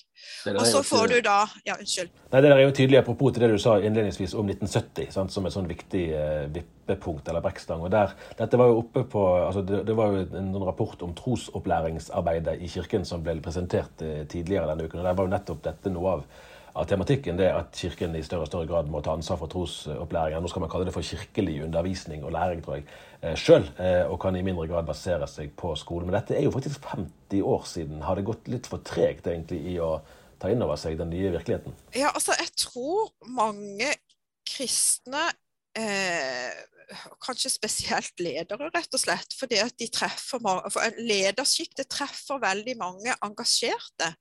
Og 0.52 0.62
så 0.68 0.84
får 0.86 1.08
du 1.08 1.16
da 1.26 1.39
Ja, 1.66 1.78
unnskyld. 1.80 2.12
Nei, 2.32 2.41
Det 2.41 2.52
er 2.52 2.62
jo 2.62 2.76
tydelig 2.76 2.99
apropos 2.99 3.34
til 3.34 3.45
det 3.45 3.49
du 3.56 3.58
sa 3.62 3.78
innledningsvis 3.80 4.36
om 4.38 4.49
1970, 4.49 5.10
sant, 5.16 5.34
som 5.34 5.47
et 5.47 5.56
sånn 5.56 5.70
viktig 5.70 6.04
eh, 6.18 6.45
vippepunkt 6.54 7.32
eller 7.32 7.41
brekkstang. 7.41 7.82
og 7.82 7.91
der, 7.93 8.14
Dette 8.38 8.60
var 8.62 8.70
jo 8.70 8.84
oppe 8.84 9.06
på 9.10 9.26
altså 9.39 9.66
det, 9.66 9.84
det 9.88 9.97
var 9.97 10.14
jo 10.14 10.28
en, 10.28 10.54
en 10.54 10.68
rapport 10.68 11.02
om 11.02 11.16
trosopplæringsarbeidet 11.18 12.60
i 12.62 12.70
kirken 12.70 13.08
som 13.08 13.24
ble 13.26 13.39
presentert 13.41 14.06
eh, 14.06 14.24
tidligere 14.30 14.70
denne 14.70 14.86
uken. 14.86 15.02
og 15.02 15.10
Der 15.10 15.18
var 15.18 15.30
jo 15.30 15.36
nettopp 15.36 15.64
dette 15.66 15.93
noe 15.93 16.18
av 16.20 16.26
av 16.74 16.88
tematikken, 16.88 17.38
det 17.39 17.49
at 17.51 17.76
Kirken 17.76 18.15
i 18.15 18.24
større 18.24 18.45
og 18.45 18.51
større 18.51 18.69
grad 18.69 18.89
må 18.91 19.01
ta 19.03 19.15
ansvar 19.17 19.39
for 19.41 19.51
trosopplæringen. 19.51 20.43
Nå 20.43 20.51
skal 20.51 20.63
man 20.63 20.72
kalle 20.72 20.88
det 20.88 20.93
for 20.95 21.05
kirkelig 21.05 21.57
undervisning 21.65 22.24
og 22.24 22.32
læring, 22.36 22.63
tror 22.63 22.80
jeg, 22.80 22.86
eh, 23.22 23.36
sjøl, 23.36 23.67
eh, 23.80 24.05
og 24.07 24.19
kan 24.22 24.36
i 24.36 24.43
mindre 24.45 24.67
grad 24.67 24.88
basere 24.88 25.28
seg 25.28 25.51
på 25.57 25.76
skolen. 25.76 26.07
Men 26.07 26.19
dette 26.19 26.38
er 26.38 26.43
jo 26.47 26.53
faktisk 26.55 26.86
50 26.86 27.41
år 27.43 27.67
siden. 27.67 28.01
Har 28.01 28.15
det 28.15 28.26
gått 28.26 28.47
litt 28.47 28.67
for 28.67 28.84
tregt 28.88 29.28
egentlig 29.28 29.59
i 29.74 29.78
å 29.80 29.99
ta 30.39 30.49
inn 30.49 30.63
over 30.63 30.80
seg 30.80 30.97
den 30.97 31.11
nye 31.11 31.32
virkeligheten? 31.36 31.76
Ja, 31.95 32.13
altså 32.15 32.38
jeg 32.39 32.53
tror 32.55 33.11
mange 33.28 33.91
kristne 34.47 35.28
eh, 35.76 36.51
kanskje 37.23 37.51
spesielt 37.53 38.21
ledere, 38.21 38.69
rett 38.73 38.95
og 38.95 39.01
slett. 39.01 39.35
Fordi 39.37 39.59
at 39.63 39.75
de 39.79 39.87
treffer 39.91 40.41
for 40.41 40.81
det 41.77 41.87
treffer 41.91 42.41
veldig 42.41 42.75
mange 42.79 43.15
engasjerte. 43.25 44.11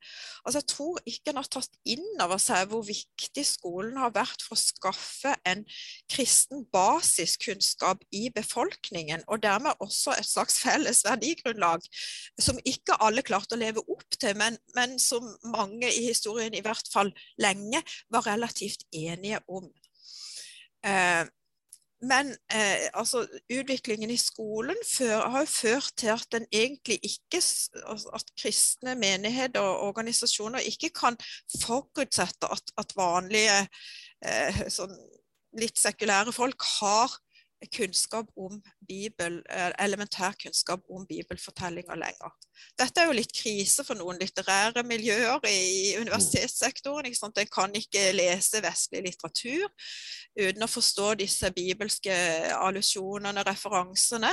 Altså 0.45 0.61
Jeg 0.61 0.69
tror 0.73 1.01
ikke 1.09 1.33
en 1.33 1.41
har 1.41 1.51
tatt 1.51 1.79
inn 1.89 2.23
over 2.23 2.41
seg 2.43 2.71
hvor 2.71 2.85
viktig 2.87 3.45
skolen 3.47 3.99
har 4.01 4.15
vært 4.15 4.45
for 4.47 4.57
å 4.57 4.61
skaffe 4.61 5.35
en 5.49 5.65
kristen 6.11 6.65
basiskunnskap 6.73 8.05
i 8.17 8.29
befolkningen, 8.35 9.25
og 9.29 9.43
dermed 9.43 9.81
også 9.81 10.15
et 10.17 10.29
slags 10.29 10.61
felles 10.63 11.03
verdigrunnlag 11.07 11.85
som 12.41 12.61
ikke 12.65 12.99
alle 13.03 13.25
klarte 13.27 13.57
å 13.57 13.61
leve 13.61 13.85
opp 13.89 14.19
til, 14.19 14.37
men, 14.39 14.59
men 14.77 14.99
som 15.03 15.27
mange 15.51 15.91
i 15.91 16.07
historien, 16.09 16.55
i 16.55 16.65
hvert 16.65 16.89
fall 16.93 17.13
lenge, 17.41 17.83
var 18.11 18.27
relativt 18.29 18.87
enige 18.93 19.41
om. 19.49 19.69
Eh, 20.87 21.27
men 22.03 22.31
eh, 22.53 22.89
altså, 22.95 23.27
utviklingen 23.53 24.11
i 24.11 24.17
skolen 24.17 24.77
før, 24.89 25.29
har 25.29 25.45
jo 25.45 25.51
ført 25.53 25.93
til 26.01 26.13
at 26.15 26.27
den 26.33 26.47
egentlig 26.53 26.97
ikke 27.05 27.43
altså, 27.85 28.11
At 28.15 28.25
kristne 28.41 28.95
menigheter 28.95 29.61
og 29.61 29.89
organisasjoner 29.91 30.65
ikke 30.65 30.91
kan 30.97 31.17
forutsette 31.61 32.49
at, 32.53 32.73
at 32.79 32.97
vanlige 32.97 33.59
eh, 34.25 34.63
sånn 34.73 34.97
litt 35.61 35.79
sekulære 35.83 36.33
folk 36.33 36.63
har 36.79 37.17
kunnskap 37.69 38.27
om 38.37 38.63
Bibel, 38.89 39.43
eh, 39.51 39.73
elementær 39.85 40.33
kunnskap 40.43 40.81
om 40.89 41.07
bibelfortellinger 41.07 41.95
lenger. 41.95 42.33
Dette 42.79 43.01
er 43.01 43.07
jo 43.07 43.17
litt 43.17 43.33
krise 43.37 43.85
for 43.85 43.99
noen 43.99 44.19
litterære 44.21 44.83
miljøer 44.87 45.45
i 45.49 45.95
universitetssektoren. 46.01 47.07
Ikke 47.07 47.31
en 47.43 47.53
kan 47.53 47.75
ikke 47.77 48.13
lese 48.17 48.63
vestlig 48.65 49.03
litteratur 49.05 49.69
uten 50.39 50.63
å 50.63 50.71
forstå 50.71 51.15
disse 51.21 51.51
bibelske 51.53 52.15
allusjonene, 52.57 53.45
referansene. 53.45 54.33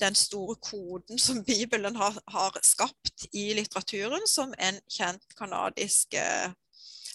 Den 0.00 0.14
store 0.14 0.56
koden 0.56 1.18
som 1.18 1.44
Bibelen 1.44 1.96
har, 1.96 2.18
har 2.28 2.58
skapt 2.62 3.26
i 3.32 3.52
litteraturen, 3.54 4.26
som 4.26 4.54
en 4.58 4.80
kjent 4.90 5.24
kanadisk 5.36 6.14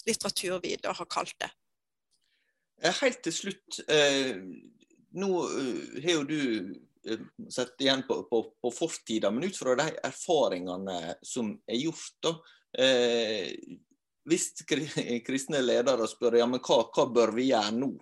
litteraturvideo 0.06 0.92
har 0.92 1.06
kalt 1.10 1.34
det. 1.40 1.50
Helt 3.00 3.22
til 3.24 3.32
slutt. 3.32 3.80
Eh 3.88 4.74
nå 5.20 5.30
uh, 5.44 5.96
har 6.02 6.12
jo 6.12 6.24
du 6.28 6.40
uh, 7.10 7.24
sett 7.52 7.80
igjen 7.84 8.04
på, 8.08 8.22
på, 8.30 8.42
på 8.62 8.72
fortida, 8.74 9.30
men 9.30 9.48
ut 9.48 9.58
fra 9.58 9.76
de 9.78 9.90
erfaringene 10.04 11.16
som 11.24 11.54
er 11.66 11.80
gjort, 11.80 12.16
da, 12.24 12.34
eh, 12.82 13.52
hvis 14.26 14.50
kristne 15.26 15.62
ledere 15.62 16.08
spør 16.10 16.40
ja, 16.40 16.48
men 16.50 16.62
hva, 16.64 16.82
hva 16.90 17.06
bør 17.14 17.32
vi 17.36 17.50
gjøre 17.52 17.76
nå, 17.78 17.92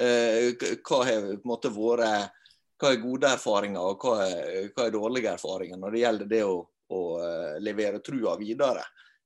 eh, 0.00 0.54
hva 0.80 1.02
har 1.08 1.28
på 1.28 1.36
en 1.36 1.50
måte 1.50 1.72
vært 1.74 2.40
hva 2.80 2.90
er 2.90 3.02
gode 3.02 3.30
erfaringer 3.30 3.80
og 3.80 4.04
hva 4.04 4.14
er, 4.26 4.70
hva 4.74 4.86
er 4.86 4.94
dårlige 4.94 5.34
erfaringer 5.36 5.78
når 5.80 5.94
det 5.94 6.00
gjelder 6.02 6.30
det 6.30 6.40
å, 6.44 6.56
å 6.90 7.00
uh, 7.20 7.54
levere 7.62 8.02
trua 8.04 8.34
videre. 8.40 8.82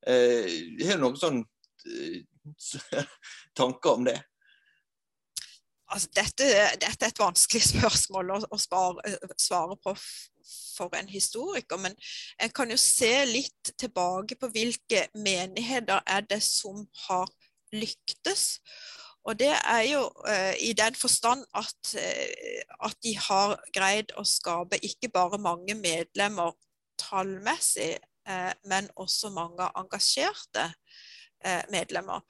Eh, 0.07 0.49
har 0.85 1.01
du 1.01 1.05
noen 1.07 1.19
sånn 1.19 1.41
tanker 3.59 3.97
om 3.97 4.05
det? 4.07 4.19
Altså 5.89 6.09
dette, 6.17 6.49
dette, 6.81 7.05
er 7.05 7.13
et 7.13 7.23
vanskelig 7.23 7.63
spørsmål 7.73 8.35
å, 8.37 8.41
å 8.51 8.61
svare, 8.61 9.17
svare, 9.41 9.79
på 9.83 9.97
for 10.79 10.95
en 10.97 11.09
historiker, 11.11 11.77
men 11.83 11.97
en 12.41 12.53
kan 12.55 12.71
jo 12.71 12.79
se 12.81 13.11
litt 13.29 13.73
tilbake 13.81 14.39
på 14.39 14.49
hvilke 14.55 15.09
menigheter 15.19 16.01
er 16.07 16.23
det 16.31 16.39
som 16.45 16.85
har 17.09 17.27
lyktes. 17.75 18.61
Og 19.29 19.37
det 19.37 19.51
er 19.59 19.83
jo 19.91 20.05
uh, 20.07 20.55
i 20.63 20.71
den 20.79 20.95
forstand 20.97 21.43
at, 21.59 21.93
uh, 21.99 22.63
at, 22.87 22.97
de 23.05 23.13
har 23.19 23.59
greid 23.75 24.15
å 24.17 24.25
skape 24.25 24.79
ikke 24.87 25.11
bare 25.13 25.41
mange 25.43 25.77
medlemmer 25.77 26.55
tallmessig, 27.03 27.99
uh, 28.31 28.55
men 28.71 28.89
også 28.97 29.35
mange 29.35 29.69
engasjerte 29.77 30.71
medlemmer 31.71 32.25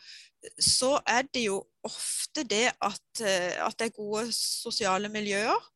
så 0.61 1.01
er 1.07 1.23
det 1.35 1.47
jo 1.47 1.63
ofte 1.83 2.45
det 2.45 2.71
at, 2.83 3.21
eh, 3.21 3.67
at 3.67 3.75
det 3.79 3.87
er 3.87 3.97
gode 3.97 4.33
sosiale 4.33 5.09
miljøer. 5.09 5.71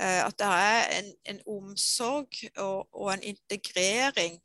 Eh, 0.00 0.26
at 0.26 0.38
det 0.38 0.46
er 0.46 0.98
en, 0.98 1.12
en 1.24 1.40
omsorg 1.46 2.28
og, 2.56 2.88
og, 2.94 3.14
en 3.14 3.22
integrering 3.22 4.40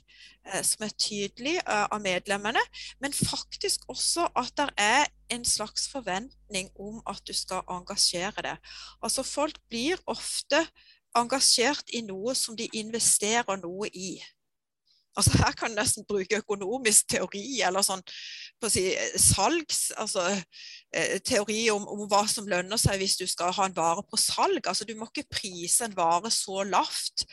eh, 0.54 0.64
som 0.64 0.84
er 0.86 0.96
tydelig 1.00 1.60
av 1.66 2.02
medlemmene. 2.02 2.62
Men 3.00 3.14
faktisk 3.14 3.88
også 3.88 4.28
at 4.36 4.54
det 4.58 4.70
er 4.78 5.06
en 5.30 5.46
slags 5.46 5.90
forventning 5.92 6.70
om 6.80 7.02
at 7.08 7.22
du 7.28 7.34
skal 7.34 7.64
engasjere 7.70 8.44
deg. 8.44 8.58
Altså 9.02 9.24
Folk 9.24 9.60
blir 9.70 10.00
ofte 10.08 10.68
engasjert 11.16 11.90
i 11.94 12.02
noe 12.02 12.36
som 12.36 12.58
de 12.58 12.70
investerer 12.74 13.60
noe 13.64 13.90
i. 13.94 14.18
Altså 15.18 15.38
Her 15.40 15.56
kan 15.58 15.74
du 15.74 15.80
nesten 15.80 16.06
bruke 16.06 16.42
økonomisk 16.44 17.08
teori 17.10 17.62
eller 17.66 17.86
sånn 17.86 18.04
på 18.62 18.70
å 18.70 18.74
si, 18.74 18.86
salgs, 19.22 19.92
altså 19.98 20.28
eh, 20.30 21.18
teori 21.26 21.68
om, 21.74 21.88
om, 21.90 22.04
hva 22.10 22.24
som 22.30 22.48
lønner 22.50 22.80
seg 22.82 23.02
hvis 23.02 23.18
du 23.20 23.26
skal 23.30 23.54
ha 23.58 23.68
en 23.68 23.78
vare 23.78 24.04
på 24.06 24.20
salg. 24.22 24.62
Altså 24.66 24.86
Du 24.86 24.94
må 24.98 25.10
ikke 25.10 25.30
prise 25.40 25.88
en 25.88 25.98
vare 25.98 26.32
så 26.34 26.64
lavt 26.68 27.26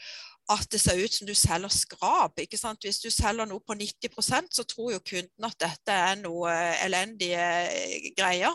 at 0.52 0.66
det 0.72 0.80
ser 0.80 1.00
ut 1.00 1.14
som 1.14 1.28
du 1.28 1.32
selger 1.36 1.72
skrap. 1.72 2.40
ikke 2.40 2.60
sant? 2.60 2.84
Hvis 2.84 3.00
du 3.00 3.08
selger 3.12 3.48
noe 3.48 3.64
på 3.64 3.76
90% 3.80 4.52
så 4.52 4.64
tror 4.68 4.92
jo 4.92 5.04
kunden 5.04 5.48
at 5.48 5.56
dette 5.60 6.00
er 6.08 6.18
noe 6.20 6.52
elendige 6.84 7.46
greier. 8.16 8.52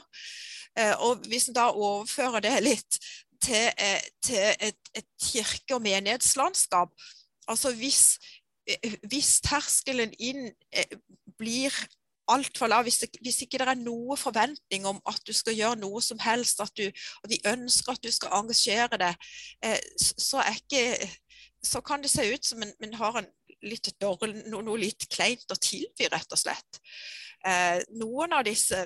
Eh, 0.78 0.94
og 1.02 1.26
hvis 1.30 1.50
en 1.50 1.58
da 1.58 1.70
overfører 1.74 2.46
det 2.46 2.58
litt 2.62 3.00
til, 3.42 3.72
eh, 3.78 4.02
til 4.22 4.54
et, 4.60 4.94
et 4.94 5.10
kirke- 5.22 5.78
og 5.78 5.82
menighetslandskap 5.82 6.94
altså 7.50 7.74
hvis 7.74 8.04
hvis 9.10 9.40
terskelen 9.46 10.14
inn 10.20 10.50
eh, 10.72 10.98
blir 11.38 11.74
altfor 12.30 12.70
lav, 12.70 12.86
hvis, 12.86 13.02
hvis, 13.22 13.42
ikke 13.42 13.58
det 13.62 13.68
er 13.72 13.82
noe 13.82 14.18
forventning 14.20 14.86
om 14.86 15.00
at 15.10 15.22
du 15.26 15.34
skal 15.34 15.58
gjøre 15.58 15.80
noe 15.82 16.02
som 16.06 16.20
helst, 16.22 16.62
at, 16.62 16.72
du, 16.78 16.86
at 17.24 17.32
de 17.32 17.40
ønsker 17.50 17.96
at 17.96 18.04
du 18.04 18.12
skal 18.14 18.36
engasjere 18.42 19.00
deg, 19.02 19.30
eh, 19.66 19.80
så, 19.98 20.44
ikke, 20.54 21.10
så, 21.66 21.82
kan 21.82 22.04
det 22.06 22.12
se 22.14 22.28
ut 22.30 22.46
som 22.46 22.62
en, 22.66 22.74
en 22.86 22.98
har 23.02 23.22
en 23.24 23.32
litt 23.66 23.92
dårlig, 24.02 24.46
noe 24.52 24.78
litt 24.80 25.10
kleint 25.12 25.50
å 25.52 25.58
tilby, 25.60 26.08
rett 26.12 26.36
og 26.36 26.40
slett. 26.40 26.82
Eh, 27.48 27.80
noen 27.96 28.34
av 28.36 28.44
disse 28.44 28.82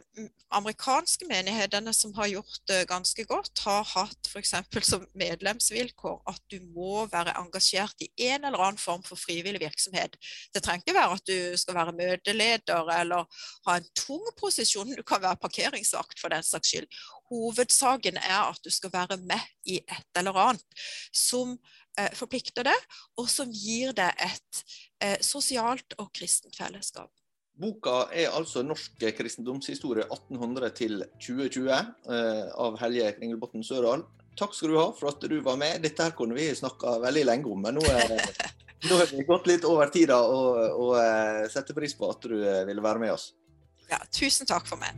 amerikanske 0.53 1.25
menighetene 1.25 1.89
som 1.93 2.11
har 2.13 2.27
gjort 2.29 2.59
det 2.69 2.83
ganske 2.89 3.25
godt, 3.25 3.63
har 3.65 3.87
hatt 3.95 4.29
f.eks. 4.29 4.53
som 4.85 5.07
medlemsvilkår 5.17 6.19
at 6.29 6.41
du 6.53 6.59
må 6.75 7.07
være 7.09 7.33
engasjert 7.39 8.05
i 8.05 8.11
en 8.27 8.45
eller 8.45 8.61
annen 8.61 8.81
form 8.81 9.01
for 9.07 9.17
frivillig 9.17 9.63
virksomhet. 9.63 10.19
Det 10.53 10.61
trenger 10.61 10.85
ikke 10.85 10.97
være 10.99 11.17
at 11.17 11.31
du 11.31 11.57
skal 11.57 11.79
være 11.79 11.95
møteleder 11.97 12.93
eller 12.99 13.41
ha 13.65 13.79
en 13.79 13.89
tung 13.97 14.29
posisjon, 14.37 14.93
du 14.93 15.01
kan 15.01 15.23
være 15.23 15.41
parkeringsvakt 15.41 16.21
for 16.21 16.33
den 16.33 16.45
saks 16.45 16.75
skyld. 16.75 17.01
Hovedsaken 17.33 18.21
er 18.21 18.51
at 18.51 18.61
du 18.61 18.69
skal 18.69 18.93
være 18.93 19.17
med 19.17 19.41
i 19.65 19.79
et 19.81 20.21
eller 20.21 20.37
annet 20.45 20.85
som 21.09 21.57
eh, 21.97 22.13
forplikter 22.13 22.69
deg, 22.69 22.87
og 23.17 23.33
som 23.33 23.49
gir 23.49 23.97
deg 23.97 24.13
et 24.21 24.63
eh, 25.01 25.17
sosialt 25.25 25.97
og 25.97 26.13
kristent 26.13 26.53
fellesskap. 26.61 27.09
Boka 27.53 28.07
er 28.09 28.33
altså 28.33 28.63
'Norsk 28.65 29.03
kristendomshistorie 29.17 30.07
1800 30.07 30.69
til 30.73 31.03
2020' 31.21 31.69
eh, 31.69 32.49
av 32.49 32.79
Helje 32.81 33.11
Kringelbotn 33.19 33.65
Sørdal. 33.65 34.05
Takk 34.39 34.55
skal 34.57 34.73
du 34.73 34.79
ha 34.79 34.87
for 34.97 35.11
at 35.11 35.21
du 35.29 35.37
var 35.45 35.59
med. 35.61 35.83
Dette 35.83 36.07
her 36.07 36.15
kunne 36.17 36.33
vi 36.33 36.49
snakka 36.49 36.97
veldig 37.03 37.25
lenge 37.29 37.51
om, 37.53 37.61
men 37.61 37.77
nå, 37.77 37.85
nå 38.89 38.97
har 38.97 39.13
vi 39.13 39.27
gått 39.29 39.47
litt 39.51 39.69
over 39.69 39.93
tida, 39.93 40.17
og, 40.25 40.57
og 40.73 40.97
eh, 40.97 41.45
setter 41.53 41.77
pris 41.77 41.93
på 41.93 42.09
at 42.09 42.25
du 42.25 42.39
eh, 42.41 42.65
ville 42.65 42.81
være 42.81 43.05
med 43.05 43.13
oss. 43.13 43.31
Ja, 43.91 44.01
tusen 44.09 44.49
takk 44.49 44.65
for 44.65 44.81
meg. 44.81 44.97